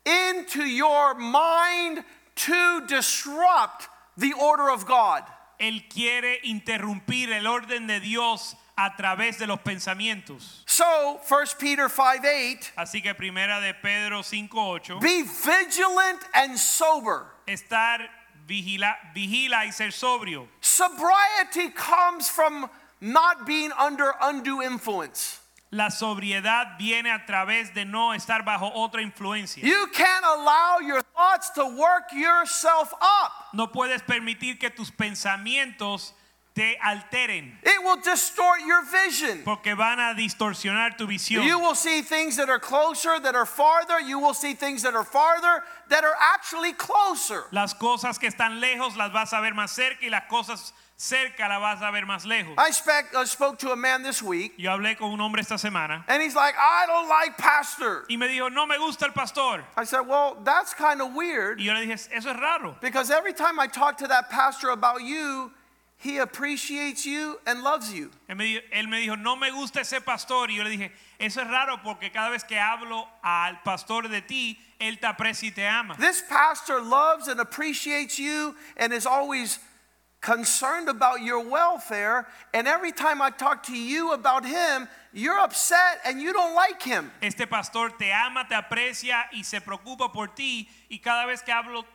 into 0.05 0.65
your 0.65 1.13
mind 1.13 2.03
to 2.35 2.85
disrupt 2.87 3.87
the 4.17 4.33
order 4.33 4.69
of 4.69 4.85
God. 4.85 5.23
Él 5.57 5.87
quiere 5.89 6.39
interrumpir 6.43 7.31
el 7.31 7.47
orden 7.47 7.87
de 7.87 8.01
Dios 8.01 8.57
a 8.77 8.95
través 8.95 9.37
de 9.37 9.47
los 9.47 9.59
pensamientos. 9.59 10.63
So, 10.65 11.19
1 11.27 11.45
Peter 11.59 11.89
5 11.89 12.23
8, 12.23 12.71
Así 12.77 13.01
que 13.01 13.13
primera 13.13 13.59
de 13.59 13.73
Pedro 13.73 14.21
5:8 14.23 14.99
be 14.99 15.23
vigilant 15.23 16.21
and 16.33 16.57
sober. 16.57 17.27
estar 17.47 17.99
vigila, 18.47 18.97
vigila 19.13 19.65
y 19.65 19.71
ser 19.71 19.91
sobrio. 19.91 20.47
Sobriety 20.61 21.69
comes 21.69 22.29
from 22.29 22.69
not 22.99 23.45
being 23.45 23.71
under 23.73 24.13
undue 24.21 24.61
influence. 24.61 25.39
La 25.71 25.89
sobriedad 25.89 26.77
viene 26.77 27.09
a 27.09 27.25
través 27.25 27.73
de 27.73 27.83
no 27.83 28.13
estar 28.13 28.43
bajo 28.45 28.71
otra 28.75 29.01
influencia. 29.01 29.63
You 29.63 29.87
can't 29.91 30.23
allow 30.23 30.77
your 30.79 31.01
thoughts 31.15 31.49
to 31.55 31.65
work 31.65 32.13
yourself 32.13 32.93
up. 33.01 33.31
No 33.53 33.67
puedes 33.67 34.03
permitir 34.03 34.59
que 34.59 34.69
tus 34.69 34.91
pensamientos 34.91 36.13
te 36.55 36.77
alteren 36.85 37.51
It 37.63 37.83
will 37.83 37.97
distort 38.01 38.59
your 38.61 38.83
vision. 38.85 39.41
porque 39.43 39.75
van 39.75 39.99
a 39.99 40.13
distorsionar 40.15 40.95
tu 40.97 41.07
visión. 41.07 41.43
You 41.45 41.57
will 41.59 41.73
see 41.75 42.01
things 42.01 42.35
that 42.37 42.47
are 42.49 42.59
closer, 42.59 43.19
that 43.19 43.33
are 43.35 43.45
farther. 43.47 43.99
You 43.99 44.19
will 44.19 44.35
see 44.35 44.53
things 44.53 44.83
that 44.83 44.93
are 44.93 45.03
farther, 45.03 45.63
that 45.89 46.03
are 46.03 46.15
actually 46.19 46.73
closer. 46.73 47.45
Las 47.51 47.73
cosas 47.73 48.19
que 48.19 48.29
están 48.29 48.59
lejos 48.61 48.95
las 48.95 49.11
vas 49.11 49.33
a 49.33 49.41
ver 49.41 49.53
más 49.53 49.71
cerca 49.71 50.03
y 50.03 50.09
las 50.09 50.23
cosas 50.29 50.73
cerca 50.95 51.47
las 51.49 51.59
vas 51.59 51.81
a 51.81 51.91
ver 51.91 52.05
más 52.05 52.23
lejos. 52.25 52.53
I 52.57 52.69
spec- 52.69 53.15
uh, 53.15 53.25
spoke 53.25 53.57
to 53.59 53.71
a 53.71 53.75
man 53.75 54.03
this 54.03 54.21
week, 54.21 54.53
Yo 54.57 54.69
hablé 54.69 54.95
con 54.95 55.11
un 55.11 55.19
hombre 55.21 55.41
esta 55.41 55.55
semana 55.57 56.03
and 56.07 56.21
he's 56.21 56.35
like, 56.35 56.53
I 56.55 56.85
don't 56.85 57.09
like 57.09 57.35
pastor. 57.37 58.05
y 58.09 58.15
me 58.15 58.27
dijo, 58.27 58.51
no 58.53 58.67
me 58.67 58.77
gusta 58.77 59.05
el 59.05 59.11
pastor. 59.11 59.63
I 59.75 59.85
said, 59.85 60.01
Well, 60.01 60.37
that's 60.43 60.75
kind 60.75 61.01
of 61.01 61.13
weird 61.15 61.59
Y 61.59 61.65
yo 61.65 61.73
le 61.73 61.81
dije, 61.87 61.93
eso 62.15 62.29
es 62.29 62.39
raro. 62.39 62.75
because 62.79 63.09
every 63.09 63.33
time 63.33 63.59
I 63.59 63.65
talk 63.65 63.97
to 63.97 64.07
that 64.07 64.29
pastor 64.29 64.69
about 64.69 65.01
you, 65.01 65.51
he 66.03 66.17
appreciates 66.17 67.05
you 67.05 67.39
and 67.47 67.63
loves 67.63 67.93
you. 67.93 68.11
Él 68.29 68.35
me, 68.35 68.59
él 68.73 68.89
me 68.89 68.99
dijo, 68.99 69.15
no 69.17 69.37
me 69.37 69.49
gusta 69.51 69.79
ese 69.79 70.01
pastor. 70.01 70.49
Y 70.49 70.57
yo 70.57 70.63
le 70.63 70.69
dije, 70.69 70.91
eso 71.17 71.41
es 71.41 71.47
raro 71.47 71.79
porque 71.81 72.11
cada 72.11 72.29
vez 72.29 72.43
que 72.43 72.57
hablo 72.57 73.07
al 73.23 73.61
pastor 73.63 74.09
de 74.09 74.21
ti, 74.21 74.57
él 74.81 74.99
te 74.99 75.07
aprecia 75.07 75.47
y 75.47 75.51
te 75.51 75.65
ama. 75.65 75.95
This 75.97 76.21
pastor 76.27 76.81
loves 76.81 77.29
and 77.29 77.39
appreciates 77.39 78.19
you 78.19 78.53
and 78.75 78.91
is 78.91 79.05
always 79.05 79.59
concerned 80.19 80.89
about 80.89 81.21
your 81.21 81.39
welfare. 81.39 82.27
And 82.53 82.67
every 82.67 82.91
time 82.91 83.21
I 83.21 83.29
talk 83.29 83.63
to 83.63 83.77
you 83.77 84.11
about 84.11 84.45
him, 84.45 84.89
you're 85.13 85.39
upset 85.39 85.99
and 86.05 86.21
you 86.21 86.33
don't 86.33 86.53
like 86.53 86.81
him. 86.83 87.11
Este 87.21 87.47
pastor 87.49 87.91
te 87.97 88.11
ama, 88.11 88.45
te 88.49 88.55
aprecia 88.55 89.23
y 89.31 89.43
se 89.43 89.61
preocupa 89.61 90.11
por 90.11 90.27
ti. 90.27 90.67
Y 90.89 90.99
cada 91.01 91.25
vez 91.27 91.41
que 91.41 91.53
hablo, 91.53 91.85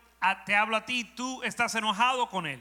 te 0.47 0.55
hablo 0.55 0.77
a 0.77 0.87
ti, 0.87 1.05
tú 1.15 1.43
estás 1.43 1.75
enojado 1.75 2.31
con 2.31 2.47
él. 2.47 2.61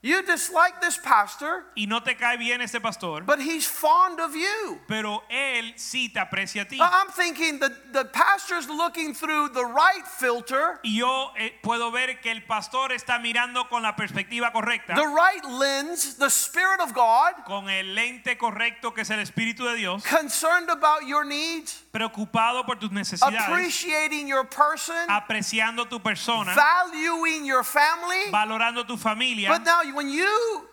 You 0.00 0.22
dislike 0.22 0.80
this 0.80 0.96
pastor, 0.96 1.64
Y 1.76 1.86
no 1.86 2.00
te 2.04 2.14
cae 2.14 2.36
bien 2.38 2.60
este 2.60 2.80
pastor, 2.80 3.22
but 3.24 3.40
he's 3.40 3.66
fond 3.66 4.20
of 4.20 4.32
you. 4.32 4.78
pero 4.86 5.24
él 5.28 5.74
sí 5.76 6.12
te 6.12 6.20
aprecia 6.20 6.62
a 6.62 6.64
ti. 6.66 6.78
I'm 6.80 7.08
thinking 7.10 7.58
that 7.58 7.92
the 7.92 8.04
pastor's 8.04 8.68
looking 8.68 9.12
through 9.12 9.48
the 9.54 9.64
right 9.64 10.06
filter, 10.06 10.78
Y 10.84 10.98
yo 10.98 11.32
eh, 11.36 11.50
puedo 11.64 11.90
ver 11.90 12.20
que 12.22 12.30
el 12.30 12.42
pastor 12.42 12.92
está 12.92 13.18
mirando 13.18 13.68
con 13.68 13.82
la 13.82 13.96
perspectiva 13.96 14.52
correcta, 14.52 14.94
the 14.94 15.02
right 15.08 15.44
lens, 15.44 16.14
the 16.16 16.30
Spirit 16.30 16.80
of 16.80 16.94
God, 16.94 17.44
con 17.44 17.68
el 17.68 17.96
lente 17.96 18.38
correcto 18.38 18.94
que 18.94 19.00
es 19.02 19.10
el 19.10 19.18
Espíritu 19.18 19.64
de 19.64 19.74
Dios, 19.74 20.04
concerned 20.04 20.70
about 20.70 21.08
your 21.08 21.24
needs, 21.24 21.82
preocupado 21.92 22.64
por 22.64 22.76
tus 22.76 22.90
necesidades, 22.90 23.48
appreciating 23.48 24.28
your 24.28 24.44
person, 24.44 24.94
apreciando 25.08 25.88
tu 25.88 25.98
persona, 26.00 26.54
valuing 26.54 27.44
your 27.44 27.64
family. 27.64 28.30
valorando 28.30 28.86
tu 28.86 28.96
familia. 28.96 29.48
But 29.48 29.64
now, 29.64 29.80
when 29.94 30.08
you 30.08 30.68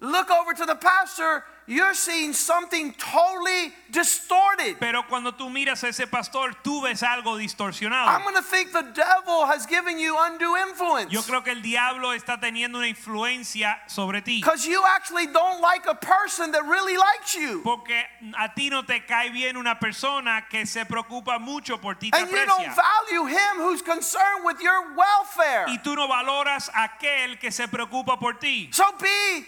look 0.00 0.30
over 0.30 0.52
to 0.54 0.66
the 0.66 0.76
pastor, 0.76 1.44
you're 1.66 1.94
seeing 1.94 2.32
something 2.32 2.92
totally 2.94 3.72
distorted. 3.90 4.76
Pero 4.80 5.02
cuando 5.08 5.32
tú 5.32 5.48
miras 5.50 5.84
a 5.84 5.88
ese 5.88 6.06
pastor, 6.06 6.54
tú 6.64 6.82
ves 6.82 7.02
algo 7.02 7.36
distorsionado. 7.36 8.08
I'm 8.08 8.22
going 8.22 8.34
to 8.34 8.42
think 8.42 8.72
the 8.72 8.90
devil 8.94 9.46
has 9.46 9.66
given 9.66 9.98
you 9.98 10.16
undue 10.18 10.56
influence. 10.68 11.12
Yo 11.12 11.22
creo 11.22 11.44
que 11.44 11.52
el 11.52 11.62
diablo 11.62 12.12
está 12.12 12.40
teniendo 12.40 12.78
una 12.78 12.88
influencia 12.88 13.78
sobre 13.86 14.20
ti. 14.20 14.40
Because 14.40 14.66
you 14.66 14.82
actually 14.96 15.26
don't 15.26 15.60
like 15.60 15.86
a 15.86 15.94
person 15.94 16.50
that 16.52 16.64
really 16.64 16.96
likes 16.96 17.34
you. 17.34 17.60
Porque 17.62 18.02
a 18.38 18.50
ti 18.54 18.68
no 18.70 18.82
te 18.82 19.00
cae 19.06 19.30
bien 19.30 19.56
una 19.56 19.78
persona 19.78 20.46
que 20.50 20.66
se 20.66 20.84
preocupa 20.84 21.38
mucho 21.40 21.78
por 21.78 21.94
ti, 21.94 22.10
te 22.10 22.18
And 22.18 22.30
you 22.30 22.46
don't 22.46 22.74
value 22.74 23.26
him 23.26 23.58
who's 23.58 23.82
concerned 23.82 24.44
with 24.44 24.60
your 24.60 24.94
welfare. 24.96 25.66
Y 25.68 25.78
tú 25.78 25.94
no 25.94 26.08
valoras 26.08 26.68
aquel 26.74 27.38
que 27.38 27.50
se 27.50 27.68
preocupa 27.68 28.18
por 28.18 28.34
ti. 28.34 28.70
So 28.72 28.84
be 29.00 29.46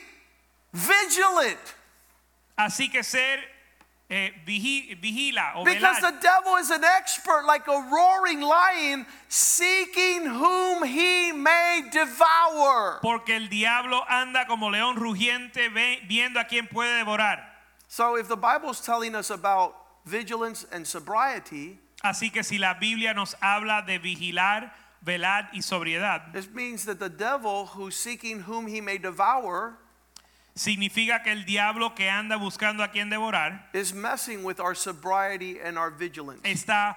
vigilant. 0.72 1.58
Así 2.58 2.90
que 2.90 3.02
ser 3.02 3.38
eh, 4.10 4.32
vigi- 4.46 4.94
vigila 5.00 5.54
o 5.56 5.64
Because 5.64 6.00
velar. 6.00 6.12
the 6.12 6.20
devil 6.20 6.56
is 6.56 6.70
an 6.70 6.84
expert, 6.84 7.44
like 7.46 7.66
a 7.66 7.88
roaring 7.90 8.40
lion, 8.42 9.06
seeking 9.28 10.26
whom 10.26 10.82
he 10.84 11.32
may 11.32 11.82
devour. 11.90 12.98
Porque 13.00 13.30
el 13.30 13.48
diablo 13.48 14.02
anda 14.08 14.44
como 14.46 14.68
león 14.70 14.96
rugiente 14.96 15.68
viendo 16.08 16.38
a 16.38 16.44
quién 16.44 16.68
puede 16.68 16.98
devorar. 17.04 17.38
So 17.88 18.16
if 18.16 18.28
the 18.28 18.36
Bible 18.36 18.70
is 18.70 18.80
telling 18.80 19.14
us 19.14 19.30
about 19.30 19.74
vigilance 20.04 20.66
and 20.72 20.86
sobriety, 20.86 21.78
Así 22.04 22.32
que 22.32 22.42
si 22.42 22.58
la 22.58 22.74
Biblia 22.74 23.14
nos 23.14 23.34
habla 23.40 23.84
de 23.86 23.98
vigilar, 23.98 24.72
velar 25.04 25.48
y 25.54 25.60
sobriedad, 25.60 26.32
this 26.32 26.48
means 26.50 26.84
that 26.84 26.98
the 26.98 27.08
devil 27.08 27.66
who's 27.66 27.94
seeking 27.96 28.40
whom 28.40 28.66
he 28.66 28.80
may 28.80 28.98
devour 28.98 29.78
significa 30.54 31.22
que 31.22 31.32
el 31.32 31.44
diablo 31.44 31.94
que 31.94 32.08
anda 32.10 32.36
buscando 32.36 32.82
a 32.82 32.88
quien 32.88 33.08
devorar 33.10 33.68
is 33.72 33.92
messing 33.94 34.44
with 34.44 34.60
our 34.60 34.74
sobriety 34.74 35.58
and 35.60 35.78
our 35.78 35.90
vigilance. 35.90 36.40
está 36.44 36.96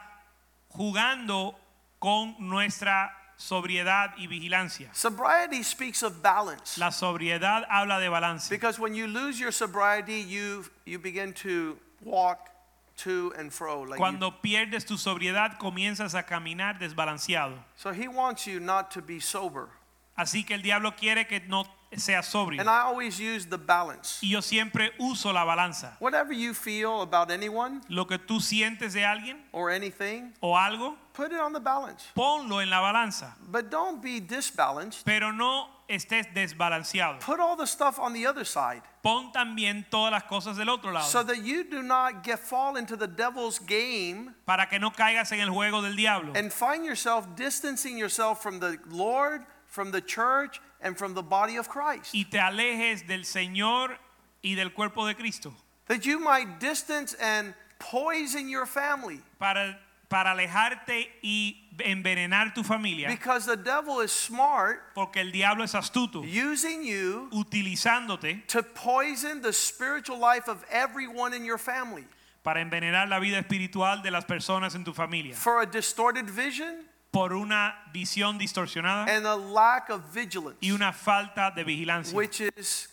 jugando 0.69 1.55
con 1.99 2.35
nuestra 2.39 3.11
sobriedad 3.37 4.13
y 4.17 4.27
vigilancia. 4.27 4.89
Sobriety 4.93 5.63
speaks 5.63 6.03
of 6.03 6.21
balance. 6.21 6.77
La 6.77 6.89
sobriedad 6.91 7.65
habla 7.69 7.99
de 7.99 8.09
balance. 8.09 8.49
Because 8.49 8.79
when 8.79 8.93
you 8.95 9.07
lose 9.07 9.39
your 9.39 9.51
sobriety, 9.51 10.21
you 10.21 10.65
you 10.85 10.99
begin 10.99 11.33
to 11.33 11.77
walk 12.03 12.49
to 12.97 13.33
and 13.37 13.51
fro. 13.51 13.81
Like 13.81 13.93
you- 13.93 13.97
Cuando 13.97 14.31
pierdes 14.41 14.85
tu 14.85 14.95
sobriedad 14.97 15.57
comienzas 15.57 16.13
a 16.15 16.23
caminar 16.23 16.79
desbalanceado. 16.79 17.57
so 17.75 17.91
he 17.91 18.07
wants 18.07 18.45
you 18.47 18.59
not 18.59 18.89
to 18.91 19.01
be 19.01 19.19
sober. 19.19 19.69
Así 20.17 20.45
que 20.45 20.53
el 20.53 20.61
diablo 20.61 20.95
quiere 20.95 21.27
que 21.27 21.41
no 21.41 21.65
seas 21.97 22.27
sobrio. 22.27 22.59
And 22.61 22.69
I 22.69 22.81
always 22.81 23.19
use 23.19 23.45
the 23.45 23.57
balance. 23.57 24.19
Y 24.21 24.29
yo 24.29 24.41
siempre 24.41 24.91
uso 24.99 25.31
la 25.33 25.43
balanza. 25.43 25.97
Whatever 25.99 26.33
you 26.33 26.53
feel 26.53 27.01
about 27.01 27.31
anyone 27.31 27.81
Lo 27.89 28.05
que 28.05 28.17
tú 28.17 28.39
sientes 28.39 28.93
de 28.93 29.03
alguien 29.05 29.37
or 29.51 29.71
anything, 29.71 30.33
o 30.41 30.57
algo, 30.57 30.95
put 31.13 31.31
it 31.31 31.39
on 31.39 31.53
the 31.53 31.59
balance. 31.59 32.05
ponlo 32.15 32.61
en 32.61 32.69
la 32.69 32.79
balanza. 32.81 33.35
But 33.49 33.69
don't 33.69 34.01
be 34.01 34.19
disbalanced. 34.19 35.03
Pero 35.05 35.31
no 35.31 35.69
estés 35.89 36.33
desbalanceado. 36.33 37.19
Put 37.19 37.39
all 37.39 37.55
the 37.55 37.67
stuff 37.67 37.99
on 37.99 38.13
the 38.13 38.25
other 38.25 38.45
side 38.45 38.81
Pon 39.03 39.31
también 39.31 39.85
todas 39.89 40.11
las 40.11 40.23
cosas 40.23 40.57
del 40.57 40.67
otro 40.69 40.91
lado. 40.91 41.05
so 41.05 41.21
that 41.23 41.43
you 41.43 41.63
do 41.63 41.83
not 41.83 42.23
get 42.23 42.39
fall 42.39 42.75
into 42.75 42.95
the 42.95 43.07
devil's 43.07 43.59
game 43.59 44.33
para 44.47 44.65
que 44.67 44.79
no 44.79 44.89
caigas 44.89 45.31
en 45.31 45.41
el 45.41 45.49
juego 45.49 45.81
del 45.83 45.95
diablo. 45.95 46.33
and 46.35 46.51
find 46.51 46.83
yourself 46.85 47.27
distancing 47.35 47.97
yourself 47.97 48.41
from 48.41 48.59
the 48.59 48.79
Lord, 48.89 49.45
from 49.75 49.91
the 49.91 50.01
church, 50.01 50.61
and 50.81 50.97
from 50.97 51.13
the 51.13 51.21
body 51.21 51.57
of 51.57 51.67
Christ. 51.67 52.13
y 52.15 52.23
te 52.29 52.37
alejes 52.39 53.05
del 53.05 53.25
Señor 53.25 53.97
y 54.41 54.55
del 54.55 54.69
cuerpo 54.69 55.05
de 55.05 55.13
Cristo. 55.15 55.53
That 55.87 56.05
you 56.05 56.19
might 56.19 56.59
distance 56.59 57.13
and 57.21 57.53
poison 57.77 58.47
your 58.49 58.65
family. 58.65 59.19
Para, 59.37 59.77
para 60.09 60.31
alejarte 60.31 61.07
y 61.23 61.55
envenenar 61.79 62.53
tu 62.55 62.63
familia. 62.63 63.07
Because 63.09 63.45
the 63.45 63.57
devil 63.57 63.99
is 63.99 64.11
smart 64.11 64.79
Porque 64.95 65.17
el 65.17 65.31
diablo 65.31 65.63
es 65.63 65.73
astuto. 65.73 66.23
using 66.25 66.83
you 66.83 67.27
Utilizándote 67.33 68.47
to 68.47 68.63
poison 68.63 69.41
the 69.41 69.51
spiritual 69.53 70.17
life 70.19 70.47
of 70.47 70.63
everyone 70.71 71.33
in 71.33 71.43
your 71.45 71.57
family 71.57 72.05
para 72.43 72.61
envenenar 72.61 73.09
la 73.09 73.19
vida 73.19 73.39
espiritual 73.39 74.03
de 74.03 74.11
las 74.11 74.23
personas 74.25 74.75
en 74.75 74.83
tu 74.83 74.93
familia. 74.93 75.33
for 75.35 75.61
a 75.61 75.65
distorted 75.65 76.29
vision, 76.29 76.84
por 77.15 77.31
una 77.31 77.75
visión 77.93 78.37
distorsionada 78.37 79.07
and 79.07 79.25
a 79.25 79.35
lack 79.35 79.89
of 79.89 80.01
vigilance, 80.13 80.57
y 80.61 80.71
una 80.71 80.91
falta 80.91 81.51
de 81.55 81.63
vigilancia, 81.63 82.13
which 82.13 82.41
is 82.41 82.89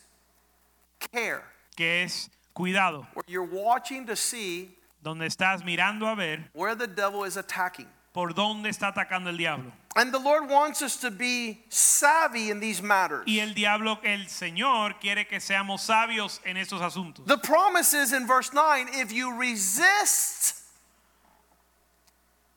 care, 1.12 1.42
que 1.76 2.04
es 2.04 2.30
cuidado, 2.54 3.06
where 3.14 3.24
you're 3.26 3.42
watching 3.42 4.06
to 4.06 4.14
see 4.14 4.76
donde 5.02 5.26
estás 5.26 5.64
mirando 5.64 6.06
a 6.06 6.14
ver 6.14 6.48
where 6.52 6.76
the 6.76 6.86
devil 6.86 7.24
is 7.24 7.36
attacking. 7.36 7.88
por 8.12 8.32
dónde 8.32 8.68
está 8.68 8.88
atacando 8.88 9.28
el 9.30 9.36
diablo. 9.36 9.72
And 9.96 10.12
the 10.12 10.18
Lord 10.18 10.48
wants 10.48 10.82
us 10.82 10.96
to 10.98 11.10
be 11.10 11.64
savvy 11.68 12.50
in 12.50 12.60
these 12.60 12.80
matters. 12.80 13.24
Y 13.26 13.40
el 13.40 13.54
diablo, 13.54 13.98
el 14.04 14.28
Señor 14.28 15.00
quiere 15.00 15.26
que 15.26 15.40
seamos 15.40 15.80
sabios 15.80 16.40
en 16.44 16.56
estos 16.56 16.80
asuntos. 16.80 17.26
The 17.26 17.38
promise 17.38 17.92
is 17.92 18.12
in 18.12 18.26
verse 18.26 18.52
9 18.54 18.88
if 18.92 19.12
you 19.12 19.36
resist 19.36 20.61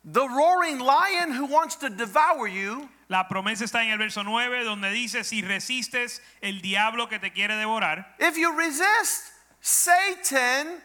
the 0.06 0.28
roaring 0.28 0.80
lion 0.80 1.32
who 1.32 1.46
wants 1.46 1.76
to 1.78 1.90
devour 1.90 2.48
you, 2.48 2.90
La 3.08 3.28
promesa 3.28 3.66
está 3.66 3.84
en 3.84 3.92
el 3.92 3.98
verso 3.98 4.24
9 4.24 4.64
donde 4.64 4.92
dice, 4.92 5.24
si 5.24 5.42
resistes 5.42 6.22
el 6.42 6.62
diablo 6.62 7.08
que 7.08 7.20
te 7.20 7.32
quiere 7.32 7.56
devorar, 7.56 8.06
if 8.20 8.38
you 8.38 8.56
resist 8.58 9.32
Satan 9.62 10.82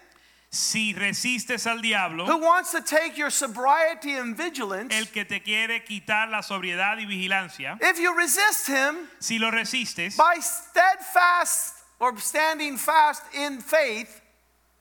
si 0.50 0.92
resistes 0.94 1.66
al 1.66 1.80
diablo, 1.80 2.26
who 2.26 2.38
wants 2.38 2.72
to 2.72 2.82
take 2.82 3.16
your 3.16 3.30
sobriety 3.30 4.16
and 4.16 4.36
vigilance, 4.36 4.94
el 4.94 5.06
que 5.06 5.24
te 5.24 5.40
quiere 5.40 5.84
quitar 5.84 6.28
la 6.28 6.42
sobriedad 6.42 6.98
y 6.98 7.06
vigilancia, 7.06 7.78
if 7.80 7.98
you 7.98 8.14
resist 8.16 8.66
him 8.66 9.08
si 9.18 9.38
lo 9.38 9.50
resistes, 9.50 10.16
by 10.16 10.36
steadfast 10.40 11.74
or 12.00 12.16
standing 12.18 12.76
fast 12.76 13.22
in 13.34 13.60
faith, 13.60 14.19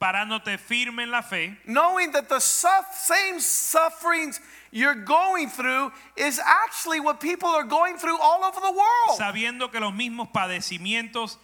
parándote 0.00 0.56
firme 0.58 1.02
en 1.02 1.10
la 1.10 1.22
fe, 1.22 1.58
knowing 1.66 2.10
that 2.12 2.26
the 2.28 2.40
suff- 2.40 2.94
same 2.94 3.38
sufferings 3.38 4.40
you're 4.72 4.94
going 5.04 5.48
through 5.48 5.92
is 6.16 6.40
actually 6.40 6.98
what 7.00 7.20
people 7.20 7.48
are 7.50 7.64
going 7.64 7.96
through 7.98 8.18
all 8.20 8.42
over 8.42 8.58
the 8.60 8.72
world. 8.72 9.18
sabiendo 9.18 9.70
que 9.70 9.78
los 9.78 9.92
mismos 9.92 10.28
padecimientos 10.32 11.38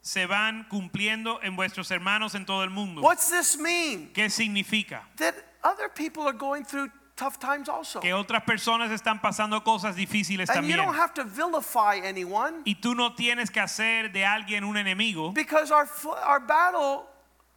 se 0.00 0.26
van 0.26 0.64
cumpliendo 0.68 1.38
en 1.44 1.54
vuestros 1.54 1.90
hermanos 1.92 2.34
en 2.34 2.44
todo 2.44 2.64
el 2.64 2.70
mundo. 2.70 3.02
What's 3.02 3.30
this 3.30 3.56
mean? 3.56 4.10
¿Qué 4.12 4.28
significa? 4.30 5.02
That 5.18 5.34
other 5.62 5.88
people 5.88 6.24
are 6.24 6.36
going 6.36 6.64
through 6.64 6.90
tough 7.14 7.38
times 7.38 7.68
also. 7.68 8.00
Que 8.00 8.12
otras 8.12 8.42
personas 8.42 8.90
están 8.90 9.20
pasando 9.20 9.62
cosas 9.62 9.94
difíciles 9.94 10.48
And 10.50 10.66
you 10.66 10.74
también. 10.74 10.84
don't 10.86 10.96
have 10.96 11.14
to 11.14 11.22
vilify 11.22 12.00
anyone 12.02 12.62
Y 12.64 12.74
tú 12.80 12.96
no 12.96 13.14
tienes 13.14 13.48
que 13.52 13.60
hacer 13.60 14.10
de 14.12 14.24
alguien 14.24 14.64
un 14.64 14.76
enemigo 14.76 15.32
because 15.32 15.70
our 15.70 15.88
our 16.26 16.40
battle 16.40 17.06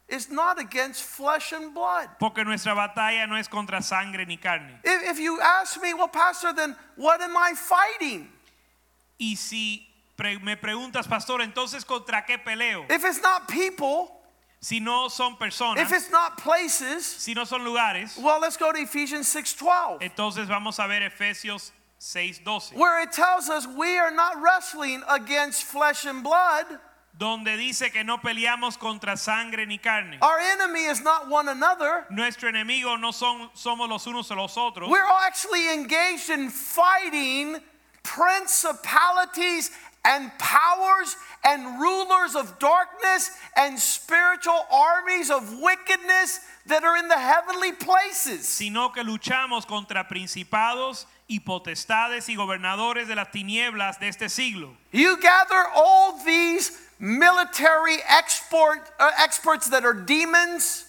is 0.08 0.30
not 0.30 0.60
against 0.60 1.02
flesh 1.02 1.52
and 1.52 1.74
blood. 1.74 2.08
porque 2.20 2.44
nuestra 2.44 2.74
batalla 2.74 3.26
no 3.28 3.36
es 3.36 3.48
contra 3.48 3.82
sangre 3.82 4.24
ni 4.26 4.36
carne. 4.36 4.78
If, 4.84 5.10
if 5.10 5.18
you 5.18 5.40
ask 5.40 5.80
me, 5.82 5.94
well, 5.94 6.08
Pastor, 6.08 6.52
then 6.52 6.76
what 6.96 7.20
am 7.20 7.36
I 7.36 7.54
fighting? 7.54 8.28
Y 9.18 9.34
si 9.36 9.86
pre- 10.16 10.38
me 10.38 10.56
preguntas, 10.56 11.08
pastor, 11.08 11.40
entonces 11.40 11.84
contra 11.84 12.24
qué 12.26 12.38
peleo? 12.38 12.84
If 12.90 13.04
it's 13.04 13.20
not 13.20 13.48
people, 13.48 14.12
Si 14.60 14.80
no 14.80 15.08
son 15.08 15.36
personas, 15.36 15.78
if 15.78 15.92
it's 15.92 16.10
not 16.10 16.38
places, 16.38 17.04
si 17.04 17.34
no 17.34 17.44
son 17.44 17.62
lugares, 17.62 18.16
well, 18.18 18.40
let's 18.40 18.56
go 18.56 18.72
to 18.72 18.78
Ephesians 18.78 19.28
6:12, 19.28 20.00
entonces 20.00 20.46
vamos 20.48 20.78
a 20.78 20.88
ver 20.88 21.02
Efesios 21.02 21.72
6:12, 22.00 22.72
where 22.74 23.02
it 23.02 23.12
tells 23.12 23.48
us 23.50 23.66
we 23.66 23.98
are 23.98 24.10
not 24.10 24.40
wrestling 24.40 25.02
against 25.08 25.64
flesh 25.64 26.04
and 26.06 26.22
blood. 26.22 26.64
Donde 27.18 27.56
dice 27.56 27.90
que 27.90 28.04
no 28.04 28.18
peleamos 28.18 28.76
contra 28.78 29.16
sangre 29.16 29.66
ni 29.66 29.78
carne. 29.78 30.18
Our 30.20 30.38
enemy 30.38 30.84
is 30.84 31.00
not 31.02 31.28
one 31.28 31.48
another. 31.48 32.04
Nuestro 32.10 32.50
enemigo 32.50 32.98
no 33.00 33.10
son 33.12 33.50
somos 33.54 33.88
los 33.88 34.06
unos 34.06 34.30
a 34.30 34.34
los 34.34 34.56
otros. 34.56 34.88
We're 34.88 35.02
actually 35.26 35.72
engaged 35.72 36.30
in 36.30 36.50
fighting 36.50 37.56
principalities 38.02 39.70
and 40.04 40.30
powers 40.38 41.16
and 41.42 41.80
rulers 41.80 42.36
of 42.36 42.58
darkness 42.58 43.30
and 43.56 43.78
spiritual 43.78 44.66
armies 44.70 45.30
of 45.30 45.58
wickedness 45.60 46.40
that 46.66 46.84
are 46.84 46.96
in 46.96 47.08
the 47.08 47.18
heavenly 47.18 47.72
places. 47.72 48.46
sino 48.46 48.90
que 48.90 49.02
luchamos 49.02 49.66
contra 49.66 50.06
principados 50.06 51.06
y 51.28 51.40
potestades 51.40 52.28
y 52.28 52.36
gobernadores 52.36 53.08
de 53.08 53.16
las 53.16 53.32
tinieblas 53.32 53.98
de 53.98 54.08
este 54.08 54.28
siglo. 54.28 54.76
You 54.92 55.16
gather 55.20 55.64
all 55.74 56.18
these 56.24 56.85
military 56.98 57.96
export, 58.08 58.80
uh, 58.98 59.10
experts 59.18 59.70
that 59.70 59.84
are 59.84 59.94
demons, 59.94 60.84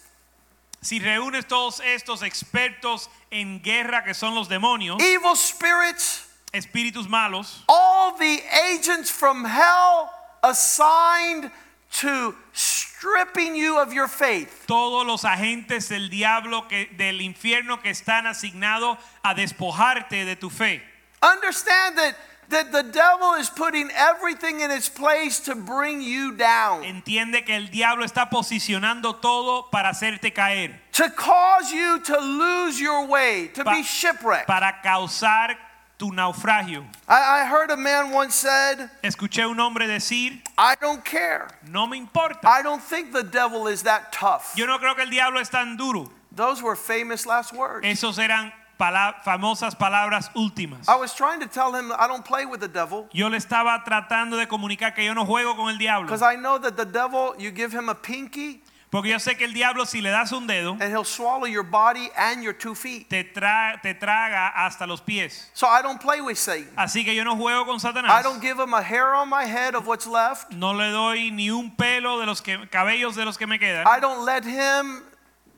Si 0.80 1.00
reúnes 1.00 1.44
todos 1.48 1.80
estos 1.80 2.22
expertos 2.22 3.08
en 3.32 3.60
guerra 3.60 4.04
que 4.04 4.14
son 4.14 4.34
los 4.34 4.48
demonios, 4.48 5.00
evil 5.02 5.34
spirits, 5.34 6.24
espíritus 6.52 7.08
malos, 7.08 7.64
all 7.68 8.16
the 8.16 8.40
agents 8.72 9.10
from 9.10 9.44
hell 9.44 10.08
assigned 10.44 11.50
to 11.90 12.32
stripping 12.52 13.56
you 13.56 13.76
of 13.78 13.92
your 13.92 14.06
faith. 14.06 14.66
todos 14.68 15.04
los 15.04 15.24
agentes 15.24 15.88
del 15.88 16.08
diablo 16.08 16.68
que 16.68 16.86
del 16.96 17.20
infierno 17.22 17.82
que 17.82 17.90
están 17.90 18.26
asignados 18.26 18.98
a 19.24 19.34
despojarte 19.34 20.24
de 20.24 20.36
tu 20.36 20.48
fe. 20.48 20.80
Understand 21.22 21.98
that, 21.98 22.14
that 22.50 22.72
the 22.72 22.82
devil 22.82 23.34
is 23.34 23.50
putting 23.50 23.90
everything 23.94 24.60
in 24.60 24.70
its 24.70 24.88
place 24.88 25.40
to 25.40 25.54
bring 25.54 26.00
you 26.00 26.32
down, 26.32 26.82
Entiende 26.84 27.44
que 27.44 27.54
el 27.54 27.68
diablo 27.68 28.04
está 28.04 28.30
posicionando 28.30 29.20
todo 29.20 29.68
para 29.70 29.90
hacerte 29.90 30.32
caer, 30.32 30.80
to 30.92 31.10
cause 31.10 31.70
you 31.72 32.00
to 32.00 32.18
lose 32.18 32.80
your 32.80 33.06
way, 33.06 33.48
to 33.54 33.64
Pa- 33.64 33.74
be 33.74 33.82
shipwrecked. 33.82 34.46
para 34.46 34.76
causar 34.82 35.56
tu 35.98 36.10
naufragio. 36.12 36.84
I, 37.08 37.42
I 37.42 37.44
heard 37.46 37.70
a 37.70 37.76
man 37.76 38.12
once 38.12 38.34
said, 38.34 38.88
Escuché 39.02 39.44
un 39.50 39.58
hombre 39.58 39.86
decir, 39.86 40.40
I 40.56 40.74
don't 40.80 41.04
care. 41.04 41.48
no 41.68 41.86
me 41.86 41.98
importa. 41.98 42.38
I 42.48 42.62
don't 42.62 42.82
think 42.82 43.12
the 43.12 43.24
devil 43.24 43.66
is 43.66 43.82
that 43.82 44.12
tough. 44.12 44.54
Yo 44.56 44.64
no 44.66 44.78
creo 44.78 44.94
que 44.94 45.02
el 45.04 45.10
diablo 45.10 45.40
es 45.40 45.48
tan 45.50 45.76
duro. 45.76 46.10
Those 46.30 46.62
were 46.62 46.76
famous 46.76 47.26
last 47.26 47.52
words. 47.52 47.84
Esos 47.84 48.18
eran 48.18 48.52
pala- 48.78 49.16
famosas 49.24 49.74
palabras 49.76 50.30
últimas. 50.34 50.88
I 50.88 50.96
was 50.96 51.14
trying 51.14 51.40
to 51.40 51.46
tell 51.46 51.74
him 51.74 51.90
I 51.92 52.06
don't 52.06 52.24
play 52.24 52.46
with 52.46 52.60
the 52.60 52.68
devil 52.68 53.08
Yo 53.12 53.28
le 53.28 53.36
estaba 53.36 53.82
tratando 53.84 54.36
de 54.38 54.46
comunicar 54.46 54.94
que 54.94 55.04
yo 55.04 55.12
no 55.14 55.24
juego 55.26 55.56
con 55.56 55.68
el 55.68 55.76
diablo. 55.78 56.06
because 56.06 56.22
I 56.22 56.36
know 56.36 56.58
that 56.58 56.76
the 56.76 56.86
devil, 56.86 57.34
you 57.38 57.50
give 57.50 57.72
him 57.72 57.88
a 57.88 57.94
pinky 57.94 58.62
Porque 58.90 59.10
yo 59.10 59.18
sé 59.18 59.36
que 59.36 59.44
el 59.44 59.52
diablo 59.52 59.84
si 59.84 60.00
le 60.00 60.08
das 60.08 60.32
un 60.32 60.46
dedo, 60.46 60.72
and 60.80 60.84
he'll 60.90 61.04
swallow 61.04 61.44
your 61.44 61.62
body 61.62 62.08
and 62.16 62.42
your 62.42 62.54
two 62.54 62.74
feet. 62.74 63.10
te, 63.10 63.22
tra- 63.22 63.78
te 63.82 63.92
traga 63.92 64.48
hasta 64.56 64.86
los 64.86 65.02
pies. 65.02 65.50
So 65.52 65.66
I 65.66 65.82
don't 65.82 66.00
play 66.00 66.22
with 66.22 66.38
Satan. 66.38 66.72
Así 66.74 67.04
que 67.04 67.14
yo 67.14 67.22
no 67.22 67.36
juego 67.36 67.66
con 67.66 67.74
I 67.76 67.78
Satanás. 67.80 68.22
don't 68.22 68.40
give 68.40 68.58
him 68.58 68.72
a 68.72 68.80
hair 68.80 69.12
on 69.14 69.28
my 69.28 69.44
head 69.44 69.74
of 69.74 69.86
what's 69.86 70.06
left. 70.06 70.52
No 70.54 70.72
le 70.72 70.90
doy 70.90 71.30
ni 71.30 71.50
un 71.50 71.70
pelo 71.76 72.18
de 72.18 72.24
los 72.24 72.40
que, 72.40 72.56
cabellos 72.70 73.14
de 73.14 73.26
los 73.26 73.36
que 73.36 73.46
me 73.46 73.58
quedan. 73.58 73.86
I 73.86 74.00
don't 74.00 74.24
let 74.24 74.44
him 74.46 75.02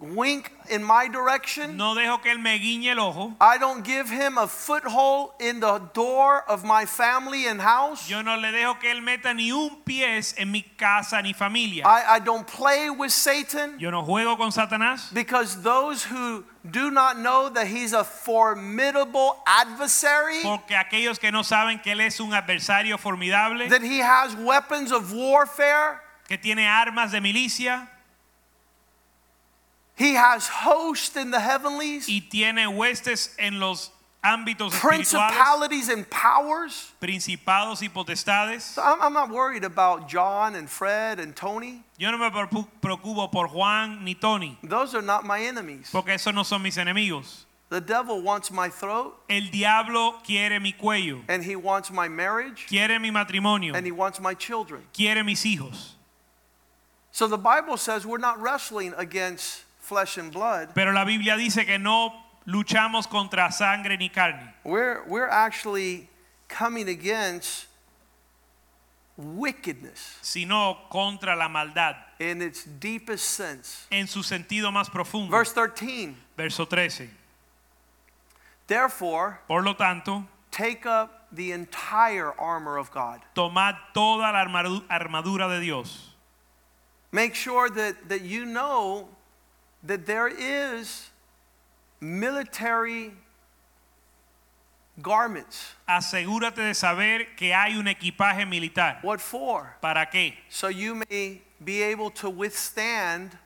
wink 0.00 0.50
in 0.70 0.82
my 0.82 1.08
direction. 1.08 1.76
No 1.76 1.94
dejo 1.94 2.22
que 2.22 2.30
él 2.32 2.40
me 2.40 2.58
guiñe 2.58 2.86
el 2.86 2.98
ojo. 2.98 3.34
I 3.40 3.58
don't 3.58 3.84
give 3.84 4.08
him 4.08 4.38
a 4.38 4.46
foothold 4.46 5.32
in 5.38 5.60
the 5.60 5.78
door 5.92 6.42
of 6.48 6.64
my 6.64 6.86
family 6.86 7.46
and 7.46 7.60
house. 7.60 8.08
Yo 8.08 8.22
no 8.22 8.36
le 8.36 8.48
dejo 8.48 8.80
que 8.80 8.90
él 8.90 9.02
meta 9.02 9.34
ni 9.34 9.52
un 9.52 9.82
pies 9.84 10.34
en 10.38 10.50
mi 10.50 10.62
casa 10.62 11.20
ni 11.22 11.32
familia. 11.32 11.84
I, 11.86 12.16
I 12.16 12.18
don't 12.18 12.46
play 12.46 12.88
with 12.90 13.10
Satan 13.12 13.78
Yo 13.78 13.90
no 13.90 14.02
juego 14.02 14.36
con 14.36 14.50
Satanás. 14.50 15.12
because 15.12 15.62
those 15.62 16.02
who 16.04 16.44
do 16.70 16.90
not 16.90 17.18
know 17.18 17.48
that 17.50 17.66
he's 17.66 17.92
a 17.92 18.04
formidable 18.04 19.36
adversary, 19.46 20.42
Porque 20.42 20.74
aquellos 20.74 21.18
que 21.18 21.30
no 21.30 21.42
saben 21.42 21.82
que 21.82 21.92
él 21.92 22.00
es 22.00 22.20
un 22.20 22.32
adversario 22.32 22.98
formidable, 22.98 23.68
that 23.68 23.82
he 23.82 23.98
has 23.98 24.34
weapons 24.36 24.92
of 24.92 25.12
warfare, 25.12 26.00
que 26.28 26.38
tiene 26.38 26.66
armas 26.66 27.12
de 27.12 27.20
milicia 27.20 27.88
he 30.00 30.14
has 30.14 30.48
hosts 30.48 31.14
in 31.14 31.30
the 31.30 31.38
heavenlies, 31.40 32.08
y 32.08 32.22
tiene 32.30 32.66
huestes 32.66 33.34
en 33.38 33.60
los 33.60 33.90
ámbitos 34.24 34.72
espirituales, 34.72 34.80
principalities 34.80 35.88
and 35.90 36.08
powers. 36.08 36.92
principados 37.00 37.82
y 37.82 37.88
potestades. 37.88 38.62
So 38.62 38.82
I'm, 38.82 39.00
I'm 39.02 39.12
not 39.12 39.28
worried 39.30 39.62
about 39.64 40.08
John 40.08 40.54
and 40.54 40.68
Fred 40.70 41.20
and 41.20 41.36
Tony. 41.36 41.82
Yo 41.98 42.10
no 42.10 42.16
me 42.18 42.30
preocupo 42.30 43.30
por 43.30 43.48
Juan 43.48 44.02
ni 44.02 44.14
Tony, 44.14 44.58
Those 44.62 44.94
are 44.94 45.02
not 45.02 45.24
my 45.26 45.40
enemies. 45.42 45.90
porque 45.92 46.08
esos 46.14 46.34
no 46.34 46.44
son 46.44 46.62
mis 46.62 46.76
enemigos. 46.78 47.44
The 47.68 47.80
devil 47.80 48.20
wants 48.22 48.50
my 48.50 48.68
throat, 48.68 49.14
El 49.28 49.48
diablo 49.52 50.14
quiere 50.24 50.58
mi 50.60 50.72
cuello, 50.72 51.22
and 51.28 51.44
he 51.44 51.54
wants 51.56 51.90
my 51.92 52.08
marriage, 52.08 52.66
quiere 52.68 52.98
mi 52.98 53.10
matrimonio, 53.10 53.74
and 53.74 53.84
he 53.86 53.92
wants 53.92 54.18
my 54.18 54.34
children. 54.34 54.82
quiere 54.92 55.22
mis 55.22 55.44
hijos. 55.44 55.92
So 57.12 57.26
the 57.28 57.38
Bible 57.38 57.76
says 57.76 58.06
we're 58.06 58.18
not 58.18 58.40
wrestling 58.40 58.92
against 58.96 59.62
flesh 59.90 60.16
and 60.18 60.32
blood. 60.32 60.68
Pero 60.74 60.92
la 60.92 61.04
Biblia 61.04 61.36
dice 61.36 61.66
que 61.66 61.78
no 61.78 62.12
luchamos 62.46 63.08
contra 63.08 63.50
sangre 63.50 63.96
ni 63.96 64.08
carne. 64.08 64.54
We're, 64.62 65.02
we're 65.08 65.28
actually 65.28 66.08
coming 66.48 66.88
against 66.88 67.66
wickedness 69.16 70.16
sino 70.22 70.78
contra 70.90 71.36
la 71.36 71.48
maldad 71.48 71.94
in 72.20 72.40
its 72.40 72.64
deepest 72.64 73.24
sense. 73.24 73.86
en 73.90 74.06
su 74.06 74.22
sentido 74.22 74.70
más 74.72 74.88
profundo. 74.88 75.30
Verse 75.30 75.52
13 75.52 76.14
Verso 76.36 76.64
13. 76.66 77.10
Therefore, 78.66 79.40
Por 79.48 79.62
lo 79.62 79.74
tanto, 79.74 80.24
take 80.52 80.86
up 80.86 81.26
the 81.32 81.50
entire 81.52 82.32
armor 82.40 82.78
of 82.78 82.90
God. 82.92 83.20
tomad 83.34 83.74
toda 83.92 84.32
la 84.32 84.44
armadura 84.88 85.48
de 85.48 85.60
Dios. 85.60 86.06
Make 87.12 87.34
sure 87.34 87.68
that, 87.68 88.08
that 88.08 88.22
you 88.22 88.44
know 88.46 89.08
that 89.82 90.06
there 90.06 90.28
is 90.28 91.10
military 92.00 93.12
garments. 95.00 95.74
Asegúrate 95.88 96.56
de 96.56 96.74
saber 96.74 97.34
que 97.36 97.52
hay 97.54 97.76
un 97.76 97.86
equipaje 97.86 98.46
militar. 98.46 98.98
What 99.02 99.20
for? 99.20 99.76
¿Para 99.80 100.06
qué? 100.12 100.34
So 100.48 100.68
you 100.68 100.94
may 101.10 101.42
be 101.62 101.82
able 101.82 102.10
to 102.10 102.28
withstand 102.30 103.36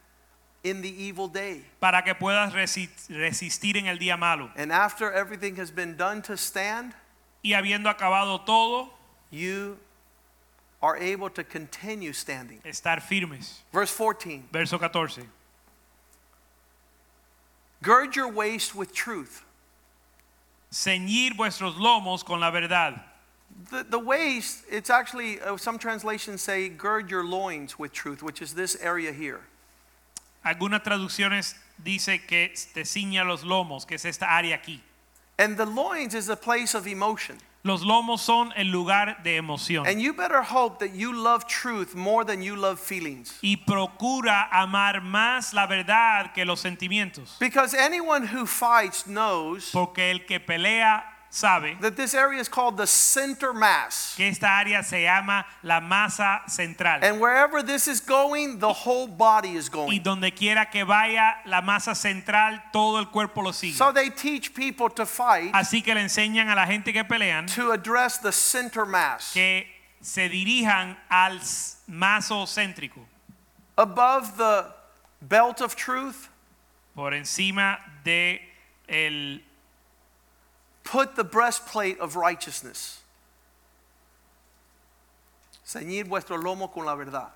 in 0.63 0.81
the 0.83 0.89
evil 0.89 1.29
day. 1.29 1.65
Para 1.81 2.03
que 2.03 2.15
puedas 2.15 2.53
resistir 2.53 3.77
en 3.77 3.87
el 3.87 3.99
día 3.99 4.19
malo. 4.19 4.51
And 4.57 4.73
after 4.73 5.13
everything 5.13 5.57
has 5.57 5.71
been 5.71 5.97
done 5.97 6.23
to 6.23 6.37
stand, 6.37 6.95
Y 7.45 7.51
habiendo 7.51 7.95
acabado 7.95 8.45
todo, 8.47 8.89
you 9.31 9.77
are 10.83 10.97
able 10.97 11.29
to 11.31 11.45
continue 11.45 12.13
standing. 12.13 12.61
estar 12.65 13.03
firmes. 13.03 13.63
Verse 13.73 13.91
14 13.91 14.49
Verso 14.51 14.79
14. 14.79 15.23
Gird 17.85 18.17
your 18.17 18.33
waist 18.33 18.75
with 18.75 18.95
truth. 18.95 19.45
Ceñir 20.73 21.37
vuestros 21.37 21.77
lomos 21.77 22.25
con 22.25 22.41
la 22.41 22.51
verdad. 22.51 22.99
The, 23.71 23.85
the 23.85 23.99
waist, 23.99 24.65
it's 24.71 24.89
actually, 24.89 25.39
uh, 25.41 25.59
some 25.59 25.79
translations 25.79 26.41
say, 26.41 26.71
gird 26.71 27.11
your 27.11 27.25
loins 27.25 27.79
with 27.79 27.93
truth, 27.93 28.23
which 28.23 28.41
is 28.41 28.55
this 28.55 28.77
area 28.81 29.13
here. 29.13 29.41
Algunas 30.45 30.83
traducciones 30.83 31.55
dice 31.83 32.27
que 32.27 32.49
te 32.73 32.83
ciña 32.85 33.27
los 33.27 33.45
lomos, 33.45 33.87
que 33.87 33.97
es 33.97 34.05
esta 34.07 34.25
área 34.25 34.59
aquí. 34.59 34.81
And 35.39 35.57
the 35.57 35.67
loins 35.67 36.15
is 36.15 36.31
a 36.31 36.37
place 36.37 36.75
of 36.75 36.87
emotion. 36.87 37.37
Los 37.67 37.83
lomos 37.83 38.21
son 38.21 38.53
el 38.57 38.71
lugar 38.71 39.23
de 39.23 39.37
emoción. 39.37 39.87
And 39.87 39.99
you 39.99 40.13
better 40.13 40.43
hope 40.43 40.79
that 40.81 40.95
you 40.95 41.15
love 41.15 41.47
truth 41.47 41.95
more 41.95 42.23
than 42.23 42.43
you 42.43 42.57
love 42.57 42.79
feelings. 42.79 43.39
y 43.41 43.57
procura 43.57 44.51
amar 44.53 45.01
más 45.01 45.55
la 45.55 45.67
verdad 45.67 46.35
que 46.35 46.45
los 46.45 46.61
sentimientos. 46.61 47.39
Because 47.41 47.75
anyone 47.75 48.27
who 48.27 48.45
fights 48.45 49.05
knows 49.07 49.71
Porque 49.73 50.11
el 50.11 50.27
que 50.27 50.41
pelea 50.41 51.03
sabe 51.35 51.77
that 51.81 51.97
this 51.97 52.15
area 52.15 52.41
is 52.41 52.49
called 52.49 52.77
the 52.77 52.87
center 52.87 53.53
mass. 53.53 54.15
que 54.17 54.25
esta 54.29 54.47
área 54.47 54.85
se 54.85 55.03
llama 55.03 55.45
la 55.65 55.81
masa 55.81 56.49
central. 56.49 57.01
And 57.03 57.21
wherever 57.21 57.61
this 57.61 57.89
is 57.89 58.01
going, 58.01 58.61
the 58.61 58.73
whole 58.73 59.09
body 59.09 59.57
is 59.57 59.69
Y 59.69 59.73
going. 59.73 60.03
donde 60.03 60.33
quiera 60.33 60.67
que 60.71 60.85
vaya 60.85 61.39
la 61.47 61.61
masa 61.61 61.95
central, 61.97 62.63
todo 62.73 62.99
el 63.01 63.07
cuerpo 63.07 63.43
lo 63.43 63.51
sigue. 63.51 63.75
So 63.75 63.91
they 63.91 64.11
teach 64.11 64.55
people 64.55 64.89
to 64.91 65.05
fight 65.05 65.53
Así 65.53 65.83
que 65.83 65.93
le 65.95 66.03
enseñan 66.03 66.49
a 66.51 66.55
la 66.55 66.67
gente 66.67 66.93
que 66.93 67.03
pelean 67.03 67.47
to 67.49 67.73
address 67.73 68.19
the 68.19 68.31
center 68.31 68.87
mass. 68.87 69.33
que 69.33 69.67
se 70.01 70.29
dirijan 70.29 70.97
al 71.11 71.39
s- 71.39 71.79
maso 71.89 72.45
céntrico. 72.47 73.01
Above 73.77 74.37
the 74.37 74.67
belt 75.21 75.61
of 75.61 75.75
truth, 75.75 76.29
Por 76.95 77.13
encima 77.13 77.79
de 78.05 78.41
el 78.87 79.43
put 80.85 81.17
the 81.17 81.25
breastplate 81.25 81.99
of 81.99 82.17
righteousness. 82.17 83.03
Ceñid 85.67 86.07
vuestro 86.07 86.37
lomo 86.37 86.73
con 86.73 86.85
la 86.85 86.95
verdad. 86.95 87.31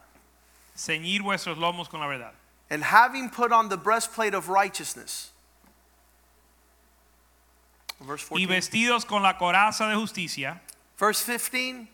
ceñir 0.79 1.23
vuestros 1.23 1.59
lomos 1.59 1.89
con 1.89 2.01
la 2.01 2.07
verdad. 2.07 2.33
And 2.71 2.83
having 2.83 3.29
put 3.31 3.51
on 3.53 3.69
the 3.69 3.77
breastplate 3.77 4.35
of 4.35 4.49
righteousness. 4.49 5.31
Verse 8.01 8.23
14. 8.23 8.47
Y 8.47 8.47
vestidos 8.47 9.07
con 9.07 9.23
la 9.23 9.35
coraza 9.35 9.89
de 9.89 9.97
justicia. 9.97 10.61
Verse 10.97 11.21
15. 11.21 11.89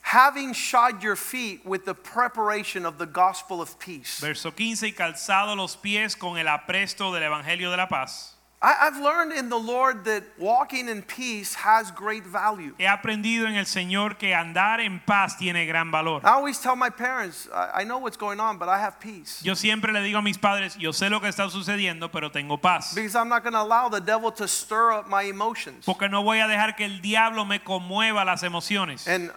Having 0.00 0.52
shod 0.54 1.02
your 1.02 1.14
feet 1.14 1.64
with 1.64 1.84
the 1.84 1.94
preparation 1.94 2.84
of 2.84 2.98
the 2.98 3.06
gospel 3.06 3.62
of 3.62 3.78
peace. 3.78 4.18
Verso 4.20 4.50
15, 4.50 4.88
y 4.88 4.92
calzado 4.92 5.56
los 5.56 5.76
pies 5.76 6.16
con 6.16 6.36
el 6.36 6.46
apresto 6.46 7.12
del 7.12 7.22
Evangelio 7.22 7.70
de 7.70 7.76
la 7.76 7.86
paz. 7.86 8.34
I, 8.62 8.86
I've 8.86 9.02
learned 9.02 9.32
in 9.32 9.48
the 9.48 9.58
Lord 9.58 10.04
that 10.04 10.22
walking 10.38 10.88
in 10.88 11.02
peace 11.02 11.54
has 11.54 11.90
great 11.90 12.24
value. 12.24 12.74
He 12.78 12.86
aprendido 12.86 13.48
en 13.48 13.56
el 13.56 13.66
Señor 13.66 14.16
que 14.18 14.34
andar 14.34 14.80
en 14.80 15.00
paz 15.00 15.36
tiene 15.36 15.66
gran 15.66 15.90
valor. 15.90 16.20
I 16.24 16.34
always 16.34 16.60
tell 16.60 16.76
my 16.76 16.90
parents, 16.90 17.48
I, 17.52 17.80
I 17.80 17.84
know 17.84 17.98
what's 17.98 18.16
going 18.16 18.38
on, 18.38 18.58
but 18.58 18.68
I 18.68 18.78
have 18.78 19.00
peace. 19.00 19.42
Yo 19.42 19.54
siempre 19.54 19.92
le 19.92 20.00
digo 20.00 20.18
a 20.18 20.22
mis 20.22 20.38
padres, 20.38 20.76
yo 20.76 20.92
sé 20.92 21.10
lo 21.10 21.20
que 21.20 21.28
está 21.28 21.50
sucediendo, 21.50 22.10
pero 22.12 22.30
tengo 22.30 22.56
paz. 22.56 22.94
Because 22.94 23.16
I'm 23.16 23.28
not 23.28 23.42
going 23.42 23.54
to 23.54 23.62
allow 23.62 23.88
the 23.88 24.00
devil 24.00 24.30
to 24.32 24.46
stir 24.46 24.92
up 24.92 25.08
my 25.08 25.24
emotions 25.24 25.84
Porque 25.84 26.08
no 26.08 26.22
voy 26.22 26.38
a 26.38 26.46
dejar 26.46 26.76
que 26.76 26.84
el 26.84 27.00
diablo 27.00 27.44
me 27.44 27.60
conmueva 27.60 28.24
las 28.24 28.42
emociones 28.42 29.06
and 29.08 29.32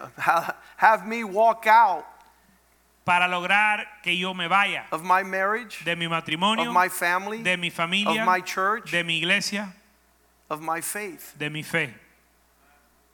have 0.76 1.06
me 1.06 1.24
walk 1.24 1.66
out 1.66 2.04
para 3.06 3.28
lograr 3.28 3.86
que 4.02 4.12
yo 4.16 4.34
me 4.34 4.48
vaya 4.48 4.84
of 4.90 5.02
my 5.02 5.22
marriage, 5.22 5.84
de 5.84 5.94
mi 5.94 6.08
matrimonio, 6.08 6.68
of 6.68 6.74
my 6.74 6.88
family, 6.88 7.40
de 7.42 7.56
mi 7.56 7.68
of 7.68 7.74
familia, 7.74 8.24
my 8.24 8.40
church, 8.40 8.90
de 8.90 9.02
mi 9.04 9.18
iglesia, 9.18 9.72
of 10.50 10.60
my 10.60 10.80
faith. 10.82 11.32
de 11.38 11.48
mi 11.48 11.62
fe. 11.62 11.94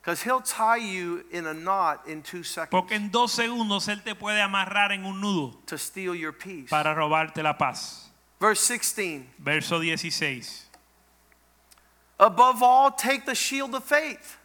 Because 0.01 0.23
he'll 0.23 0.41
tie 0.41 0.79
you 0.79 1.25
in 1.31 1.47
a 1.47 1.55
knot 1.55 2.09
in 2.09 2.23
two 2.23 2.43
seconds 2.43 2.71
Porque 2.73 2.97
en 2.97 3.11
dos 3.11 3.33
segundos 3.37 3.87
Él 3.87 4.03
te 4.03 4.15
puede 4.15 4.41
amarrar 4.41 4.91
en 4.91 5.05
un 5.05 5.21
nudo 5.21 5.55
to 5.67 5.79
steal 5.79 6.15
your 6.17 6.33
peace. 6.33 6.69
para 6.71 6.93
robarte 6.95 7.41
la 7.43 7.53
paz. 7.53 8.09
Verse 8.41 8.61
16 8.67 9.27
Verso 9.39 9.79
16. 9.79 10.67
Above 12.19 12.63
all, 12.63 12.91
take 12.91 13.27
the 13.27 13.35
shield 13.35 13.75
of 13.75 13.85
faith, 13.85 14.39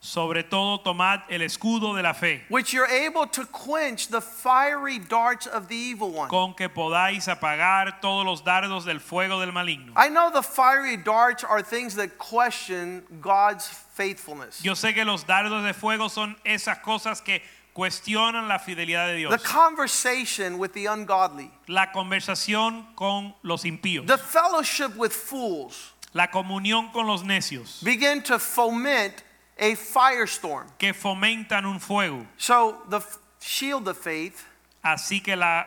Sobre 0.00 0.44
todo 0.44 0.78
tomad 0.78 1.22
el 1.28 1.42
escudo 1.42 1.92
de 1.96 2.02
la 2.04 2.12
fe, 2.14 2.44
which 2.48 2.72
you're 2.72 2.86
able 2.86 3.26
to 3.26 3.44
quench 3.46 4.06
the 4.08 4.20
fiery 4.20 5.00
darts 5.00 5.46
of 5.48 5.66
the 5.66 5.74
evil 5.74 6.12
one. 6.12 6.28
con 6.28 6.54
que 6.54 6.68
podáis 6.68 7.26
apagar 7.26 8.00
todos 8.00 8.24
los 8.24 8.42
dardos 8.44 8.84
del 8.84 9.00
fuego 9.00 9.40
del 9.40 9.50
maligno. 9.50 9.92
I 9.96 10.08
know 10.08 10.30
the 10.30 10.42
fiery 10.42 10.96
darts 10.96 11.42
are 11.42 11.62
things 11.62 11.96
that 11.96 12.16
question 12.16 13.02
God's 13.20 13.66
faithfulness. 13.68 14.62
Yo 14.62 14.74
sé 14.74 14.94
que 14.94 15.04
los 15.04 15.24
dardos 15.24 15.64
de 15.64 15.74
fuego 15.74 16.08
son 16.08 16.36
esas 16.46 16.78
cosas 16.78 17.20
que 17.20 17.42
cuestionan 17.74 18.46
la 18.46 18.58
fidelidad 18.60 19.08
de 19.08 19.16
Dios. 19.16 19.30
The 19.32 19.38
conversation 19.48 20.58
with 20.58 20.72
the 20.74 20.86
ungodly, 20.86 21.50
La 21.66 21.86
conversación 21.92 22.86
con 22.94 23.34
los 23.42 23.64
impíos. 23.64 24.06
the 24.06 24.16
fellowship 24.16 24.94
with 24.96 25.10
fools 25.12 25.92
La 26.14 26.28
comunión 26.28 26.92
con 26.92 27.06
los 27.08 27.22
necios. 27.24 27.82
begin 27.82 28.22
to 28.22 28.38
foment 28.38 29.24
a 29.58 29.74
firestorm. 29.74 30.66
Que 30.78 30.92
fomentan 30.92 31.64
un 31.64 31.78
fuego. 31.78 32.26
So 32.36 32.82
the 32.88 33.00
shield 33.40 33.88
of 33.88 33.98
faith 33.98 34.44
Así 34.84 35.22
que 35.22 35.36
la, 35.36 35.64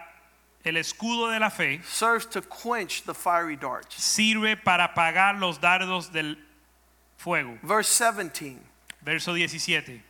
el 0.63 0.77
escudo 0.77 1.31
de 1.31 1.39
la 1.39 1.49
fe 1.49 1.81
serves 1.83 2.25
to 2.25 2.41
quench 2.41 3.03
the 3.03 3.13
fiery 3.13 3.55
darts. 3.55 3.95
sirve 3.95 4.55
para 4.63 4.87
apagar 4.87 5.39
los 5.39 5.59
dardos 5.59 6.11
del 6.11 6.35
fuego. 7.17 7.57
Verse 7.61 7.89
17 7.89 8.59
Verso 9.03 9.33
17. 9.33 10.03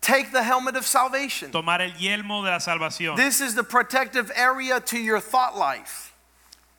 Take 0.00 0.32
the 0.32 0.42
helmet 0.42 0.76
of 0.76 0.86
salvation. 0.86 1.50
Tomar 1.50 1.80
el 1.80 1.92
yelmo 1.92 2.42
de 2.42 2.50
la 2.50 2.58
salvación. 2.58 3.16
This 3.16 3.40
is 3.40 3.54
the 3.54 3.62
protective 3.64 4.30
area 4.34 4.80
to 4.80 4.98
your 4.98 5.20
thought 5.20 5.56
life. 5.56 6.12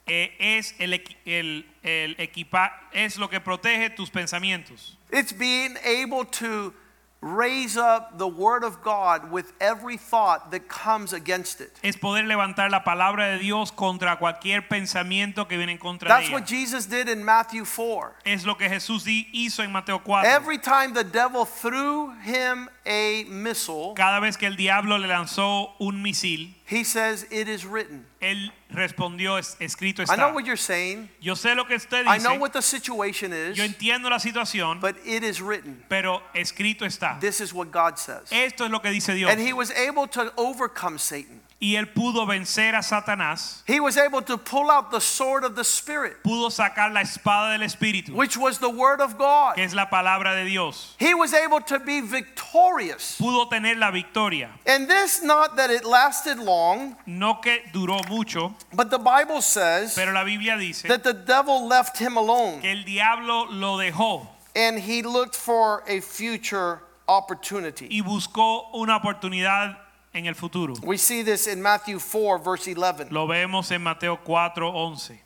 Es 0.08 0.74
el, 0.80 0.94
el, 1.26 1.64
el 1.84 2.16
equipa 2.20 2.70
es 2.94 3.18
lo 3.18 3.28
que 3.28 3.40
protege 3.40 3.96
tus 3.96 4.12
pensamientos. 4.12 4.96
It's 5.16 5.32
being 5.32 5.78
able 5.84 6.26
to 6.26 6.74
raise 7.22 7.76
up 7.76 8.18
the 8.20 8.28
word 8.28 8.64
of 8.64 8.84
God 8.84 9.32
with 9.32 9.54
every 9.60 9.98
thought 9.98 10.52
that 10.52 10.68
comes 10.68 11.12
against 11.14 11.60
it. 11.60 11.72
Es 11.82 11.98
poder 11.98 12.24
levantar 12.24 12.70
la 12.70 12.84
palabra 12.84 13.32
de 13.32 13.40
Dios 13.40 13.72
contra 13.72 14.18
cualquier 14.18 14.68
pensamiento 14.68 15.48
que 15.48 15.58
viene 15.58 15.72
en 15.72 15.78
contra 15.78 16.08
That's 16.08 16.28
de 16.28 16.34
what 16.34 16.44
ella. 16.44 16.48
Jesus 16.48 16.86
did 16.86 17.10
in 17.10 17.24
Matthew 17.24 17.66
4. 17.66 18.14
Es 18.26 18.46
lo 18.46 18.56
que 18.56 18.70
Jesús 18.70 19.06
hizo 19.08 19.64
en 19.64 19.72
Mateo 19.72 20.00
4. 20.00 20.30
Every 20.30 20.60
time 20.60 20.94
the 20.94 21.04
devil 21.04 21.46
threw 21.46 22.12
him 22.24 22.70
a 22.86 23.24
missile, 23.30 23.94
Cada 23.96 24.20
vez 24.20 24.38
que 24.38 24.46
el 24.48 24.56
diablo 24.56 24.98
le 24.98 25.08
lanzó 25.08 25.74
un 25.80 26.02
misil, 26.04 26.54
he 26.68 26.84
says, 26.84 27.26
It 27.32 27.48
is 27.48 27.66
written. 27.66 28.06
él 28.22 28.52
respondió, 28.70 29.38
"Es- 29.38 29.56
escrito 29.60 30.04
I 30.04 30.16
know 30.16 30.34
what 30.34 30.46
you're 30.46 30.58
saying. 30.58 31.10
Yo 31.22 31.34
sé 31.36 31.56
lo 31.56 31.66
que 31.66 31.76
usted 31.76 32.06
dice. 32.06 32.16
I 32.16 32.18
know 32.20 32.36
what 32.36 32.54
the 32.54 32.62
situation 32.62 33.34
is, 33.34 33.58
yo 33.58 33.64
entiendo 33.64 34.10
la 34.10 34.20
situación, 34.20 34.80
but 34.80 34.96
it 35.06 35.24
is 35.24 35.42
written. 35.42 35.84
pero 35.90 36.22
escrito 36.34 36.86
está. 36.86 37.20
This 37.20 37.42
is 37.42 37.54
what 37.54 37.72
God 37.72 37.98
says. 37.98 38.32
Esto 38.32 38.66
es 38.66 38.72
lo 38.72 38.80
que 38.80 38.92
dice 38.92 39.14
Dios. 39.16 39.30
And 39.32 39.40
he 39.40 39.54
was 39.54 39.72
able 39.72 40.08
to 40.08 40.32
overcome 40.38 40.98
Satan. 40.98 41.42
Y 41.60 41.76
él 41.78 41.88
pudo 41.94 42.26
vencer 42.26 42.76
a 42.76 42.84
Satanás, 42.84 43.64
He 43.66 43.80
was 43.80 43.98
able 43.98 44.22
to 44.24 44.38
pull 44.38 44.70
out 44.70 44.92
the 44.92 45.00
sword 45.00 45.44
of 45.44 45.56
the 45.56 45.64
Spirit, 45.64 46.22
pudo 46.24 46.50
sacar 46.52 46.94
la 46.94 47.02
espada 47.02 47.58
del 47.58 47.66
Espíritu, 47.66 48.10
which 48.14 48.36
was 48.38 48.60
the 48.60 48.70
Word 48.70 49.00
of 49.02 49.18
God. 49.18 49.56
que 49.56 49.64
es 49.64 49.74
la 49.74 49.86
palabra 49.90 50.36
de 50.36 50.46
Dios. 50.50 50.96
He 51.00 51.14
was 51.14 51.34
able 51.34 51.62
to 51.62 51.80
be 51.80 52.02
victorious. 52.02 53.18
Pudo 53.20 53.50
tener 53.50 53.76
la 53.76 53.92
victoria. 53.92 54.50
And 54.66 54.88
this, 54.90 55.24
not 55.24 55.56
that 55.56 55.70
it 55.72 55.86
lasted 55.86 56.40
long, 56.40 56.96
No 57.06 57.36
que 57.36 57.60
duró 57.74 58.08
mucho, 58.10 58.54
but 58.74 58.90
the 58.90 59.00
Bible 59.00 59.42
says 59.42 59.96
pero 59.96 60.12
la 60.14 60.24
Biblia 60.26 60.58
dice 60.58 60.84
that 60.84 61.04
the 61.04 61.14
devil 61.14 61.68
left 61.68 61.98
him 61.98 62.18
alone 62.18 62.62
que 62.62 62.70
el 62.70 62.84
diablo 62.84 63.46
lo 63.52 63.78
dejó 63.78 64.28
and 64.56 64.80
he 64.80 65.02
looked 65.02 65.36
for 65.36 65.84
a 65.88 66.00
future 66.02 66.82
opportunity. 67.08 67.88
y 67.90 68.02
buscó 68.02 68.70
una 68.74 68.98
oportunidad 69.00 69.78
en 70.16 70.26
el 70.26 70.34
futuro. 70.34 70.76
We 70.82 70.98
see 70.98 71.22
this 71.22 71.46
in 71.46 71.62
Matthew 71.62 72.00
4, 72.00 72.40
verse 72.40 72.68
11. 72.68 73.10
Lo 73.12 73.28
vemos 73.28 73.72
en 73.72 73.84
Mateo 73.84 74.18
4:11. 74.18 75.20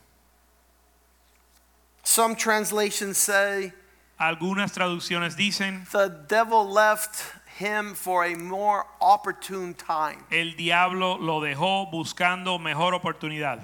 Some 2.04 2.36
translations 2.36 3.18
say 3.18 3.72
Algunas 4.20 4.74
traducciones 4.74 5.38
dicen, 5.38 5.86
the 5.92 6.10
devil 6.28 6.70
left 6.70 7.24
him 7.58 7.94
for 7.94 8.26
a 8.26 8.36
more 8.36 8.86
opportune 9.00 9.74
time. 9.74 10.18
el 10.32 10.56
diablo 10.58 11.18
lo 11.18 11.40
dejó 11.40 11.90
buscando 11.90 12.60
mejor 12.60 12.94
oportunidad. 12.94 13.62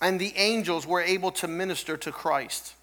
And 0.00 0.20
the 0.20 0.34
angels 0.36 0.86
were 0.86 1.00
able 1.00 1.30
to 1.32 1.48
minister 1.48 1.96
to 1.96 2.12
Christ. 2.12 2.74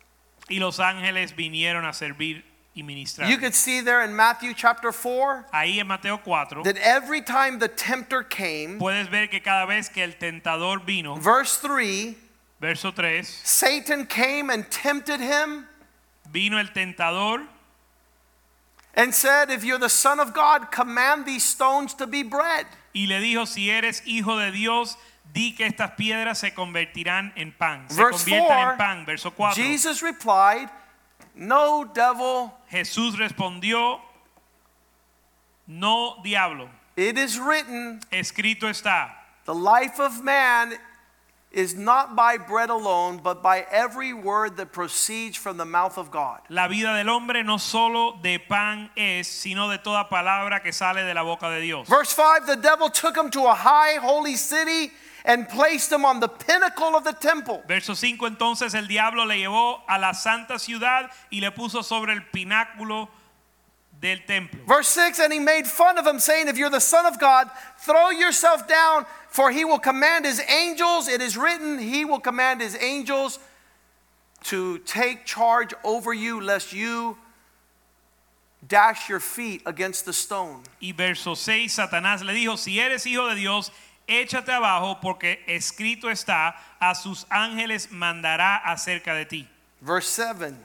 Y 0.49 0.57
los 0.59 0.80
ángeles 0.80 1.34
vinieron 1.36 1.86
a 1.86 1.93
servir 1.93 2.43
y 2.76 2.84
ministrar. 2.84 3.30
You 3.30 3.38
could 3.38 3.55
see 3.55 3.82
there 3.82 4.03
in 4.03 4.15
Matthew 4.15 4.53
chapter 4.53 4.91
4 4.91 5.45
Ahí 5.53 5.80
en 5.80 5.88
Mateo 5.88 6.17
4 6.17 6.63
that 6.63 6.78
every 6.78 7.21
time 7.21 7.59
the 7.59 7.67
tempter 7.67 8.21
came, 8.23 8.78
puedes 8.80 9.09
ver 9.09 9.28
que 9.28 9.39
cada 9.39 9.65
vez 9.65 9.89
que 9.89 10.03
el 10.03 10.13
tentador 10.13 10.86
vino, 10.86 11.15
verse 11.15 11.57
3, 11.57 12.15
verso 12.59 12.91
3, 12.91 13.28
Satan 13.28 14.05
came 14.05 14.49
and 14.49 14.69
tempted 14.69 15.19
him 15.19 15.65
vino 16.32 16.57
el 16.57 16.67
tentador 16.67 17.47
and 18.95 19.13
said, 19.13 19.49
If 19.49 19.63
you're 19.63 19.80
the 19.80 19.89
Son 19.89 20.19
of 20.19 20.34
God, 20.34 20.71
command 20.71 21.26
these 21.26 21.43
stones 21.43 21.93
to 21.95 22.07
be 22.07 22.23
bread. 22.23 22.65
y 22.93 23.07
le 23.07 23.19
dijo, 23.19 23.45
si 23.45 23.69
eres 23.69 24.01
hijo 24.05 24.38
de 24.38 24.51
Dios, 24.51 24.97
di 25.34 25.53
que 25.53 25.65
estas 25.65 25.91
piedras 25.91 26.39
se 26.39 26.51
convertirán 26.51 27.34
en 27.36 27.51
pan. 27.51 27.89
Se 27.89 28.01
Verse 28.01 28.23
conviertan 28.23 28.47
4, 28.47 28.71
en 28.71 28.78
pan. 28.78 29.05
Verso 29.05 29.32
4. 29.32 29.61
Jesus 29.61 30.01
replied, 30.01 30.69
No, 31.36 31.86
devil, 31.93 32.53
Jesús 32.71 33.17
respondió, 33.17 33.99
no 35.67 36.15
diablo, 36.23 36.69
it 36.95 37.17
is 37.17 37.38
written, 37.39 37.99
escrito 38.11 38.69
está, 38.69 39.09
the 39.45 39.53
life 39.53 39.99
of 39.99 40.23
man 40.23 40.73
is 41.51 41.73
not 41.73 42.15
by 42.15 42.38
bread 42.38 42.69
alone, 42.69 43.19
but 43.23 43.41
by 43.41 43.65
every 43.71 44.13
word 44.13 44.57
that 44.57 44.73
proceeds 44.73 45.38
from 45.38 45.57
the 45.57 45.65
mouth 45.65 45.97
of 45.97 46.11
God. 46.11 46.41
la 46.49 46.67
vida 46.67 46.93
del 46.93 47.09
hombre 47.09 47.43
no 47.43 47.57
solo 47.57 48.17
de 48.21 48.38
pan 48.38 48.89
es, 48.95 49.27
sino 49.27 49.69
de 49.69 49.77
toda 49.77 50.07
palabra 50.09 50.61
que 50.61 50.71
sale 50.71 51.05
de 51.05 51.13
la 51.13 51.23
boca 51.23 51.49
de 51.49 51.61
Dios. 51.61 51.88
Verse 51.88 52.11
5 52.11 52.45
the 52.45 52.55
devil 52.57 52.89
took 52.89 53.15
him 53.17 53.29
to 53.31 53.45
a 53.45 53.53
high 53.53 53.95
holy 53.95 54.36
city 54.36 54.91
and 55.26 55.49
placed 55.49 55.91
him 55.91 56.05
on 56.05 56.19
the 56.19 56.28
pinnacle 56.28 56.95
of 56.95 57.03
the 57.03 57.11
temple. 57.11 57.63
Verso 57.67 57.95
5 57.95 58.19
entonces 58.19 58.76
el 58.76 58.88
diablo 58.88 59.26
le 59.26 59.36
llevó 59.36 59.82
a 59.89 59.99
la 59.99 60.13
santa 60.13 60.57
ciudad 60.59 61.09
y 61.32 61.41
le 61.41 61.51
puso 61.51 61.84
sobre 61.84 62.13
el 62.13 62.21
pináculo 62.32 63.09
del 63.99 64.19
templo. 64.26 64.59
Verse 64.67 64.88
6 64.89 65.19
And 65.19 65.34
he 65.34 65.39
made 65.39 65.67
fun 65.67 65.97
of 65.97 66.05
him, 66.05 66.19
saying, 66.19 66.47
If 66.47 66.57
you're 66.57 66.69
the 66.69 66.80
Son 66.80 67.05
of 67.05 67.19
God, 67.19 67.49
throw 67.80 68.11
yourself 68.11 68.67
down, 68.67 69.05
for 69.30 69.51
he 69.51 69.65
will 69.65 69.80
command 69.80 70.26
his 70.26 70.41
angels. 70.47 71.07
It 71.07 71.21
is 71.21 71.36
written, 71.36 71.80
He 71.80 72.05
will 72.05 72.19
command 72.19 72.61
his 72.61 72.78
angels 72.80 73.39
to 74.43 74.78
take 74.80 75.26
charge 75.26 75.73
over 75.84 76.13
you, 76.13 76.39
lest 76.39 76.71
you 76.71 77.17
dash 78.67 79.09
your 79.09 79.19
feet 79.19 79.61
against 79.65 80.05
the 80.05 80.13
stone. 80.13 80.61
Y 80.80 80.91
verso 80.91 81.34
6 81.34 81.73
Satanás 81.73 82.23
le 82.23 82.34
dijo, 82.34 82.57
si 82.57 82.80
eres 82.80 83.05
hijo 83.05 83.30
de 83.30 83.36
Dios, 83.36 83.71
échate 84.07 84.49
abajo 84.49 84.99
porque 85.01 85.39
escrito 85.47 86.09
está, 86.09 86.55
a 86.79 86.93
sus 86.95 87.25
ángeles 87.29 87.89
mandará 87.91 88.61
acerca 88.65 89.13
de 89.13 89.25
ti. 89.25 89.47
Verse 89.81 90.07
7 90.07 90.55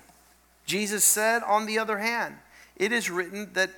Jesus 0.67 1.03
said, 1.03 1.43
On 1.47 1.67
the 1.67 1.79
other 1.79 1.99
hand, 1.99 2.37
it 2.77 2.93
is 2.93 3.11
written 3.11 3.53
that, 3.55 3.71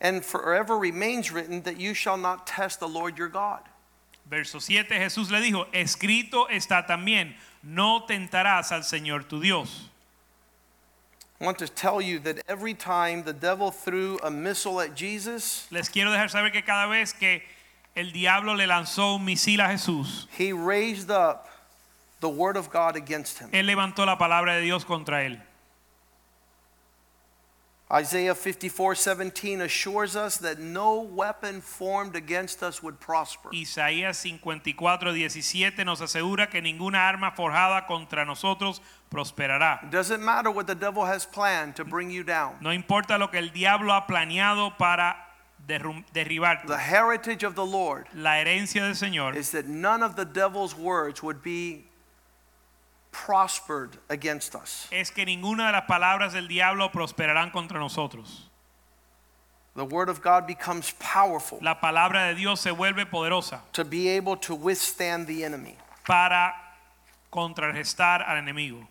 and 0.00 0.24
forever 0.24 0.78
remains 0.78 1.30
written, 1.30 1.62
that 1.62 1.78
you 1.78 1.92
shall 1.92 2.16
not 2.16 2.46
test 2.46 2.80
the 2.80 2.88
Lord 2.88 3.18
your 3.18 3.28
God. 3.28 3.60
Verso 4.28 4.58
7 4.58 4.86
Jesús 4.88 5.30
le 5.30 5.40
dijo, 5.40 5.66
escrito 5.72 6.48
está 6.48 6.86
también, 6.86 7.34
no 7.62 8.06
tentarás 8.08 8.72
al 8.72 8.80
Señor 8.80 9.28
tu 9.28 9.40
Dios. 9.40 9.90
I 11.40 11.44
want 11.44 11.58
to 11.58 11.68
tell 11.68 12.00
you 12.00 12.18
that 12.20 12.40
every 12.48 12.72
time 12.72 13.24
the 13.24 13.34
devil 13.34 13.70
threw 13.70 14.18
a 14.22 14.30
missile 14.30 14.80
at 14.80 14.94
Jesus, 14.94 15.66
Les 15.70 15.90
quiero 15.90 16.10
dejar 16.10 16.30
saber 16.30 16.50
que 16.50 16.62
cada 16.62 16.88
vez 16.88 17.12
que 17.12 17.42
el 17.94 18.12
diablo 18.12 18.54
le 18.54 18.66
lanzó 18.66 19.16
un 19.16 19.24
misil 19.24 19.60
a 19.60 19.68
Jesús, 19.68 20.28
he 20.38 20.52
raised 20.52 21.10
up 21.10 21.48
the 22.20 22.28
word 22.28 22.56
of 22.56 22.68
God 22.70 22.96
against 22.96 23.38
him. 23.40 23.50
él 23.52 23.66
levantó 23.66 24.04
la 24.04 24.18
palabra 24.18 24.54
de 24.54 24.62
Dios 24.62 24.84
contra 24.84 25.22
él. 25.24 25.40
Isaiah 27.92 28.34
54:17 28.34 29.60
assures 29.60 30.16
us 30.16 30.38
that 30.38 30.58
no 30.58 31.02
weapon 31.02 31.60
formed 31.60 32.16
against 32.16 32.62
us 32.62 32.82
would 32.82 32.98
prosper. 32.98 33.50
Isaías 33.52 34.16
54:17 34.24 35.84
nos 35.84 36.00
asegura 36.00 36.48
que 36.48 36.60
ninguna 36.62 37.06
arma 37.06 37.30
forjada 37.32 37.86
contra 37.86 38.24
nosotros 38.24 38.80
prosperará. 39.10 39.80
It 39.84 39.90
doesn't 39.90 40.24
matter 40.24 40.50
what 40.50 40.66
the 40.66 40.74
devil 40.74 41.04
has 41.04 41.26
planned 41.26 41.76
to 41.76 41.84
bring 41.84 42.10
you 42.10 42.24
down. 42.24 42.56
No 42.60 42.72
importa 42.72 43.18
lo 43.18 43.30
que 43.30 43.38
el 43.38 43.52
diablo 43.52 43.92
ha 43.92 44.06
planeado 44.06 44.76
para 44.76 45.33
derribarte. 45.66 46.66
The 46.66 46.76
heritage 46.76 47.42
of 47.42 47.54
the 47.54 47.64
Lord 47.64 48.06
La 48.14 48.32
herencia 48.36 48.80
del 48.82 48.94
Señor 48.94 49.34
is 49.36 49.50
that 49.52 49.66
none 49.66 50.02
of 50.02 50.16
the 50.16 50.24
devil's 50.24 50.76
words 50.76 51.22
would 51.22 51.42
be 51.42 51.84
prospered 53.12 53.96
against 54.08 54.54
us. 54.54 54.88
es 54.90 55.10
que 55.10 55.24
ninguna 55.24 55.66
de 55.66 55.72
las 55.72 55.84
palabras 55.88 56.32
del 56.32 56.48
diablo 56.48 56.88
prosperarán 56.90 57.52
contra 57.52 57.78
nosotros. 57.78 58.48
The 59.76 59.84
word 59.84 60.08
of 60.08 60.20
God 60.22 60.46
becomes 60.46 60.92
powerful 61.00 61.58
La 61.60 61.74
palabra 61.80 62.28
de 62.28 62.36
Dios 62.36 62.60
se 62.60 62.70
vuelve 62.70 63.06
poderosa 63.06 63.60
to 63.72 63.84
be 63.84 64.08
able 64.08 64.36
to 64.36 64.54
withstand 64.54 65.26
the 65.26 65.44
enemy. 65.44 65.76
para 66.06 66.52
contrarrestar 67.32 68.22
al 68.28 68.36
enemigo. 68.36 68.86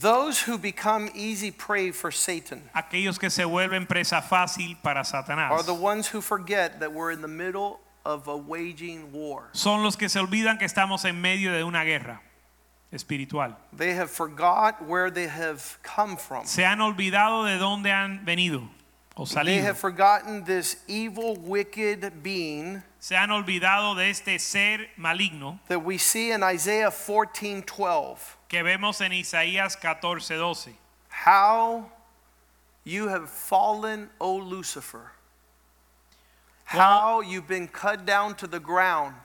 Those 0.00 0.40
who 0.40 0.58
become 0.58 1.08
easy 1.14 1.50
prey 1.50 1.92
for 1.92 2.10
Satan 2.10 2.62
Aquellos 2.74 3.18
que 3.18 3.30
se 3.30 3.44
vuelven 3.44 3.86
presa 3.86 4.22
fácil 4.22 4.76
para 4.82 5.00
are 5.00 5.04
Satanás 5.04 5.66
the 5.66 5.74
ones 5.74 6.08
who 6.12 6.20
forget 6.20 6.80
that 6.80 6.92
we're 6.92 7.12
in 7.12 7.20
the 7.20 7.28
middle 7.28 7.78
of 8.04 8.26
a 8.28 8.36
waging 8.36 9.12
war. 9.12 9.48
son 9.52 9.82
los 9.82 9.96
que 9.96 10.08
se 10.08 10.18
olvidan 10.18 10.58
que 10.58 10.66
estamos 10.66 11.04
en 11.04 11.20
medio 11.20 11.52
de 11.52 11.62
una 11.62 11.84
guerra 11.84 12.20
espiritual. 12.92 13.56
They 13.76 13.94
have 13.94 14.10
forgot 14.10 14.82
where 14.86 15.10
they 15.10 15.28
have 15.28 15.78
come 15.82 16.16
from. 16.16 16.44
Se 16.46 16.64
han 16.64 16.80
olvidado 16.80 17.44
de 17.44 17.58
dónde 17.58 17.90
han 17.92 18.24
venido 18.24 18.68
o 19.16 19.24
They 19.24 19.34
salido. 19.34 19.64
have 19.64 19.78
forgotten 19.78 20.44
this 20.44 20.82
evil, 20.88 21.36
wicked 21.36 22.22
being 22.22 22.82
Se 23.04 23.16
han 23.16 23.30
olvidado 23.30 23.94
de 23.94 24.08
este 24.08 24.38
ser 24.38 24.88
maligno 24.96 25.60
that 25.68 25.80
we 25.80 25.98
see 25.98 26.30
in 26.30 26.42
Isaiah 26.42 26.90
14:12. 26.90 28.16
que 28.48 28.62
vemos 28.62 29.02
en 29.02 29.12
Isaías 29.12 29.76
14:12. 29.76 30.74
How 31.10 31.92
you 32.82 33.08
have 33.08 33.28
fallen, 33.28 34.08
O 34.18 34.36
Lucifer. 34.36 35.12
How 36.64 37.20
you've 37.20 37.46
been 37.46 37.68
cut 37.68 38.06
down 38.06 38.36
to 38.36 38.46
the 38.46 38.58
ground, 38.58 39.16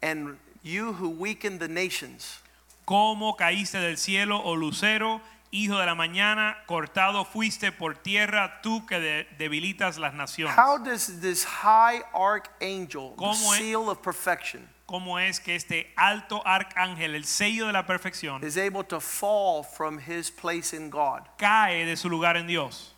and 0.00 0.38
you 0.62 0.94
who 0.94 1.10
weaken 1.10 1.58
the 1.58 1.68
nations. 1.68 2.40
Cómo 2.88 3.36
caíste 3.36 3.82
del 3.82 3.98
cielo, 3.98 4.40
oh 4.42 4.54
lucero, 4.54 5.20
hijo 5.52 5.78
de 5.78 5.86
la 5.86 5.94
mañana, 5.94 6.56
cortado 6.66 7.24
fuiste 7.24 7.72
por 7.72 7.96
tierra, 7.96 8.60
tú 8.62 8.86
que 8.86 9.00
de- 9.00 9.28
debilitas 9.38 9.98
las 9.98 10.14
naciones. 10.14 10.56
How 10.56 10.78
does 10.78 11.20
this 11.20 11.44
high 11.44 12.02
archangel, 12.14 13.10
the 13.10 13.16
¿Cómo 13.16 13.54
es- 13.54 13.58
seal 13.58 13.88
of 13.88 13.98
perfection, 14.02 14.68
Cómo 14.86 15.18
es 15.20 15.38
que 15.40 15.54
este 15.54 15.92
alto 15.96 16.42
arcángel, 16.44 17.14
el 17.14 17.24
sello 17.24 17.66
de 17.66 17.72
la 17.72 17.86
perfección, 17.86 18.42
is 18.44 18.56
able 18.56 18.82
to 18.84 19.00
fall 19.00 19.62
from 19.62 19.98
his 20.00 20.30
place 20.30 20.72
in 20.76 20.90
God? 20.90 21.22
cae 21.38 21.84
de 21.84 21.96
su 21.96 22.08
lugar 22.08 22.36
en 22.36 22.46
Dios. 22.46 22.94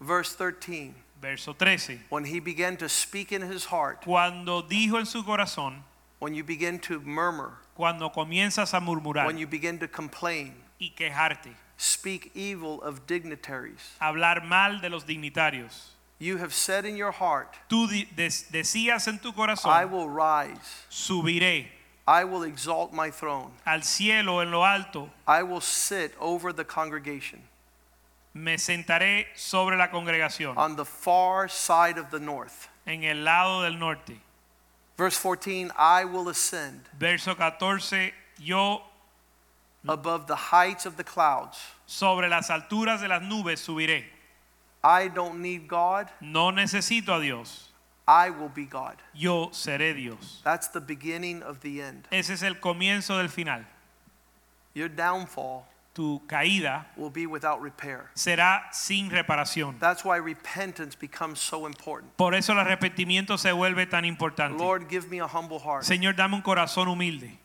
Verse 0.00 0.34
13. 0.36 0.94
Verso 1.20 1.54
13. 1.54 2.02
When 2.10 2.24
he 2.26 2.38
began 2.38 2.76
to 2.76 2.88
speak 2.88 3.32
in 3.32 3.40
his 3.50 3.66
heart, 3.66 4.02
Cuando 4.04 4.62
dijo 4.62 4.98
en 4.98 5.06
su 5.06 5.22
corazón, 5.24 5.82
when 6.18 6.34
you 6.34 6.44
begin 6.44 6.78
to 6.80 7.00
murmur, 7.00 7.52
cuando 7.74 8.10
comienzas 8.10 8.74
a 8.74 8.80
murmurar 8.80 9.26
when 9.26 9.38
you 9.38 9.46
begin 9.46 9.78
to 9.78 9.88
complain, 9.88 10.54
y 10.78 10.90
quejarte, 10.94 11.54
speak 11.76 12.30
evil 12.34 12.82
of 12.82 13.06
dignitaries. 13.06 13.96
hablar 14.00 14.44
mal 14.44 14.80
de 14.80 14.88
los 14.88 15.04
dignitarios. 15.04 15.90
You 16.18 16.36
have 16.38 16.54
said 16.54 16.84
in 16.84 16.96
your 16.96 17.12
heart, 17.12 17.54
Tú 17.68 17.88
decías 18.16 19.08
en 19.08 19.18
tu 19.18 19.32
corazón, 19.32 19.70
I 19.70 19.84
will 19.84 20.08
rise, 20.08 20.86
subiré 20.90 21.66
I 22.06 22.24
will 22.24 22.42
exalt 22.42 22.92
my 22.92 23.10
throne, 23.10 23.52
al 23.66 23.80
cielo 23.80 24.40
en 24.40 24.50
lo 24.50 24.62
alto, 24.62 25.10
I 25.26 25.42
will 25.42 25.60
sit 25.60 26.14
over 26.20 26.52
the 26.52 26.64
congregation 26.64 27.40
me 28.34 28.56
sentaré 28.56 29.26
sobre 29.36 29.76
la 29.76 29.88
congregación 29.90 30.56
on 30.56 30.74
the 30.76 30.84
far 30.84 31.48
side 31.48 31.98
of 31.98 32.10
the 32.10 32.18
north. 32.18 32.68
en 32.86 33.04
el 33.04 33.24
lado 33.24 33.62
del 33.62 33.78
norte. 33.78 34.20
Verse 34.96 35.16
14, 35.16 35.72
I 35.76 36.04
will 36.04 36.28
ascend 36.28 36.80
Verso 36.98 37.34
14, 37.34 38.12
yo 38.38 38.82
Mm-hmm. 39.84 39.90
above 39.90 40.26
the 40.26 40.36
heights 40.36 40.86
of 40.86 40.96
the 40.96 41.04
clouds. 41.04 41.58
sobre 41.86 42.28
las 42.28 42.48
alturas 42.50 43.00
de 43.02 43.08
las 43.08 43.22
nubes 43.22 43.60
subiré. 43.60 44.04
I 44.82 45.08
don't 45.08 45.40
need 45.40 45.66
God, 45.68 46.08
No 46.20 46.50
necesito 46.52 47.14
a 47.14 47.20
Dios, 47.20 47.70
I 48.08 48.30
will 48.30 48.48
be 48.50 48.64
God. 48.66 48.96
yo 49.14 49.48
seré 49.52 49.94
Dios. 49.94 50.40
That's 50.44 50.68
the 50.68 50.80
beginning 50.80 51.42
of 51.42 51.60
the 51.60 51.80
end. 51.82 52.06
Ese 52.10 52.30
es 52.30 52.42
el 52.42 52.54
comienzo 52.60 53.16
del 53.18 53.28
final. 53.28 53.64
Your 54.74 54.88
downfall 54.88 55.66
Tu 55.94 56.20
caída 56.26 56.86
will 56.96 57.10
be 57.10 57.24
without 57.26 57.62
repair. 57.62 58.10
será 58.14 58.62
sin 58.72 59.10
reparación. 59.10 59.78
That's 59.78 60.04
why 60.04 60.16
repentance 60.16 60.96
becomes 60.96 61.38
so 61.38 61.66
important. 61.66 62.16
Por 62.16 62.34
eso 62.34 62.52
el 62.52 62.58
arrepentimiento 62.58 63.38
se 63.38 63.52
vuelve 63.52 63.86
tan 63.88 64.04
importante. 64.04 64.58
Lord, 64.58 64.88
give 64.90 65.08
me 65.08 65.20
a 65.20 65.26
humble 65.28 65.60
heart. 65.60 65.84
Señor, 65.84 66.14
dame 66.16 66.34
un 66.34 66.42
corazón 66.42 66.88
humilde. 66.88 67.38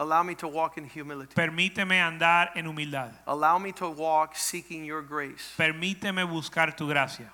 Allow 0.00 0.22
me 0.22 0.34
to 0.36 0.46
walk 0.46 0.78
in 0.78 0.84
humility. 0.84 1.34
Permíteme 1.34 2.00
andar 2.00 2.50
en 2.54 2.64
humildad. 2.64 3.12
Allow 3.26 3.58
me 3.58 3.72
to 3.72 3.88
walk 3.88 4.36
seeking 4.36 4.84
your 4.84 5.02
grace. 5.02 5.54
Permíteme 5.58 6.24
buscar 6.24 6.76
tu 6.76 6.86
gracia. 6.86 7.32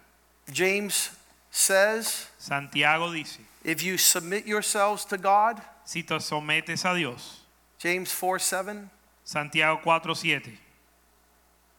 James 0.51 1.11
says, 1.51 2.27
Santiago 2.39 3.13
dice, 3.13 3.39
if 3.63 3.83
you 3.83 3.99
submit 3.99 4.47
yourselves 4.47 5.05
to 5.07 5.19
God, 5.19 5.61
si 5.85 6.03
te 6.03 6.19
sometes 6.19 6.85
a 6.85 6.97
Dios, 6.97 7.41
James 7.79 8.11
4 8.11 8.39
7, 8.39 8.91
Santiago 9.25 9.81
4:7, 9.83 10.53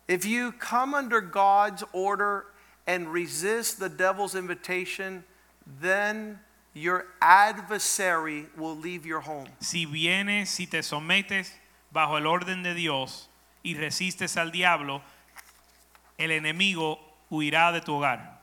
if 0.07 0.25
you 0.25 0.51
come 0.51 0.93
under 0.93 1.19
God's 1.19 1.83
order 1.93 2.45
and 2.85 3.11
resist 3.11 3.79
the 3.79 3.89
devil's 3.89 4.35
invitation, 4.35 5.23
then 5.81 6.39
your 6.75 7.05
adversary 7.21 8.47
will 8.57 8.75
leave 8.75 9.05
your 9.05 9.21
home. 9.21 9.47
si 9.59 9.85
vienes, 9.85 10.49
si 10.49 10.67
te 10.67 10.83
sometes 10.83 11.51
bajo 11.91 12.17
el 12.17 12.27
orden 12.27 12.61
de 12.63 12.73
Dios 12.75 13.29
y 13.63 13.73
resistes 13.75 14.37
al 14.37 14.51
diablo, 14.51 15.01
el 16.17 16.31
enemigo 16.31 16.99
huirá 17.31 17.71
de 17.71 17.81
tu 17.81 17.93
hogar. 17.95 18.35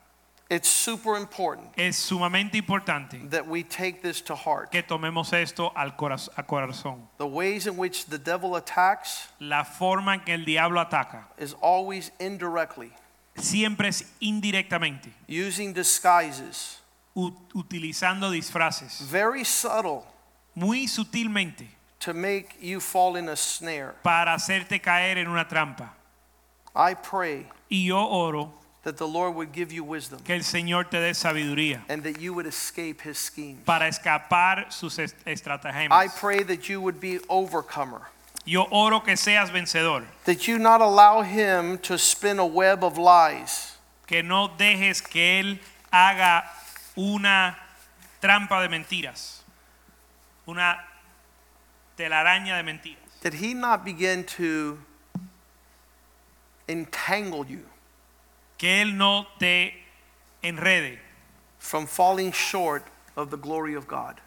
It's 0.50 0.68
super 0.68 1.16
important 1.16 1.70
Es 1.78 1.96
sumamente 1.96 2.56
importante 2.58 3.18
that 3.30 3.46
we 3.46 3.62
take 3.62 4.02
this 4.02 4.20
to 4.24 4.36
heart. 4.36 4.70
que 4.70 4.82
tomemos 4.82 5.32
esto 5.32 5.72
al 5.74 5.92
coraz- 5.96 6.28
a 6.36 6.42
corazón. 6.42 7.08
The 7.16 7.26
ways 7.26 7.66
in 7.66 7.78
which 7.78 8.04
the 8.06 8.18
devil 8.18 8.56
attacks 8.56 9.28
La 9.40 9.64
forma 9.64 10.14
en 10.14 10.20
que 10.20 10.34
el 10.34 10.44
diablo 10.44 10.78
ataca 10.84 11.24
is 11.38 11.54
always 11.62 12.10
indirectly, 12.20 12.92
siempre 13.36 13.88
es 13.88 14.04
indirectamente, 14.20 15.10
using 15.26 15.72
disguises, 15.72 16.81
utilizando 17.14 18.30
disfraces, 18.30 19.00
very 19.02 19.44
subtle 19.44 20.04
muy 20.54 20.86
sutilmente, 20.86 21.68
to 22.00 22.12
make 22.14 22.56
you 22.60 22.80
fall 22.80 23.16
in 23.16 23.28
a 23.28 23.36
snare. 23.36 23.94
para 24.02 24.34
hacerte 24.34 24.80
caer 24.80 25.18
en 25.18 25.28
una 25.28 25.46
trampa. 25.46 25.90
I 26.74 26.94
pray 26.94 27.46
Y 27.70 27.84
yo 27.86 27.98
oro 27.98 28.52
that 28.82 28.96
the 28.96 29.06
Lord 29.06 29.34
would 29.36 29.52
give 29.52 29.72
you 29.72 29.84
wisdom 29.84 30.18
que 30.24 30.34
el 30.34 30.40
Señor 30.42 30.90
te 30.90 30.96
dé 30.98 31.14
sabiduría 31.14 31.82
and 31.88 32.02
that 32.02 32.18
you 32.20 32.34
would 32.34 32.46
escape 32.46 33.00
his 33.02 33.18
schemes. 33.18 33.62
para 33.64 33.86
escapar 33.86 34.72
sus 34.72 34.98
est- 34.98 35.14
I 35.26 35.32
estratagemas. 35.32 36.18
pray 36.18 36.42
that 36.42 36.68
you 36.68 36.80
would 36.80 36.98
be 37.00 37.20
overcomer, 37.28 38.00
Yo 38.44 38.66
oro 38.72 38.98
que 39.00 39.16
seas 39.16 39.50
vencedor, 39.50 40.04
that 40.24 40.48
you 40.48 40.58
not 40.58 40.80
allow 40.80 41.22
him 41.22 41.78
to 41.78 41.96
spin 41.96 42.38
a 42.40 42.46
web 42.46 42.82
of 42.82 42.98
lies, 42.98 43.76
que 44.06 44.22
no 44.24 44.48
dejes 44.48 45.00
que 45.00 45.20
Él 45.40 45.58
haga 45.92 46.42
una 46.96 47.56
trampa 48.20 48.60
de 48.62 48.68
mentiras, 48.68 49.42
una 50.46 50.78
telaraña 51.96 52.56
de 52.56 52.62
mentiras. 52.62 52.98
that 53.22 53.34
he 53.34 53.54
not 53.54 53.84
begin 53.84 54.24
to 54.24 54.78
entangle 56.68 57.44
you 57.46 57.64
Que 58.58 58.82
Él 58.82 58.96
no 58.96 59.26
te 59.38 59.74
enrede 60.42 60.98
from 61.58 61.86
falling 61.86 62.30
short 62.32 62.84
of 63.16 63.30
the 63.30 63.36
glory 63.36 63.74
of 63.74 63.86
God, 63.88 64.20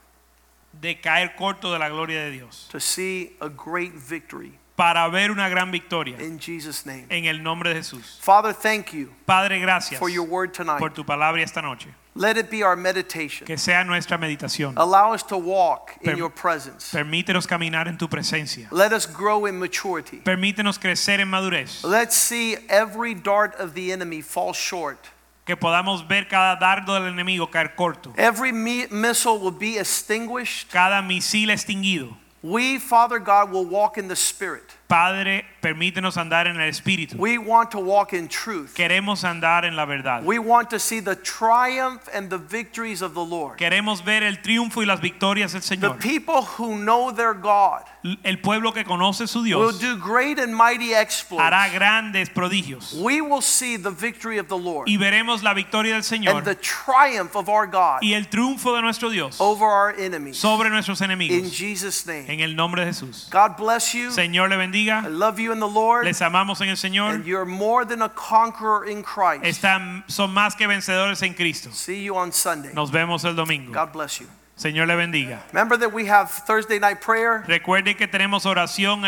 de 0.80 0.95
caer 0.95 1.34
corto 1.38 1.72
de 1.72 1.80
la 1.80 1.88
gloria 1.89 2.26
de 2.30 2.32
Dios. 2.39 2.68
to 2.70 2.80
see 2.80 3.32
a 3.41 3.49
great 3.49 3.93
victory 3.93 4.59
Para 4.76 5.07
ver 5.09 5.32
una 5.32 5.47
gran 5.47 5.71
victoria 5.71 6.17
in 6.21 6.38
Jesus' 6.38 6.86
name. 6.86 7.05
en 7.09 7.26
el 7.26 7.41
nombre 7.41 7.69
de 7.73 7.76
Jesús. 7.82 8.17
Father, 8.21 8.53
thank 8.53 8.91
you 8.91 9.09
Padre, 9.26 9.59
gracias 9.59 9.99
for 9.99 10.09
your 10.09 10.28
word 10.28 10.51
tonight. 10.53 10.80
por 10.80 10.89
tu 10.89 11.03
palabra 11.05 11.41
esta 11.41 11.61
noche. 11.61 11.88
Let 12.17 12.38
it 12.38 12.49
be 12.49 12.63
our 12.63 12.78
meditation. 12.78 13.45
Que 13.45 13.57
sea 13.57 13.84
nuestra 13.84 14.17
meditación. 14.17 14.73
Allow 14.78 15.13
us 15.13 15.21
to 15.23 15.38
walk 15.38 15.97
in 16.01 16.15
your 16.17 16.30
presence. 16.30 16.91
Permítenos 16.93 17.45
caminar 17.45 17.89
en 17.89 17.97
tu 17.97 18.07
presencia. 18.07 18.69
Let 18.71 18.93
us 18.93 19.05
grow 19.05 19.45
in 19.47 19.59
maturity. 19.59 20.21
Permítenos 20.23 20.80
crecer 20.80 21.19
en 21.19 21.30
madurez. 21.30 21.84
Let's 21.84 22.15
see 22.15 22.55
every 22.69 23.13
dart 23.15 23.59
of 23.59 23.73
the 23.73 23.91
enemy 23.91 24.21
fall 24.21 24.53
short. 24.53 24.97
Que 25.45 25.57
podamos 25.57 26.07
ver 26.07 26.28
cada 26.30 26.57
dardo 26.57 26.93
del 26.95 27.11
enemigo 27.13 27.51
caer 27.51 27.76
corto. 27.76 28.13
Every 28.17 28.53
mi- 28.53 28.88
missile 28.89 29.38
will 29.38 29.51
be 29.51 29.78
extinguished. 29.78 30.69
Cada 30.71 31.01
misil 31.01 31.49
extinguido. 31.49 32.15
We, 32.45 32.77
Father 32.77 33.17
God, 33.17 33.51
will 33.51 33.65
walk 33.65 33.97
in 33.97 34.07
the 34.07 34.15
Spirit. 34.15 34.75
Padre, 34.87 35.45
permítenos 35.63 36.15
andar 36.15 36.45
en 36.45 36.61
el 36.61 36.69
Espíritu. 36.69 37.15
We 37.15 37.39
want 37.39 37.71
to 37.71 37.79
walk 37.79 38.13
in 38.13 38.27
truth. 38.27 38.75
Queremos 38.75 39.23
andar 39.23 39.65
en 39.65 39.75
la 39.75 39.87
verdad. 39.87 40.23
We 40.23 40.37
want 40.37 40.69
to 40.69 40.77
see 40.77 40.99
the 40.99 41.15
triumph 41.15 42.07
and 42.13 42.29
the 42.29 42.37
victories 42.37 43.01
of 43.01 43.15
the 43.15 43.25
Lord. 43.25 43.57
Queremos 43.57 44.05
ver 44.05 44.21
el 44.21 44.35
triunfo 44.43 44.77
y 44.77 44.85
las 44.85 44.99
victorias 44.99 45.53
del 45.53 45.61
Señor. 45.61 45.99
The 45.99 46.07
people 46.07 46.43
who 46.43 46.77
know 46.77 47.09
their 47.09 47.33
God 47.33 47.83
El 48.23 48.39
pueblo 48.39 48.71
que 48.73 48.83
conoce 48.83 49.27
su 49.27 49.41
will 49.41 49.71
do 49.71 49.97
great 49.97 50.37
and 50.39 50.53
mighty 50.55 50.93
exploits. 50.93 51.43
hará 51.43 51.69
grandes 51.73 52.29
prodigios. 52.29 52.93
We 52.93 53.21
will 53.21 53.41
see 53.41 53.77
the 53.77 53.89
victory 53.91 54.37
of 54.37 54.47
the 54.47 54.57
Lord 54.57 54.87
Y 54.87 54.97
veremos 54.97 55.41
la 55.43 55.53
victoria 55.53 55.93
del 55.93 56.03
Señor 56.03 56.37
and 56.37 56.45
the 56.45 56.55
triumph 56.55 57.35
of 57.35 57.49
our 57.49 57.65
God 57.65 58.01
y 58.01 58.13
el 58.13 58.27
triunfo 58.27 58.75
de 58.75 58.81
nuestro 58.81 59.09
Dios 59.09 59.39
over 59.39 59.65
our 59.65 59.95
enemies. 59.97 60.37
sobre 60.37 60.69
nuestros 60.69 61.01
In 61.01 61.11
enemigos. 61.11 61.51
Jesus' 61.51 62.05
name. 62.05 62.25
En 62.27 62.39
el 62.41 62.55
nombre 62.55 62.85
de 62.85 62.91
Jesús. 62.91 63.27
God 63.31 63.57
bless 63.57 63.93
you. 63.93 64.09
Señor 64.11 64.49
le 64.49 64.55
I 64.55 64.59
bendiga. 64.59 65.09
love 65.09 65.39
you 65.39 65.51
in 65.51 65.59
the 65.59 65.67
Lord. 65.67 66.05
Les 66.05 66.21
amamos 66.21 66.61
en 66.61 66.69
el 66.69 66.77
Señor. 66.77 67.15
And 67.15 67.25
you're 67.25 67.45
more 67.45 67.85
than 67.85 68.01
a 68.01 68.09
conqueror 68.09 68.85
in 68.85 69.01
Christ. 69.03 69.43
Están, 69.43 70.03
son 70.07 70.33
más 70.33 70.55
que 70.55 70.67
vencedores 70.67 71.21
en 71.23 71.33
Cristo. 71.33 71.69
See 71.71 72.03
you 72.03 72.15
on 72.15 72.31
Sunday. 72.31 72.71
Nos 72.73 72.91
vemos 72.91 73.25
el 73.25 73.35
domingo. 73.35 73.71
God 73.73 73.91
bless 73.91 74.19
you. 74.19 74.27
Señor 74.57 74.87
le 74.87 74.95
bendiga. 74.95 75.39
Remember 75.51 75.77
that 75.77 75.91
we 75.93 76.05
have 76.07 76.29
Thursday 76.45 76.79
night 76.79 77.01
prayer. 77.01 77.43
Recuerde 77.47 77.97
que 77.97 78.07
tenemos 78.07 78.45
oración 78.45 79.03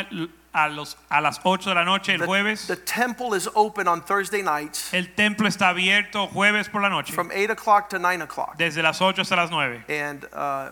a, 0.54 0.68
los, 0.70 0.98
a 1.10 1.22
las 1.22 1.40
8 1.44 1.70
de 1.70 1.76
la 1.76 1.84
noche 1.86 2.14
el 2.14 2.20
The, 2.20 2.26
jueves. 2.26 2.68
the 2.68 2.76
temple 2.76 3.34
is 3.34 3.48
open 3.56 3.88
on 3.88 4.02
Thursday 4.02 4.42
nights 4.42 4.94
El 4.94 5.06
templo 5.16 5.48
está 5.48 5.70
abierto 5.70 6.28
jueves 6.28 6.68
por 6.70 6.82
la 6.82 6.90
noche. 6.90 7.14
from 7.14 7.32
8 7.34 7.52
o'clock 7.52 7.90
to 7.90 7.98
9 8.00 8.22
o'clock. 8.24 8.58
Desde 8.58 8.82
las 8.82 9.02
8 9.02 9.22
hasta 9.22 9.36
las 9.36 9.50
9. 9.52 9.84
And 9.88 10.26
uh, 10.34 10.70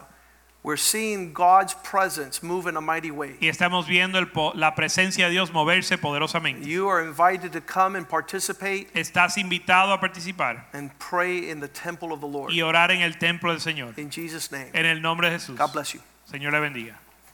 we're 0.66 0.78
seeing 0.78 1.32
God's 1.32 1.76
presence 1.84 2.42
move 2.42 2.66
in 2.68 2.76
a 2.76 2.82
mighty 2.82 3.12
way. 3.12 3.38
Y 3.40 3.48
estamos 3.48 3.88
viendo 3.88 4.18
el 4.18 4.28
la 4.56 4.74
presencia 4.74 5.28
de 5.28 5.32
Dios 5.32 5.54
moverse 5.54 5.98
poderosamente. 6.00 6.66
You 6.66 6.90
are 6.90 7.06
invited 7.06 7.52
to 7.52 7.62
come 7.62 7.96
and 7.96 8.08
participate 8.10 8.92
Estás 8.96 9.38
invitado 9.38 9.94
a 9.94 10.00
participar 10.00 10.66
and 10.74 10.92
pray 10.98 11.52
in 11.52 11.60
the 11.60 11.68
temple 11.68 12.12
of 12.12 12.20
the 12.20 12.28
Lord. 12.28 12.52
y 12.52 12.62
orar 12.62 12.90
en 12.90 13.02
el 13.02 13.20
templo 13.20 13.52
del 13.52 13.62
Señor. 13.62 13.94
In 13.98 14.10
Jesus' 14.10 14.52
name. 14.52 14.72
En 14.74 14.88
el 14.88 15.02
nombre 15.02 15.30
de 15.30 15.38
Jesús. 15.38 15.56
God 15.56 15.72
bless 15.72 15.94
you. 15.94 16.02
Señor 16.26 16.52
le 16.52 16.60
bendiga. 16.60 17.05